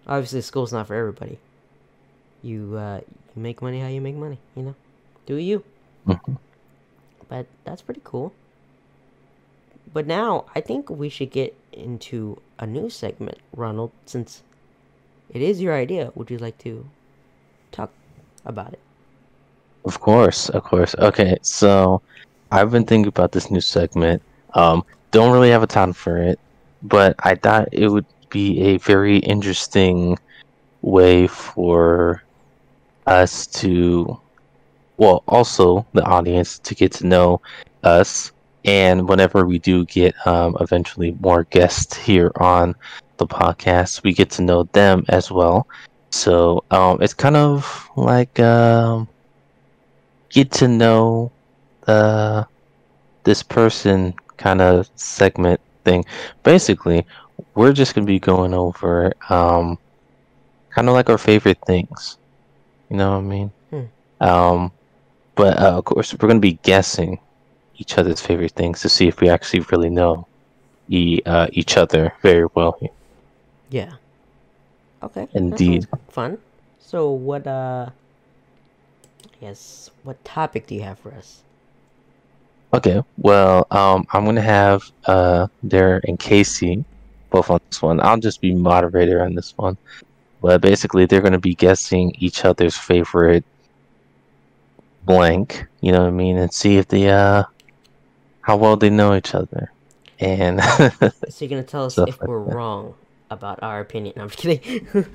Obviously, 0.06 0.40
school's 0.42 0.72
not 0.72 0.86
for 0.86 0.94
everybody. 0.94 1.38
You 2.42 2.76
uh, 2.76 3.00
you 3.36 3.42
make 3.42 3.60
money 3.62 3.80
how 3.80 3.88
you 3.88 4.00
make 4.00 4.16
money. 4.16 4.38
You 4.56 4.62
know, 4.62 4.74
do 5.26 5.36
you. 5.36 5.64
Mm-hmm. 6.06 6.34
But 7.28 7.46
that's 7.64 7.82
pretty 7.82 8.00
cool. 8.04 8.32
But 9.92 10.06
now 10.06 10.46
I 10.54 10.60
think 10.60 10.88
we 10.90 11.08
should 11.08 11.30
get 11.30 11.54
into 11.72 12.40
a 12.58 12.66
new 12.66 12.90
segment, 12.90 13.38
Ronald. 13.54 13.92
Since 14.06 14.42
it 15.32 15.42
is 15.42 15.60
your 15.60 15.74
idea, 15.74 16.12
would 16.14 16.30
you 16.30 16.38
like 16.38 16.58
to 16.58 16.86
talk 17.72 17.90
about 18.44 18.72
it? 18.72 18.80
Of 19.84 20.00
course, 20.00 20.48
of 20.50 20.62
course. 20.64 20.94
Okay, 20.98 21.38
so 21.42 22.02
I've 22.50 22.70
been 22.70 22.84
thinking 22.84 23.08
about 23.08 23.32
this 23.32 23.50
new 23.50 23.60
segment. 23.60 24.22
Um, 24.54 24.84
don't 25.10 25.32
really 25.32 25.50
have 25.50 25.62
a 25.62 25.66
time 25.66 25.92
for 25.92 26.18
it, 26.18 26.38
but 26.82 27.14
I 27.20 27.34
thought 27.34 27.68
it 27.72 27.88
would 27.88 28.06
be 28.28 28.60
a 28.60 28.78
very 28.78 29.18
interesting 29.18 30.18
way 30.82 31.26
for 31.26 32.22
us 33.06 33.46
to, 33.46 34.18
well, 34.96 35.22
also 35.26 35.86
the 35.92 36.02
audience 36.04 36.58
to 36.60 36.74
get 36.74 36.92
to 36.92 37.06
know 37.06 37.40
us. 37.82 38.32
And 38.64 39.08
whenever 39.08 39.46
we 39.46 39.58
do 39.58 39.86
get 39.86 40.14
um, 40.26 40.56
eventually 40.60 41.16
more 41.20 41.44
guests 41.44 41.96
here 41.96 42.30
on 42.36 42.74
the 43.16 43.26
podcast, 43.26 44.02
we 44.02 44.12
get 44.12 44.30
to 44.32 44.42
know 44.42 44.64
them 44.72 45.04
as 45.08 45.30
well. 45.30 45.66
So 46.10 46.64
um, 46.70 47.00
it's 47.00 47.14
kind 47.14 47.36
of 47.36 47.88
like 47.96 48.38
um, 48.40 49.08
get 50.30 50.50
to 50.52 50.68
know 50.68 51.32
the 51.86 52.46
this 53.24 53.42
person 53.42 54.14
kind 54.36 54.60
of 54.60 54.90
segment 54.94 55.60
thing. 55.84 56.04
Basically, 56.42 57.06
we're 57.54 57.72
just 57.72 57.94
gonna 57.94 58.06
be 58.06 58.18
going 58.18 58.54
over 58.54 59.12
um, 59.28 59.78
kind 60.70 60.88
of 60.88 60.94
like 60.94 61.08
our 61.08 61.18
favorite 61.18 61.58
things. 61.66 62.18
You 62.90 62.96
know 62.96 63.12
what 63.12 63.18
I 63.18 63.20
mean? 63.20 63.52
Hmm. 63.70 63.84
Um, 64.20 64.72
but 65.36 65.58
uh, 65.58 65.78
of 65.78 65.84
course, 65.84 66.12
we're 66.12 66.28
gonna 66.28 66.40
be 66.40 66.58
guessing 66.62 67.18
each 67.80 67.96
other's 67.98 68.20
favorite 68.20 68.52
things 68.52 68.80
to 68.82 68.88
see 68.88 69.08
if 69.08 69.20
we 69.20 69.28
actually 69.28 69.64
really 69.72 69.90
know 69.90 70.28
e- 70.88 71.22
uh, 71.26 71.48
each 71.52 71.76
other 71.76 72.12
very 72.22 72.46
well. 72.54 72.78
Yeah. 73.70 73.94
Okay. 75.02 75.26
Indeed. 75.32 75.88
Fun. 76.10 76.38
So 76.78 77.10
what 77.10 77.46
uh 77.46 77.90
yes, 79.40 79.90
what 80.04 80.22
topic 80.24 80.66
do 80.66 80.74
you 80.74 80.82
have 80.82 80.98
for 80.98 81.12
us? 81.12 81.42
Okay, 82.72 83.02
well, 83.18 83.66
um, 83.72 84.06
I'm 84.12 84.24
gonna 84.24 84.40
have 84.40 84.82
uh, 85.06 85.48
Dara 85.66 86.00
and 86.06 86.18
Kaycee 86.18 86.84
both 87.30 87.50
on 87.50 87.60
this 87.68 87.82
one. 87.82 88.00
I'll 88.00 88.18
just 88.18 88.40
be 88.40 88.54
moderator 88.54 89.24
on 89.24 89.34
this 89.34 89.56
one. 89.56 89.76
But 90.40 90.60
basically, 90.60 91.06
they're 91.06 91.20
gonna 91.20 91.40
be 91.40 91.54
guessing 91.54 92.14
each 92.18 92.44
other's 92.44 92.76
favorite 92.76 93.44
blank. 95.04 95.66
You 95.80 95.92
know 95.92 96.02
what 96.02 96.08
I 96.08 96.12
mean, 96.12 96.38
and 96.38 96.52
see 96.52 96.76
if 96.76 96.86
they 96.86 97.10
uh, 97.10 97.42
how 98.50 98.56
well 98.56 98.76
they 98.76 98.90
know 98.90 99.14
each 99.14 99.32
other. 99.32 99.70
And 100.18 100.60
So 101.28 101.38
you're 101.38 101.48
gonna 101.48 101.62
tell 101.62 101.84
us 101.84 101.96
if 101.98 102.20
like 102.20 102.28
we're 102.28 102.44
that. 102.44 102.54
wrong 102.56 102.94
about 103.30 103.62
our 103.62 103.78
opinion. 103.78 104.14
No, 104.16 104.24
I'm 104.24 104.28
just 104.30 104.40
kidding. 104.40 104.88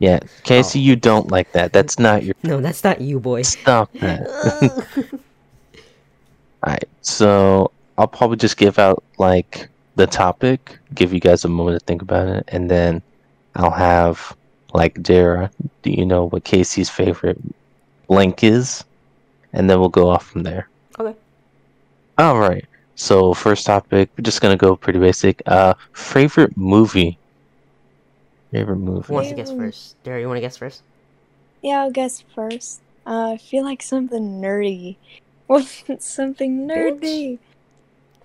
yeah, 0.00 0.18
Kaycee, 0.42 0.76
oh. 0.76 0.80
you 0.80 0.96
don't 0.96 1.30
like 1.30 1.52
that. 1.52 1.72
That's 1.72 2.00
not 2.00 2.24
your 2.24 2.34
no, 2.42 2.60
that's 2.60 2.82
not 2.82 3.00
you, 3.00 3.20
boy. 3.20 3.42
stop 3.42 3.92
that. 4.00 4.26
Alright, 6.66 6.88
so 7.02 7.70
I'll 7.96 8.08
probably 8.08 8.38
just 8.38 8.56
give 8.56 8.80
out 8.80 9.04
like 9.18 9.68
the 9.94 10.08
topic, 10.08 10.80
give 10.96 11.12
you 11.12 11.20
guys 11.20 11.44
a 11.44 11.48
moment 11.48 11.78
to 11.78 11.86
think 11.86 12.02
about 12.02 12.26
it, 12.26 12.44
and 12.48 12.68
then 12.68 13.02
I'll 13.54 13.70
have 13.70 14.36
like 14.74 15.00
Dara, 15.00 15.48
do 15.82 15.92
you 15.92 16.04
know 16.04 16.24
what 16.24 16.42
Kaycee's 16.42 16.90
favorite 16.90 17.38
blank 18.08 18.42
is? 18.42 18.82
And 19.52 19.70
then 19.70 19.78
we'll 19.78 19.90
go 19.90 20.08
off 20.10 20.26
from 20.26 20.42
there. 20.42 20.68
Okay. 20.98 21.16
Alright. 22.20 22.66
So 22.94 23.34
first 23.34 23.66
topic, 23.66 24.10
we're 24.16 24.22
just 24.22 24.40
gonna 24.40 24.56
go 24.56 24.76
pretty 24.76 24.98
basic. 24.98 25.42
Uh 25.46 25.74
favorite 25.92 26.56
movie. 26.56 27.18
Favorite 28.50 28.76
Who 28.76 28.82
movie. 28.84 29.12
wants 29.12 29.30
to 29.30 29.34
guess 29.34 29.50
first? 29.50 29.96
Dara, 30.04 30.20
you 30.20 30.26
want 30.28 30.36
to 30.36 30.40
guess 30.42 30.58
first? 30.58 30.82
Yeah, 31.62 31.80
I'll 31.82 31.90
guess 31.90 32.22
first. 32.34 32.80
Uh, 33.06 33.32
I 33.32 33.36
feel 33.38 33.64
like 33.64 33.82
something 33.82 34.40
nerdy. 34.40 34.96
Well, 35.48 35.66
something 35.98 36.66
nerdy. 36.66 37.38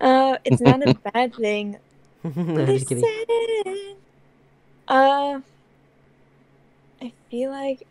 Uh, 0.00 0.38
it's 0.44 0.62
not 0.62 0.86
a 0.86 0.94
bad 1.12 1.34
thing. 1.34 1.78
no, 2.24 2.64
just. 2.64 2.90
Listen. 2.90 3.96
Uh, 4.86 5.40
I 7.02 7.12
feel 7.30 7.50
like 7.50 7.86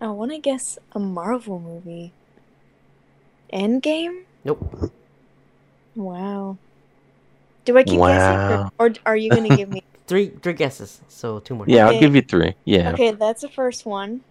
I 0.00 0.06
want 0.08 0.30
to 0.30 0.38
guess 0.38 0.78
a 0.92 0.98
Marvel 0.98 1.60
movie. 1.60 2.12
Endgame? 3.52 4.22
Nope. 4.44 4.90
Wow. 5.94 6.58
Do 7.64 7.78
I 7.78 7.84
keep 7.84 8.00
guessing, 8.00 8.70
or, 8.78 8.88
or 8.88 8.92
are 9.06 9.16
you 9.16 9.30
gonna 9.30 9.56
give 9.56 9.68
me? 9.68 9.82
Three 10.06 10.28
three 10.42 10.52
guesses. 10.52 11.00
So 11.08 11.38
two 11.38 11.54
more. 11.54 11.66
Yeah, 11.68 11.86
I'll 11.86 12.00
give 12.00 12.14
you 12.14 12.22
three. 12.22 12.54
Yeah. 12.64 12.90
Okay, 12.92 13.12
that's 13.12 13.42
the 13.42 13.48
first 13.48 13.86
one. 13.86 14.22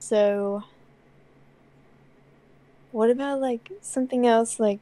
So, 0.00 0.62
what 2.92 3.10
about 3.10 3.40
like 3.40 3.70
something 3.82 4.26
else, 4.26 4.58
like 4.58 4.80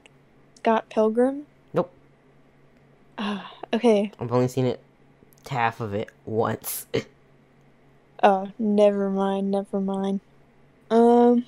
Scott 0.58 0.88
Pilgrim? 0.88 1.46
Nope. 1.74 1.92
Ah, 3.18 3.52
okay. 3.74 4.12
I've 4.20 4.32
only 4.32 4.48
seen 4.48 4.66
it 4.66 4.80
half 5.50 5.80
of 5.80 5.94
it 5.94 6.10
once. 6.24 6.86
Oh, 8.22 8.50
never 8.58 9.10
mind. 9.10 9.50
Never 9.50 9.78
mind. 9.78 10.20
Um. 10.90 11.44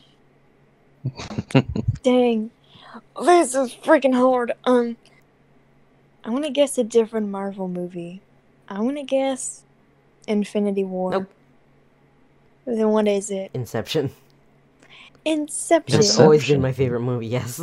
Dang. 2.03 2.51
This 3.25 3.55
is 3.55 3.75
freaking 3.75 4.15
hard. 4.15 4.53
Um. 4.65 4.97
I 6.25 6.31
want 6.31 6.45
to 6.45 6.51
guess 6.51 6.77
a 6.79 6.85
different 6.85 7.29
Marvel 7.29 7.69
movie. 7.69 8.21
I 8.69 8.81
want 8.81 8.97
to 8.97 9.03
guess 9.03 9.63
Infinity 10.27 10.85
War. 10.85 11.13
Nope. 11.13 11.31
Then 12.67 12.89
what 12.91 13.09
is 13.09 13.31
it? 13.31 13.51
Inception. 13.55 14.11
Inception. 15.25 16.01
It's 16.01 16.19
always 16.19 16.47
been 16.47 16.61
my 16.61 16.73
favorite 16.73 17.01
movie. 17.01 17.29
Yes. 17.29 17.61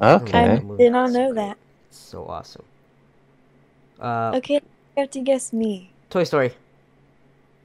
Okay. 0.00 0.38
I 0.38 0.58
did 0.76 0.92
not 0.92 1.10
know 1.10 1.34
that. 1.34 1.58
So 1.90 2.24
awesome. 2.26 2.64
Uh, 3.98 4.32
Okay, 4.36 4.54
you 4.54 4.60
have 4.96 5.10
to 5.10 5.20
guess 5.20 5.52
me. 5.52 5.90
Toy 6.10 6.24
Story. 6.24 6.52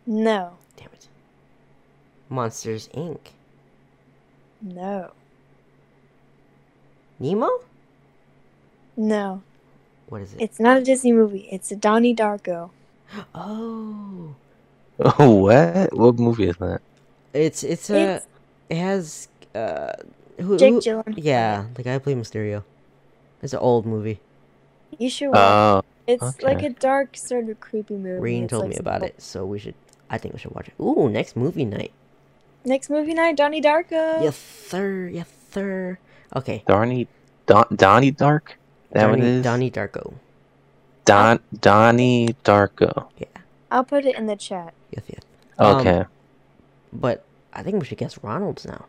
No. 0.08 0.54
Damn 0.76 0.90
it. 0.94 1.08
Monsters 2.30 2.90
Inc. 2.96 3.20
No. 4.62 5.12
Nemo. 7.20 7.50
No. 8.98 9.42
What 10.10 10.22
is 10.22 10.34
it? 10.34 10.42
It's 10.42 10.60
not 10.60 10.78
a 10.78 10.82
Disney 10.84 11.12
movie. 11.12 11.48
It's 11.52 11.72
a 11.72 11.76
Donnie 11.76 12.16
Darko. 12.16 12.70
oh, 13.36 14.36
Oh, 15.00 15.30
what? 15.36 15.94
What 15.96 16.20
movie 16.20 16.48
is 16.48 16.58
that? 16.58 16.82
it's 17.34 17.64
it's 17.64 17.90
a 17.90 18.16
It's 18.16 18.28
it 18.70 18.78
has 18.78 19.28
uh 19.54 19.92
who, 20.40 20.58
Jake 20.58 20.74
who- 20.76 20.80
Gyllenhaal. 20.80 21.14
yeah 21.18 21.66
the 21.74 21.84
guy 21.84 21.94
who 21.94 22.00
played 22.00 22.18
Mysterio. 22.18 22.64
It's 23.42 23.54
an 23.54 23.60
old 23.60 23.86
movie. 23.86 24.20
You 24.98 25.10
should 25.10 25.30
watch. 25.32 25.38
Oh, 25.40 25.82
it's 26.08 26.24
okay. 26.24 26.46
like 26.46 26.64
a 26.64 26.70
dark, 26.70 27.18
sort 27.18 27.50
of 27.50 27.60
creepy 27.60 27.96
movie. 27.96 28.22
Reen 28.22 28.48
told 28.48 28.62
like 28.64 28.70
me 28.70 28.76
some- 28.78 28.84
about 28.88 29.04
it, 29.04 29.22
so 29.22 29.46
we 29.46 29.60
should. 29.60 29.76
I 30.10 30.18
think 30.18 30.34
we 30.34 30.40
should 30.40 30.56
watch 30.56 30.70
it. 30.70 30.76
Ooh, 30.82 31.10
next 31.10 31.36
movie 31.36 31.66
night. 31.66 31.92
Next 32.64 32.90
movie 32.90 33.14
night, 33.14 33.36
Donnie 33.36 33.62
Darko. 33.62 34.24
Yeah, 34.24 34.32
thir, 34.32 35.08
yeah, 35.10 35.24
thir. 35.52 36.00
Okay, 36.36 36.64
Donnie, 36.68 37.08
Don, 37.46 37.66
Donnie 37.76 38.12
Dark. 38.12 38.58
That 38.92 39.10
what 39.10 39.20
it 39.20 39.22
Donnie, 39.22 39.38
is? 39.38 39.44
Donnie 39.44 39.72
Darko. 39.72 40.14
Don, 41.06 41.40
Donnie 41.60 42.36
Darko. 42.44 43.08
Yeah. 43.18 43.28
I'll 43.72 43.84
put 43.84 44.06
it 44.06 44.16
in 44.16 44.28
the 44.28 44.36
chat. 44.36 44.74
Yes, 44.92 45.04
yes. 45.08 45.22
Um, 45.60 45.78
Okay. 45.78 46.06
But 46.94 47.24
I 47.54 47.62
think 47.64 47.80
we 47.80 47.86
should 47.86 47.98
guess 47.98 48.18
Ronald's 48.24 48.66
now. 48.66 48.86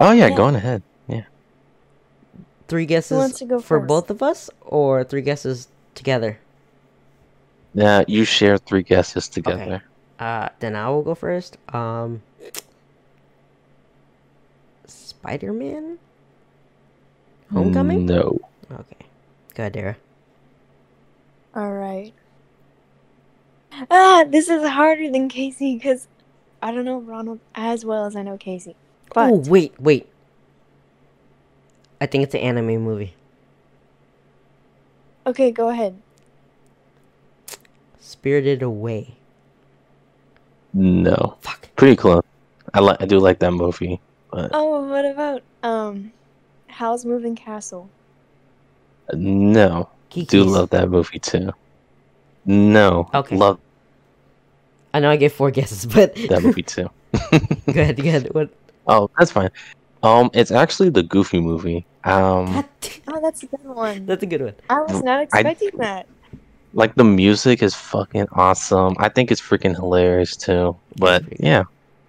oh 0.00 0.12
yeah, 0.12 0.28
yeah. 0.28 0.36
go 0.36 0.44
on 0.44 0.54
ahead. 0.56 0.82
Yeah. 1.08 1.24
Three 2.68 2.86
guesses 2.86 3.16
wants 3.18 3.38
to 3.40 3.44
go 3.44 3.58
for 3.60 3.78
first? 3.80 3.88
both 3.88 4.10
of 4.10 4.22
us, 4.22 4.48
or 4.62 5.04
three 5.04 5.20
guesses 5.22 5.68
together. 5.94 6.38
Yeah, 7.74 8.04
you 8.06 8.24
share 8.24 8.56
three 8.56 8.82
guesses 8.82 9.28
together. 9.28 9.62
Okay. 9.62 9.82
Uh, 10.20 10.48
then 10.60 10.76
I 10.76 10.88
will 10.90 11.02
go 11.02 11.14
first. 11.16 11.58
Um, 11.74 12.22
Spider 15.24 15.54
Man. 15.54 15.98
Homecoming. 17.50 18.04
No. 18.04 18.38
Okay, 18.70 19.06
go 19.54 19.62
ahead, 19.62 19.72
Dara. 19.72 19.96
All 21.54 21.72
right. 21.72 22.12
Ah, 23.90 24.24
this 24.28 24.50
is 24.50 24.68
harder 24.68 25.10
than 25.10 25.30
Kaycee 25.30 25.76
because 25.78 26.08
I 26.62 26.72
don't 26.72 26.84
know 26.84 27.00
Ronald 27.00 27.40
as 27.54 27.86
well 27.86 28.04
as 28.04 28.14
I 28.14 28.22
know 28.22 28.36
Kaycee. 28.36 28.74
But 29.14 29.30
Oh 29.30 29.36
wait, 29.48 29.72
wait. 29.80 30.06
I 32.02 32.06
think 32.06 32.24
it's 32.24 32.34
an 32.34 32.40
anime 32.40 32.82
movie. 32.82 33.14
okay, 35.26 35.50
go 35.50 35.70
ahead. 35.70 35.96
Spirited 37.98 38.62
Away. 38.62 39.14
No. 40.74 41.36
Fuck. 41.40 41.74
Pretty 41.76 41.96
close. 41.96 42.22
I 42.74 42.80
like. 42.80 43.00
I 43.00 43.06
do 43.06 43.18
like 43.18 43.38
that 43.38 43.52
movie. 43.52 44.00
But 44.34 44.50
Oh, 44.52 44.84
what 44.88 45.04
about 45.04 45.42
um, 45.62 46.12
Howl's 46.66 47.04
Moving 47.04 47.36
Castle? 47.36 47.88
no. 49.12 49.88
Kiki's. 50.10 50.28
Do 50.28 50.44
love 50.44 50.70
that 50.70 50.88
movie 50.88 51.18
too. 51.20 51.52
No. 52.44 53.08
Okay. 53.14 53.36
Love. 53.36 53.58
I 54.92 55.00
know 55.00 55.10
I 55.10 55.16
gave 55.16 55.32
four 55.32 55.50
guesses, 55.50 55.86
but 55.86 56.14
That 56.28 56.42
would 56.42 56.54
be 56.54 56.62
two. 56.62 56.88
go 57.12 57.80
ahead, 57.80 57.96
go 57.96 58.08
ahead. 58.08 58.28
What? 58.34 58.50
Oh, 58.86 59.08
that's 59.18 59.30
fine. 59.30 59.50
Um, 60.02 60.30
it's 60.34 60.50
actually 60.50 60.90
the 60.90 61.02
Goofy 61.02 61.40
movie. 61.40 61.86
Um, 62.04 62.46
That- 62.52 62.70
Oh, 63.08 63.20
that's 63.20 63.42
a 63.42 63.46
good 63.46 63.64
one. 63.64 64.06
that's 64.06 64.22
a 64.22 64.26
good 64.26 64.40
one. 64.42 64.54
I 64.70 64.80
was 64.80 65.02
not 65.02 65.22
expecting 65.22 65.70
that. 65.78 66.06
like 66.72 66.94
the 66.96 67.04
music 67.04 67.62
is 67.62 67.74
fucking 67.74 68.26
awesome. 68.32 68.94
I 68.98 69.08
think 69.10 69.30
it's 69.30 69.40
freaking 69.40 69.74
hilarious 69.76 70.34
too. 70.36 70.76
But 70.96 71.22
yeah, 71.38 71.64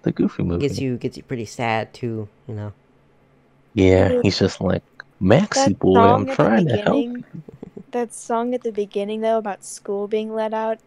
the 0.06 0.12
Goofy 0.12 0.44
movie. 0.44 0.66
Gets 0.66 0.78
you 0.78 0.96
gets 0.96 1.16
you 1.16 1.22
pretty 1.24 1.44
sad 1.44 1.92
too. 1.92 2.28
You 2.46 2.54
know. 2.54 2.72
Yeah, 3.74 4.20
he's 4.22 4.38
just 4.38 4.60
like 4.60 4.82
Maxi 5.20 5.66
That 5.66 5.78
boy. 5.78 5.98
I'm 5.98 6.26
trying 6.26 6.66
to 6.68 6.76
help. 6.76 6.96
beginning. 6.96 7.24
That 7.92 8.12
song 8.12 8.52
at 8.52 8.62
the 8.62 8.72
beginning 8.72 9.20
though 9.22 9.38
about 9.38 9.64
school 9.64 10.06
being 10.06 10.34
let 10.34 10.52
out. 10.52 10.78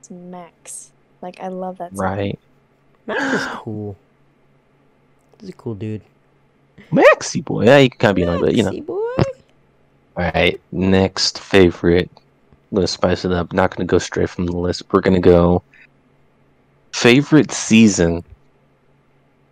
It's 0.00 0.10
Max. 0.10 0.90
Like 1.22 1.40
I 1.40 1.48
love 1.48 1.78
that 1.78 1.94
song. 1.94 2.04
Right, 2.04 2.38
Max 3.06 3.22
is 3.34 3.46
cool. 3.52 3.96
He's 5.40 5.50
a 5.50 5.52
cool 5.52 5.74
dude. 5.74 6.02
Maxi 6.90 7.44
boy. 7.44 7.64
Yeah, 7.64 7.78
you 7.78 7.90
can 7.90 7.98
kind 7.98 8.10
of 8.10 8.16
be 8.16 8.24
like, 8.26 8.40
but 8.40 8.54
you 8.54 8.64
know. 8.64 8.70
Maxi 8.70 8.86
boy. 8.86 9.22
All 10.16 10.24
right, 10.34 10.60
next 10.72 11.38
favorite. 11.38 12.10
Let's 12.72 12.92
spice 12.92 13.24
it 13.24 13.30
up. 13.30 13.52
Not 13.52 13.76
gonna 13.76 13.86
go 13.86 13.98
straight 13.98 14.30
from 14.30 14.46
the 14.46 14.56
list. 14.56 14.82
We're 14.92 15.00
gonna 15.00 15.20
go 15.20 15.62
favorite 16.92 17.52
season. 17.52 18.24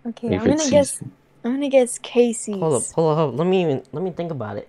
Okay, 0.09 0.37
I'm 0.37 0.45
gonna 0.45 0.71
guess. 0.71 0.93
season. 0.93 1.13
I'm 1.45 1.55
gonna 1.55 1.69
guess 1.69 1.99
Kaycee's. 1.99 2.61
Hold 2.61 2.75
up, 2.75 2.83
hold 2.95 3.13
up, 3.13 3.19
hold 3.19 3.35
up. 3.35 3.39
Let 3.39 3.47
me 3.47 3.63
even 3.63 3.83
let 3.93 4.03
me 4.03 4.11
think 4.11 4.31
about 4.31 4.57
it. 4.57 4.69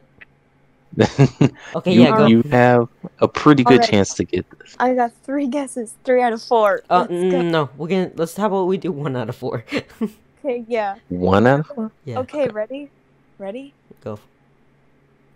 Okay, 1.75 1.93
you, 1.93 2.01
yeah, 2.01 2.17
go. 2.17 2.25
you 2.25 2.41
have 2.49 2.87
a 3.19 3.27
pretty 3.27 3.63
good 3.63 3.73
Alright. 3.81 3.89
chance 3.89 4.13
to 4.15 4.23
get 4.23 4.45
this. 4.57 4.75
I 4.79 4.93
got 4.95 5.11
three 5.23 5.47
guesses. 5.47 5.93
Three 6.03 6.21
out 6.23 6.33
of 6.33 6.41
four. 6.41 6.81
Uh, 6.89 7.01
Let's 7.01 7.11
mm, 7.11 7.51
no, 7.51 7.69
we're 7.77 7.87
gonna 7.87 8.11
let's. 8.15 8.35
How 8.35 8.47
about 8.47 8.63
we 8.65 8.77
do 8.77 8.91
one 8.91 9.15
out 9.15 9.29
of 9.29 9.35
four? 9.35 9.63
Okay, 10.45 10.63
yeah. 10.67 10.95
One 11.09 11.47
out 11.47 11.61
of 11.61 11.67
four. 11.67 11.91
yeah. 12.05 12.19
Okay, 12.19 12.47
ready? 12.47 12.89
Ready? 13.37 13.73
Go. 14.03 14.19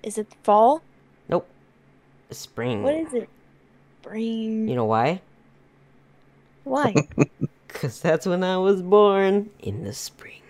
Is 0.03 0.17
it 0.17 0.27
fall? 0.43 0.81
Nope. 1.27 1.47
Spring. 2.29 2.83
What 2.83 2.93
is 2.93 3.13
it? 3.13 3.29
Spring. 4.01 4.69
You 4.69 4.75
know 4.75 4.85
why? 4.85 5.21
Why? 6.63 6.95
Cause 7.82 7.99
that's 7.99 8.27
when 8.27 8.43
I 8.43 8.59
was 8.59 8.84
born. 8.84 9.49
In 9.57 9.84
the 9.84 9.91
spring. 9.91 10.43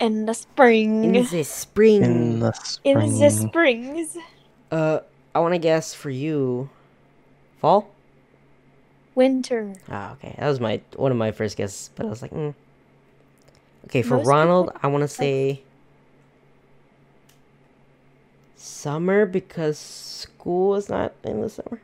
In 0.00 0.24
the 0.26 0.34
spring. 0.34 1.04
In 1.04 1.24
the 1.24 1.42
spring. 1.42 2.04
In 2.04 2.38
the 2.38 2.52
spring. 2.52 2.96
In 2.96 3.18
the 3.18 3.30
springs. 3.30 4.16
Uh, 4.70 5.00
I 5.34 5.40
want 5.40 5.54
to 5.54 5.58
guess 5.58 5.94
for 5.94 6.10
you. 6.10 6.70
Fall. 7.58 7.90
Winter. 9.16 9.74
Ah, 9.88 10.12
okay. 10.12 10.36
That 10.38 10.46
was 10.46 10.60
my 10.60 10.80
one 10.94 11.10
of 11.10 11.18
my 11.18 11.32
first 11.32 11.56
guesses, 11.56 11.90
but 11.96 12.06
I 12.06 12.08
was 12.08 12.22
like, 12.22 12.30
mm. 12.30 12.54
okay. 13.86 14.02
For 14.02 14.14
Most 14.14 14.20
people 14.22 14.32
Ronald, 14.32 14.70
I 14.80 14.86
want 14.86 15.02
to 15.02 15.08
say 15.08 15.62
summer 18.54 19.26
because 19.26 19.76
school 19.76 20.76
is 20.76 20.88
not 20.88 21.14
in 21.24 21.40
the 21.40 21.48
summer. 21.48 21.80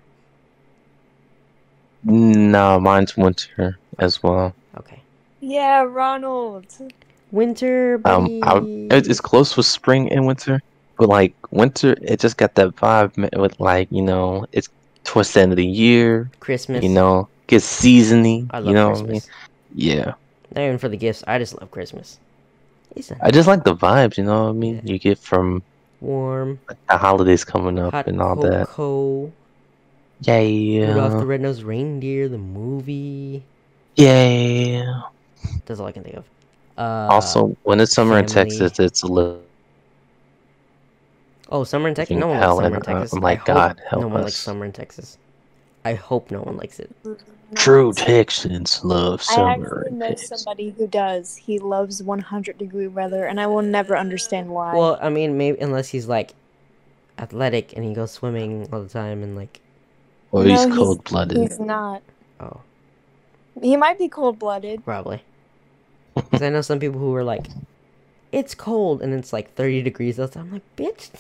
No, 2.05 2.81
mine's 2.81 3.17
winter 3.17 3.79
as 3.99 4.23
well. 4.23 4.55
Okay. 4.79 5.01
Yeah, 5.41 5.83
Ronald. 5.83 6.67
Winter. 7.31 8.01
Um, 8.05 8.29
I, 8.43 8.63
it's 8.91 9.21
close 9.21 9.57
with 9.57 9.67
spring 9.67 10.11
and 10.13 10.27
winter, 10.27 10.61
but 10.99 11.09
like 11.09 11.35
winter, 11.51 11.97
it 12.03 12.21
just 12.21 12.37
got 12.37 12.55
that 12.55 12.77
vibe 12.77 13.17
with 13.39 13.59
like 13.61 13.89
you 13.91 14.03
know, 14.03 14.47
it's 14.53 14.69
towards 15.05 15.33
the 15.33 15.41
end 15.41 15.53
of 15.53 15.57
the 15.57 15.67
year. 15.67 16.31
Christmas. 16.41 16.83
You 16.83 16.91
know, 16.91 17.29
gets 17.47 17.67
seasony. 17.67 18.47
I 18.51 18.59
love 18.59 18.69
you 18.69 18.75
know 18.75 18.91
what 18.91 18.99
I 18.99 19.03
mean? 19.03 19.21
Christmas. 19.21 19.31
Yeah, 19.75 20.13
Not 20.55 20.63
even 20.63 20.79
for 20.79 20.89
the 20.89 20.97
gifts. 20.97 21.25
I 21.27 21.39
just 21.39 21.59
love 21.61 21.71
Christmas. 21.71 22.19
I 23.21 23.31
just 23.31 23.49
like 23.49 23.65
the 23.65 23.75
vibes. 23.75 24.17
You 24.17 24.25
know 24.25 24.45
what 24.45 24.51
I 24.51 24.53
mean? 24.53 24.77
Yeah. 24.77 24.93
You 24.93 24.99
get 24.99 25.19
from 25.19 25.63
warm, 26.01 26.61
the 26.89 26.97
holidays 26.97 27.45
coming 27.45 27.79
up 27.79 27.93
hot 27.93 28.07
and 28.07 28.21
all 28.21 28.37
that. 28.37 28.69
Cocoa. 30.23 30.33
Yeah, 30.43 30.89
Rudolph 30.89 31.19
the 31.21 31.27
Red-Nosed 31.27 31.63
Reindeer, 31.63 32.29
the 32.29 32.39
movie. 32.39 33.43
yeah. 33.97 35.03
That's 35.67 35.81
all 35.81 35.87
I 35.87 35.93
can 35.93 36.03
think 36.03 36.17
of. 36.17 36.25
Uh, 36.77 37.09
also, 37.11 37.57
when 37.63 37.81
it's 37.81 37.93
summer 37.93 38.19
in. 38.19 38.27
Texas, 38.27 38.79
it's 38.79 39.03
a 39.03 39.07
little. 39.07 39.43
Oh, 41.51 41.65
summer 41.65 41.89
in 41.89 41.95
Texas. 41.95 42.17
No 42.17 42.29
one 42.29 42.41
likes 42.41 42.57
summer 42.57 42.67
in 42.67 42.75
and, 42.75 42.85
Texas. 42.85 43.21
my 43.21 43.33
I 43.33 43.35
hope 43.35 43.47
God, 43.47 43.77
no 43.77 44.01
help 44.01 44.13
one 44.13 44.23
likes 44.23 44.37
summer 44.37 44.65
in 44.65 44.73
Texas. 44.73 45.19
I 45.85 45.95
hope 45.95 46.31
no 46.31 46.41
one 46.41 46.57
likes 46.57 46.81
it. 46.81 46.91
True 47.55 47.93
Texans 47.93 48.83
love 48.85 49.23
summer. 49.23 49.49
I 49.49 49.55
summer. 49.55 49.85
actually 49.85 49.99
know 49.99 50.15
somebody 50.17 50.71
who 50.71 50.87
does. 50.87 51.37
He 51.37 51.59
loves 51.59 52.03
100 52.03 52.59
degree 52.59 52.89
weather, 52.89 53.27
and 53.27 53.41
I 53.41 53.47
will 53.47 53.63
never 53.63 53.97
understand 53.97 54.49
why. 54.49 54.75
Well, 54.75 54.99
I 55.01 55.11
mean, 55.11 55.37
maybe 55.37 55.61
unless 55.61 55.89
he's 55.89 56.09
like 56.09 56.35
athletic 57.19 57.75
and 57.77 57.85
he 57.85 57.95
goes 57.95 58.11
swimming 58.13 58.67
all 58.73 58.83
the 58.83 58.89
time 58.89 59.23
and 59.23 59.37
like, 59.37 59.61
Or 60.35 60.43
No, 60.43 60.51
he's 60.51 60.65
he's- 60.65 60.75
cold 60.77 61.05
blooded. 61.05 61.37
He's 61.37 61.61
not. 61.61 62.03
oh, 62.41 62.61
He 63.63 63.77
might 63.77 63.99
be 64.01 64.09
cold 64.09 64.37
blooded. 64.41 64.85
probably. 64.85 65.23
Because 66.17 66.43
I 66.43 66.51
know 66.51 66.61
some 66.61 66.81
people 66.81 66.99
who 66.99 67.15
are 67.15 67.23
like, 67.23 67.47
it's 68.33 68.53
cold 68.55 69.01
and 69.01 69.15
it's 69.15 69.33
like 69.33 69.55
30 69.55 69.83
degrees 69.83 70.19
outside. 70.19 70.41
I'm 70.41 70.53
like, 70.53 70.77
bitch, 70.77 71.11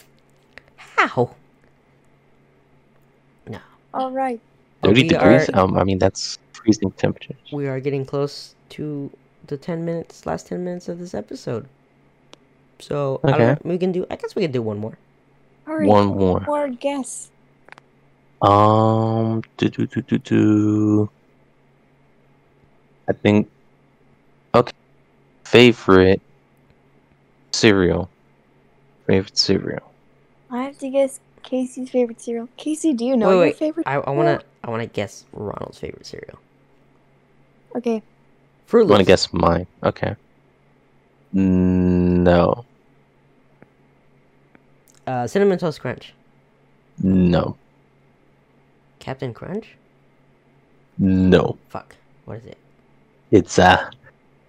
how? 0.77 1.31
No. 3.47 3.59
All 3.93 4.11
right. 4.11 4.41
Thirty 4.83 5.03
We 5.03 5.09
degrees. 5.09 5.49
are- 5.51 5.61
Um, 5.61 5.79
I 5.79 5.85
mean 5.85 6.01
that's 6.01 6.39
freezing 6.53 6.91
temperatures. 6.93 7.37
We 7.53 7.69
are 7.69 7.79
getting 7.79 8.05
close 8.05 8.57
to 8.71 9.11
the 9.47 9.57
10 9.57 9.85
minutes, 9.85 10.27
last 10.27 10.49
10 10.49 10.65
minutes 10.65 10.89
of 10.89 10.99
this 10.99 11.15
episode. 11.15 11.67
So, 12.81 13.21
I 13.23 13.31
don't 13.31 13.41
Okay. 13.41 13.47
know, 13.65 13.71
we 13.71 13.79
can 13.79 13.93
do, 13.93 14.05
I 14.11 14.17
guess 14.17 14.35
we 14.35 14.43
can 14.43 14.51
do 14.51 14.61
one 14.61 14.79
more. 14.79 14.99
All 15.69 15.77
right. 15.77 15.87
One 15.87 16.07
more. 16.09 16.41
One 16.41 16.45
more 16.47 16.69
guess. 16.69 17.31
Um, 18.45 19.43
do 19.57 19.71
do 19.71 19.87
do 19.87 20.03
do 20.03 20.19
do. 20.19 21.11
I 23.09 23.13
think. 23.13 23.49
Okay. 24.55 24.73
Favorite 25.45 26.21
cereal. 27.53 28.11
Favorite 29.07 29.39
cereal. 29.39 29.93
I 30.51 30.65
have 30.65 30.79
to 30.79 30.91
guess 30.91 31.21
Kaycee's 31.43 31.91
favorite 31.91 32.21
cereal. 32.21 32.49
Kaycee, 32.59 32.97
do 32.97 33.05
you 33.07 33.17
know 33.17 33.39
wait, 33.39 33.47
your 33.47 33.55
favorite? 33.55 33.87
I, 33.87 33.95
I 33.95 34.11
want 34.11 34.41
to, 34.41 34.47
I 34.63 34.71
want 34.71 34.83
to 34.83 34.89
guess 34.89 35.25
Ronald's 35.33 35.79
favorite 35.79 36.07
cereal. 36.07 36.39
Okay. 37.77 38.03
Fruit 38.67 38.83
You 38.83 38.89
want 38.89 39.01
to 39.01 39.07
guess 39.07 39.33
mine? 39.33 39.67
Okay. 39.83 40.17
No. 41.33 42.65
Uh, 45.07 45.27
Cinnamon 45.27 45.59
Toast 45.59 45.81
Crunch. 45.81 46.13
No. 47.03 47.57
Captain 49.05 49.35
Crunch? 49.35 49.77
No. 50.97 51.59
Fuck. 51.69 51.95
What 52.25 52.39
is 52.39 52.47
it? 52.47 52.59
It's 53.31 53.59
uh, 53.59 53.91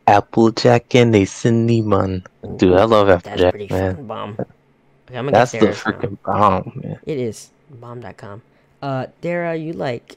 Applejack 0.07 0.95
and 0.95 1.13
a 1.13 1.25
cinnamon. 1.25 2.23
Dude, 2.55 2.73
I 2.73 2.85
love 2.85 3.09
Applejack. 3.09 3.37
That's 3.37 3.51
pretty 3.51 3.73
man. 3.73 3.91
fucking 3.91 4.07
bomb. 4.07 4.37
Okay, 4.39 5.17
I'm 5.17 5.25
gonna 5.25 5.31
That's 5.31 5.51
the 5.51 5.57
freaking 5.75 6.17
bomb, 6.23 6.71
man. 6.81 6.99
It 7.05 7.17
is. 7.17 7.51
Bomb.com. 7.69 8.41
Uh, 8.81 9.07
Dara, 9.19 9.57
you 9.57 9.73
like 9.73 10.15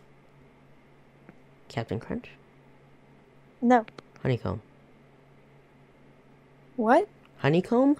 Captain 1.68 1.98
Crunch? 1.98 2.28
No. 3.60 3.84
Honeycomb. 4.22 4.62
What? 6.76 7.08
Honeycomb? 7.38 7.96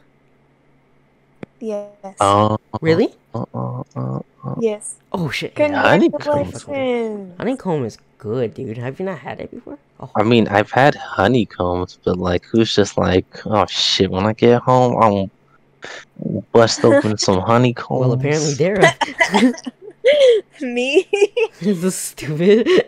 Yes. 1.59 2.15
Oh. 2.21 2.59
Really? 2.81 3.13
Uh, 3.35 3.45
uh, 3.53 3.83
uh, 3.97 4.01
uh. 4.17 4.21
Yes. 4.61 4.97
Oh 5.13 5.31
shit. 5.31 5.53
yeah. 5.57 5.81
honeycomb. 5.83 6.21
Congratulations. 6.21 7.35
Honeycomb 7.39 7.85
is 7.85 7.99
good, 8.19 8.55
dude. 8.55 8.79
Have 8.79 8.99
you 8.99 9.07
not 9.07 9.19
had 9.19 9.41
it 9.41 9.51
before? 9.51 9.79
Oh, 10.01 10.11
I 10.17 10.23
mean, 10.23 10.49
I've 10.49 10.71
had 10.71 10.95
honeycombs, 10.95 11.99
but 12.05 12.19
like, 12.19 12.45
who's 12.45 12.75
just 12.75 12.97
like, 12.99 13.27
oh 13.47 13.67
shit, 13.67 14.11
when 14.11 14.27
I 14.27 14.33
get 14.33 14.63
home, 14.63 14.97
I'll 15.03 15.31
bust 16.53 16.85
open 16.85 17.19
some 17.27 17.41
honeycombs. 17.41 18.01
well, 18.01 18.13
apparently 18.13 18.55
Dara. 18.55 18.95
Me? 20.61 21.07
this 21.61 21.85
is 21.85 21.95
stupid. 21.95 22.87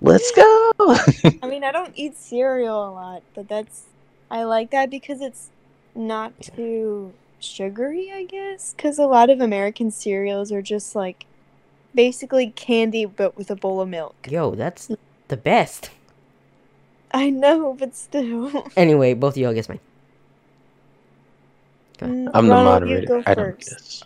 Let's 0.00 0.30
go. 0.32 0.72
I 0.78 1.46
mean, 1.48 1.64
I 1.64 1.72
don't 1.72 1.92
eat 1.96 2.16
cereal 2.16 2.88
a 2.88 2.92
lot, 2.92 3.22
but 3.34 3.48
that's 3.48 3.84
I 4.30 4.44
like 4.44 4.70
that 4.70 4.90
because 4.90 5.20
it's 5.20 5.48
not 5.94 6.32
Yeah. 6.40 6.54
too 6.56 7.12
sugary, 7.46 8.10
I 8.12 8.24
guess. 8.24 8.74
Because 8.76 8.98
a 8.98 9.06
lot 9.06 9.30
of 9.30 9.40
American 9.40 9.90
cereals 9.90 10.52
are 10.52 10.62
just 10.62 10.94
like 10.94 11.26
basically 11.94 12.50
candy, 12.50 13.04
but 13.06 13.36
with 13.36 13.50
a 13.50 13.56
bowl 13.56 13.80
of 13.80 13.88
milk. 13.88 14.14
Yo, 14.28 14.54
that's 14.54 14.90
the 15.28 15.36
best. 15.36 15.90
I 17.12 17.30
know, 17.30 17.74
but 17.74 17.94
still. 17.94 18.70
Anyway, 18.76 19.14
both 19.14 19.34
of 19.34 19.38
y'all 19.38 19.54
guess 19.54 19.68
mine. 19.68 19.80
I'm 22.00 22.48
the 22.48 22.56
Ronald, 22.56 22.88
you 22.88 22.98
moderator. 22.98 23.06
go 23.06 23.22
I 23.26 23.34
don't 23.34 23.56
first. 23.56 23.70
guess. 23.70 24.02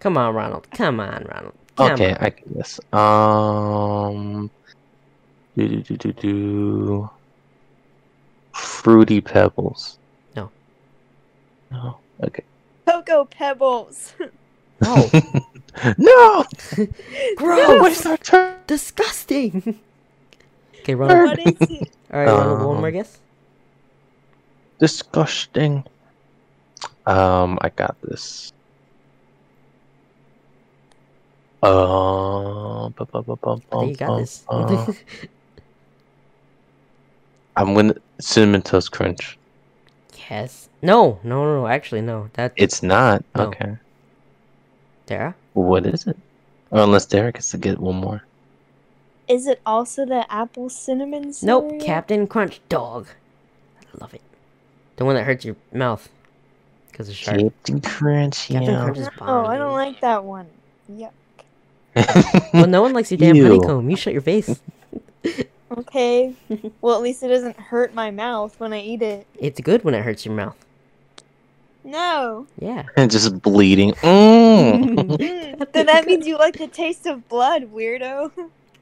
Come 0.00 0.16
on, 0.16 0.34
Ronald. 0.34 0.68
Come 0.70 1.00
on, 1.00 1.24
Ronald. 1.24 1.54
Come 1.76 1.92
Okay, 1.92 2.12
on. 2.12 2.18
I 2.20 2.30
can 2.30 2.52
guess. 2.54 2.78
Um, 2.92 4.50
Do 5.56 5.68
do 5.68 5.82
do 5.82 5.96
do 5.96 6.12
do. 6.12 7.10
Fruity 8.52 9.20
Pebbles. 9.20 9.98
No. 10.36 10.50
No. 11.70 11.98
Okay. 12.24 12.44
Cocoa 12.86 13.24
Pebbles. 13.26 14.14
Oh, 14.82 15.10
no! 15.98 16.44
gross! 17.36 17.82
Waste 17.82 18.06
our 18.06 18.16
turn. 18.18 18.56
Disgusting. 18.66 19.78
okay, 20.80 20.94
Ronald. 20.94 21.28
what 21.38 21.38
is 21.38 21.70
it? 21.70 21.90
All 22.12 22.20
right, 22.20 22.26
Ronald. 22.26 22.58
One 22.66 22.76
Um, 22.76 22.80
more 22.82 22.90
guess. 22.90 23.20
Disgusting. 24.78 25.84
Um, 27.06 27.58
I 27.62 27.68
got 27.70 27.96
this. 28.02 28.52
Uh, 31.62 32.88
bu- 32.90 33.06
bu- 33.06 33.22
bu- 33.22 33.36
bu- 33.36 33.60
I 33.72 33.84
you 33.84 33.96
got 33.96 34.08
bum, 34.08 34.20
this. 34.20 34.44
uh, 34.48 34.92
I'm 37.56 37.72
gonna 37.74 37.94
cinnamon 38.20 38.60
toast 38.62 38.92
crunch. 38.92 39.38
Yes. 40.30 40.68
No, 40.82 41.18
no, 41.22 41.44
no, 41.44 41.60
no. 41.60 41.66
Actually, 41.66 42.00
no. 42.02 42.28
That 42.34 42.52
It's 42.56 42.82
not 42.82 43.24
No. 43.34 43.44
okay. 43.48 43.76
Dara. 45.06 45.34
What 45.52 45.86
is 45.86 46.06
it? 46.06 46.16
Or 46.70 46.80
unless 46.80 47.06
Dara 47.06 47.32
gets 47.32 47.50
to 47.50 47.58
get 47.58 47.78
one 47.78 47.96
more. 47.96 48.24
Is 49.28 49.46
it 49.46 49.60
also 49.64 50.04
the 50.04 50.30
apple 50.32 50.68
cinnamon 50.68 51.32
Nope. 51.42 51.80
Captain 51.80 52.26
Crunch 52.26 52.60
Dog. 52.68 53.06
I 53.80 53.98
love 54.00 54.12
it. 54.14 54.20
The 54.96 55.04
one 55.04 55.14
that 55.16 55.24
hurts 55.24 55.44
your 55.44 55.56
mouth 55.72 56.08
because 56.90 57.08
it's 57.08 57.18
sharp. 57.18 57.38
Captain 57.40 57.80
Crunch, 57.80 58.48
Captain 58.48 58.62
yeah. 58.74 58.82
Crunch 58.84 58.98
is 58.98 59.08
Oh. 59.20 59.46
I 59.46 59.56
don't 59.56 59.72
like 59.72 60.00
that 60.00 60.24
one. 60.24 60.46
Yep. 60.88 61.12
Well, 62.52 62.66
no 62.66 62.82
one 62.82 62.92
likes 62.92 63.10
your 63.10 63.18
damn 63.18 63.36
Ew. 63.36 63.44
honeycomb. 63.44 63.88
You 63.90 63.96
shut 63.96 64.12
your 64.12 64.22
face. 64.22 64.60
Okay. 65.78 66.34
well, 66.80 66.96
at 66.96 67.02
least 67.02 67.22
it 67.22 67.28
doesn't 67.28 67.58
hurt 67.58 67.94
my 67.94 68.10
mouth 68.10 68.58
when 68.58 68.72
I 68.72 68.80
eat 68.80 69.02
it. 69.02 69.26
It's 69.38 69.60
good 69.60 69.84
when 69.84 69.94
it 69.94 70.04
hurts 70.04 70.24
your 70.24 70.34
mouth. 70.34 70.56
No. 71.84 72.46
Yeah. 72.58 72.84
and 72.96 73.10
just 73.10 73.40
bleeding. 73.42 73.92
Mm. 73.94 75.64
Then 75.72 75.86
that 75.86 76.06
means 76.06 76.26
you 76.26 76.38
like 76.38 76.56
the 76.58 76.68
taste 76.68 77.06
of 77.06 77.28
blood, 77.28 77.72
weirdo. 77.72 78.30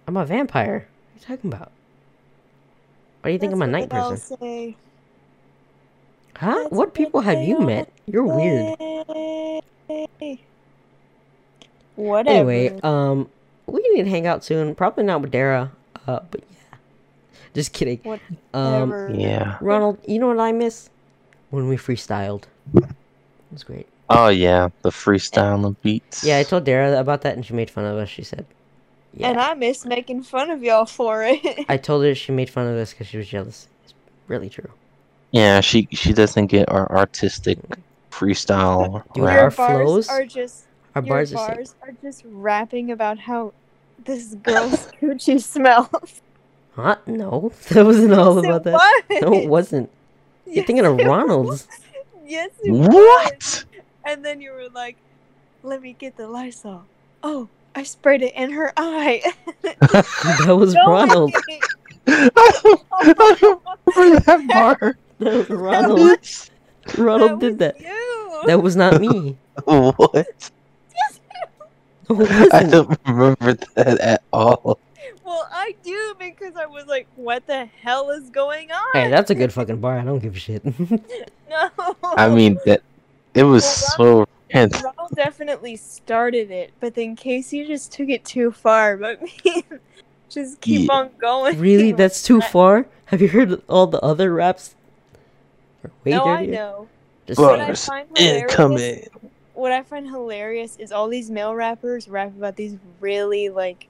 I'm 0.06 0.16
a 0.16 0.24
vampire. 0.26 0.86
What 1.14 1.28
are 1.28 1.32
you 1.32 1.36
talking 1.36 1.52
about? 1.52 1.72
Why 3.22 3.30
do 3.30 3.32
you 3.34 3.38
think 3.38 3.52
That's 3.52 3.62
I'm 3.62 3.62
a 3.62 3.72
what 3.72 3.72
night 3.72 3.90
they 3.90 3.96
person? 3.98 4.38
say. 4.38 4.76
Huh? 6.36 6.54
That's 6.62 6.70
What 6.72 6.94
people 6.94 7.20
have 7.20 7.40
you 7.42 7.60
met? 7.60 7.88
You're 8.06 8.24
weird. 8.24 8.76
say. 8.78 10.40
Whatever. 11.96 12.50
Anyway, 12.50 12.80
um, 12.82 13.28
we 13.66 13.80
need 13.90 14.04
to 14.04 14.10
hang 14.10 14.26
out 14.26 14.44
soon. 14.44 14.74
Probably 14.74 15.04
not 15.04 15.20
with 15.22 15.30
Dara. 15.30 15.70
Uh, 16.06 16.20
but 16.30 16.42
yeah. 16.50 16.56
Just 17.54 17.72
kidding. 17.72 18.00
Um, 18.54 19.14
yeah. 19.14 19.58
Ronald, 19.60 19.98
you 20.06 20.18
know 20.18 20.28
what 20.28 20.40
I 20.40 20.52
miss? 20.52 20.88
When 21.50 21.68
we 21.68 21.76
freestyled. 21.76 22.44
It 22.74 22.84
was 23.52 23.62
great. 23.64 23.86
Oh 24.08 24.28
yeah, 24.28 24.68
the 24.82 24.90
freestyle 24.90 25.64
of 25.66 25.80
beats. 25.82 26.24
Yeah, 26.24 26.38
I 26.38 26.42
told 26.42 26.64
Dara 26.64 26.98
about 26.98 27.22
that 27.22 27.34
and 27.34 27.44
she 27.44 27.54
made 27.54 27.70
fun 27.70 27.84
of 27.84 27.96
us. 27.96 28.08
She 28.08 28.22
said, 28.22 28.46
yeah. 29.14 29.28
And 29.28 29.38
I 29.38 29.54
miss 29.54 29.84
making 29.84 30.22
fun 30.22 30.50
of 30.50 30.62
y'all 30.62 30.86
for 30.86 31.22
it. 31.24 31.66
I 31.68 31.76
told 31.76 32.04
her 32.04 32.14
she 32.14 32.32
made 32.32 32.48
fun 32.48 32.66
of 32.66 32.76
us 32.76 32.92
because 32.92 33.06
she 33.06 33.18
was 33.18 33.28
jealous. 33.28 33.68
It's 33.84 33.94
really 34.28 34.48
true. 34.48 34.70
Yeah, 35.30 35.60
she 35.60 35.88
she 35.92 36.12
doesn't 36.14 36.46
get 36.46 36.70
our 36.70 36.90
artistic 36.90 37.58
freestyle. 38.10 39.02
Dude, 39.12 39.24
rap. 39.24 39.34
Your 39.34 39.42
our 39.44 39.50
bars 39.50 39.82
flows- 39.84 40.08
are 40.08 40.24
just 40.24 40.64
Our 40.94 41.02
your 41.02 41.14
bars 41.14 41.32
are 41.34 41.46
sick. 41.46 41.54
bars 41.56 41.74
are 41.82 41.94
just 42.02 42.22
rapping 42.26 42.90
about 42.90 43.18
how 43.18 43.52
this 44.04 44.34
girl's 44.36 44.88
coochie 45.02 45.42
smells. 45.42 46.21
Huh? 46.74 46.96
No, 47.06 47.52
that 47.70 47.84
wasn't 47.84 48.14
all 48.14 48.36
Yes, 48.36 48.44
about 48.44 48.60
it 48.62 48.64
that. 48.64 48.72
was. 48.72 49.22
No, 49.22 49.32
it 49.34 49.48
wasn't. 49.48 49.90
You're 50.46 50.64
thinking 50.64 50.84
of 50.86 50.98
it 50.98 51.06
Ronald's. 51.06 51.68
Yes, 52.26 52.50
it 52.62 52.70
was. 52.72 52.88
What? 52.88 53.64
And 54.04 54.24
then 54.24 54.40
you 54.40 54.52
were 54.52 54.68
like, 54.74 54.96
"Let 55.62 55.82
me 55.82 55.92
get 55.98 56.16
the 56.16 56.26
Lysol." 56.28 56.84
Oh, 57.22 57.48
I 57.74 57.82
sprayed 57.84 58.22
it 58.22 58.34
in 58.34 58.50
her 58.52 58.72
eye. 58.76 59.22
That 59.62 60.56
was 60.58 60.74
No 60.74 60.86
Ronald. 60.86 61.34
way. 61.48 61.60
I 62.06 62.28
don't, 62.62 62.80
oh 62.90 62.98
I 63.00 63.12
don't 63.12 63.62
remember 63.96 64.20
that 64.20 64.48
bar. 64.48 64.96
That 65.18 65.34
was 65.34 65.48
That 65.48 65.54
Ronald. 65.56 66.00
was- 66.00 66.50
Ronald 66.98 67.40
did 67.40 67.50
was 67.50 67.58
that. 67.58 67.80
You. 67.80 68.42
That 68.46 68.62
was 68.62 68.76
not 68.76 69.00
me. 69.00 69.36
What? 69.64 70.50
No, 72.10 72.20
it 72.20 72.52
I 72.52 72.64
don't 72.64 72.98
remember 73.06 73.54
that 73.76 74.00
at 74.00 74.22
all. 74.32 74.78
Well, 75.32 75.48
I 75.50 75.74
do 75.82 76.14
because 76.18 76.56
I 76.56 76.66
was 76.66 76.84
like, 76.86 77.06
"What 77.16 77.46
the 77.46 77.64
hell 77.64 78.10
is 78.10 78.28
going 78.28 78.70
on?" 78.70 78.82
Hey, 78.92 79.08
that's 79.08 79.30
a 79.30 79.34
good 79.34 79.50
fucking 79.50 79.80
bar. 79.80 79.98
I 79.98 80.04
don't 80.04 80.18
give 80.18 80.36
a 80.36 80.38
shit. 80.38 80.62
no. 81.50 81.70
I 82.04 82.28
mean 82.28 82.58
that 82.66 82.82
it 83.32 83.44
was 83.44 83.64
so 83.64 84.26
and 84.50 84.70
Ronald 84.84 85.12
definitely 85.14 85.76
started 85.76 86.50
it, 86.50 86.72
but 86.80 86.94
then 86.94 87.16
Casey 87.16 87.66
just 87.66 87.92
took 87.92 88.10
it 88.10 88.24
too 88.26 88.50
far. 88.52 88.96
But 88.98 89.22
me, 89.22 89.64
just 90.28 90.60
keep 90.60 90.88
Yeah. 90.88 90.94
on 90.96 91.10
going. 91.18 91.58
really? 91.58 91.92
That's 91.92 92.22
too 92.22 92.42
I- 92.42 92.46
far? 92.48 92.86
Have 93.06 93.22
you 93.22 93.28
heard 93.28 93.62
all 93.70 93.86
the 93.86 94.00
other 94.00 94.34
raps? 94.34 94.74
Are 95.82 95.90
way 96.04 96.12
No, 96.12 96.24
I 96.24 96.40
dirtier? 96.44 96.54
know. 96.54 96.88
Just 97.26 97.40
What 97.40 97.58
I 97.60 97.66
bars 97.66 97.86
find 97.86 98.18
incoming. 98.18 99.06
what 99.54 99.72
I 99.72 99.82
find 99.82 100.06
hilarious 100.08 100.76
is 100.76 100.92
all 100.92 101.08
these 101.08 101.30
male 101.30 101.54
rappers 101.54 102.06
rap 102.06 102.28
about 102.36 102.56
these 102.56 102.76
really 103.00 103.48
like, 103.48 103.86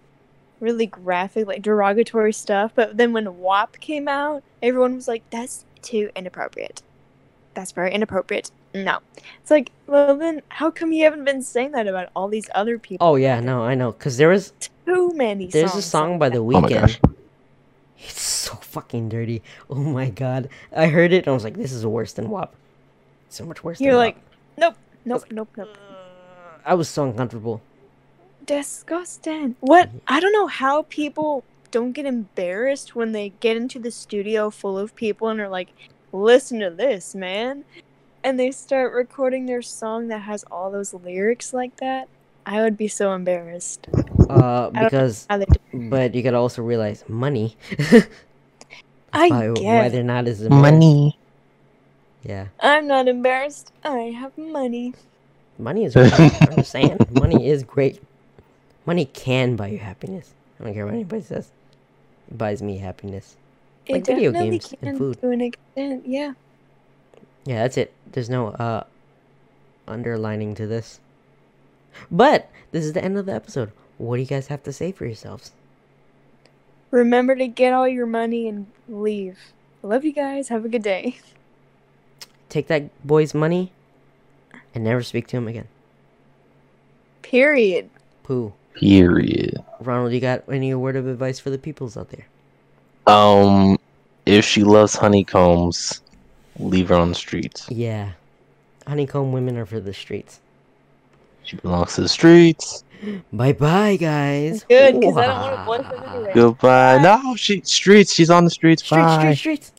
really 0.62 0.86
graphic, 0.86 1.46
like 1.46 1.60
derogatory 1.60 2.32
stuff. 2.32 2.72
But 2.74 2.96
then 2.96 3.12
when 3.12 3.38
WAP 3.38 3.78
came 3.80 4.08
out, 4.08 4.42
everyone 4.62 4.94
was 4.94 5.08
like, 5.08 5.28
"That's 5.28 5.66
too 5.82 6.10
inappropriate. 6.16 6.80
That's 7.52 7.72
very 7.72 7.92
inappropriate." 7.92 8.50
No, 8.74 9.00
it's 9.42 9.50
like, 9.50 9.70
well, 9.86 10.16
then 10.16 10.40
how 10.48 10.70
come 10.70 10.92
you 10.92 11.04
haven't 11.04 11.24
been 11.26 11.42
saying 11.42 11.72
that 11.72 11.86
about 11.86 12.08
all 12.16 12.28
these 12.28 12.48
other 12.54 12.78
people? 12.78 13.06
Oh 13.06 13.16
yeah, 13.16 13.38
no, 13.40 13.62
I 13.62 13.74
know. 13.74 13.92
Cause 13.92 14.16
there 14.16 14.30
was 14.30 14.54
too 14.86 15.12
many. 15.14 15.48
there's 15.48 15.74
a 15.74 15.82
song 15.82 16.12
like 16.12 16.20
by 16.20 16.28
that. 16.30 16.34
The 16.36 16.40
Oh 16.42 16.60
my 16.60 16.68
Weeknd. 16.68 16.80
gosh. 16.80 17.00
It's 17.98 18.22
so 18.22 18.54
fucking 18.54 19.10
dirty. 19.10 19.42
Oh 19.68 19.74
my 19.76 20.08
god. 20.10 20.48
I 20.74 20.86
heard 20.86 21.12
it 21.12 21.18
and 21.18 21.28
I 21.28 21.32
was 21.32 21.44
like, 21.44 21.54
this 21.56 21.70
is 21.70 21.84
worse 21.86 22.14
than 22.14 22.30
WAP. 22.30 22.54
So 23.28 23.44
much 23.44 23.62
worse 23.62 23.78
You're 23.80 23.92
than 23.92 23.98
like, 23.98 24.16
WAP. 24.16 24.24
nope, 24.56 24.76
nope, 25.04 25.24
nope, 25.30 25.48
nope. 25.56 25.78
I 26.64 26.74
was 26.74 26.88
so 26.88 27.04
uncomfortable. 27.04 27.60
Disgusting. 28.44 29.56
What? 29.60 29.90
I 30.06 30.20
don't 30.20 30.32
know 30.32 30.46
how 30.46 30.82
people 30.82 31.44
don't 31.70 31.92
get 31.92 32.06
embarrassed 32.06 32.94
when 32.94 33.12
they 33.12 33.30
get 33.40 33.56
into 33.56 33.78
the 33.78 33.90
studio 33.90 34.50
full 34.50 34.78
of 34.78 34.94
people 34.94 35.28
and 35.28 35.40
are 35.40 35.48
like, 35.48 35.68
listen 36.12 36.60
to 36.60 36.70
this, 36.70 37.14
man. 37.14 37.64
And 38.24 38.38
they 38.38 38.50
start 38.50 38.92
recording 38.92 39.46
their 39.46 39.62
song 39.62 40.08
that 40.08 40.20
has 40.22 40.44
all 40.50 40.70
those 40.70 40.94
lyrics 40.94 41.52
like 41.52 41.76
that. 41.78 42.08
I 42.44 42.62
would 42.62 42.76
be 42.76 42.88
so 42.88 43.12
embarrassed. 43.12 43.86
Uh, 44.28 44.70
because, 44.70 45.26
How 45.28 45.38
they 45.38 45.46
do- 45.46 45.88
but 45.90 46.14
you 46.14 46.22
gotta 46.22 46.36
also 46.36 46.62
realize 46.62 47.04
money. 47.08 47.56
I 49.12 49.28
why, 49.28 49.48
why 49.48 49.88
they're 49.88 50.02
not 50.02 50.26
as 50.26 50.42
embarrassed. 50.42 50.72
Money. 50.72 51.18
Yeah, 52.22 52.46
I'm 52.60 52.86
not 52.86 53.08
embarrassed. 53.08 53.72
I 53.84 54.14
have 54.18 54.36
money. 54.38 54.94
money 55.58 55.84
is. 55.84 55.94
Great. 55.94 56.12
I'm 56.18 56.56
just 56.56 56.70
saying, 56.70 56.98
money 57.10 57.48
is 57.48 57.62
great. 57.62 58.00
Money 58.86 59.04
can 59.06 59.56
buy 59.56 59.68
you 59.68 59.78
happiness. 59.78 60.32
I 60.60 60.64
don't 60.64 60.74
care 60.74 60.84
what 60.86 60.94
anybody 60.94 61.22
says. 61.22 61.50
It 62.30 62.38
buys 62.38 62.62
me 62.62 62.78
happiness. 62.78 63.36
It 63.86 63.92
Like 63.94 64.06
video 64.06 64.32
games 64.32 64.72
and 64.80 64.80
can 64.90 64.98
food. 64.98 65.20
to 65.20 65.30
an 65.30 65.40
extent, 65.40 66.06
yeah. 66.06 66.32
Yeah, 67.44 67.62
that's 67.62 67.76
it. 67.76 67.92
There's 68.10 68.30
no 68.30 68.48
uh 68.48 68.84
underlining 69.88 70.54
to 70.56 70.66
this. 70.66 71.00
But 72.10 72.48
this 72.70 72.84
is 72.84 72.92
the 72.92 73.04
end 73.04 73.18
of 73.18 73.26
the 73.26 73.34
episode. 73.34 73.72
What 73.98 74.16
do 74.16 74.22
you 74.22 74.28
guys 74.28 74.46
have 74.48 74.62
to 74.64 74.72
say 74.72 74.92
for 74.92 75.04
yourselves? 75.04 75.52
Remember 76.90 77.34
to 77.34 77.46
get 77.48 77.72
all 77.72 77.88
your 77.88 78.06
money 78.06 78.48
and 78.48 78.66
leave. 78.88 79.38
Love 79.82 80.04
you 80.04 80.12
guys. 80.12 80.48
Have 80.48 80.64
a 80.64 80.68
good 80.68 80.82
day. 80.82 81.18
Take 82.48 82.66
that 82.68 82.90
boy's 83.06 83.34
money 83.34 83.72
and 84.74 84.84
never 84.84 85.02
speak 85.02 85.26
to 85.28 85.36
him 85.36 85.48
again. 85.48 85.68
Period. 87.22 87.88
Pooh. 88.22 88.52
Period. 88.74 89.62
Ronald, 89.80 90.12
you 90.12 90.20
got 90.20 90.42
any 90.50 90.74
word 90.74 90.96
of 90.96 91.06
advice 91.06 91.38
for 91.38 91.50
the 91.50 91.58
peoples 91.58 91.96
out 91.96 92.08
there? 92.10 92.26
Um, 93.06 93.78
if 94.26 94.44
she 94.44 94.62
loves 94.64 94.94
honeycombs, 94.94 96.00
leave 96.58 96.88
her 96.88 96.94
on 96.94 97.10
the 97.10 97.14
streets. 97.14 97.68
Yeah. 97.70 98.12
Honeycomb 98.86 99.32
women 99.32 99.56
are 99.56 99.66
for 99.66 99.80
the 99.80 99.92
streets. 99.94 100.40
She 101.44 101.56
belongs 101.56 101.94
to 101.96 102.02
the 102.02 102.08
streets. 102.08 102.84
Bye 103.32 103.52
bye, 103.52 103.96
guys. 103.96 104.64
Good, 104.68 104.94
'cause 105.02 105.16
I 105.16 105.26
don't 105.26 105.40
want 105.40 105.60
a 105.60 105.64
boyfriend 105.90 106.04
anyway. 106.14 106.30
Goodbye. 106.34 106.96
Bye. 106.98 107.02
No, 107.02 107.34
she 107.34 107.60
streets. 107.62 108.12
She's 108.14 108.30
on 108.30 108.44
the 108.44 108.50
streets. 108.50 108.84
Streets, 108.84 109.02
Bye. 109.02 109.18
streets, 109.34 109.40
streets. 109.40 109.70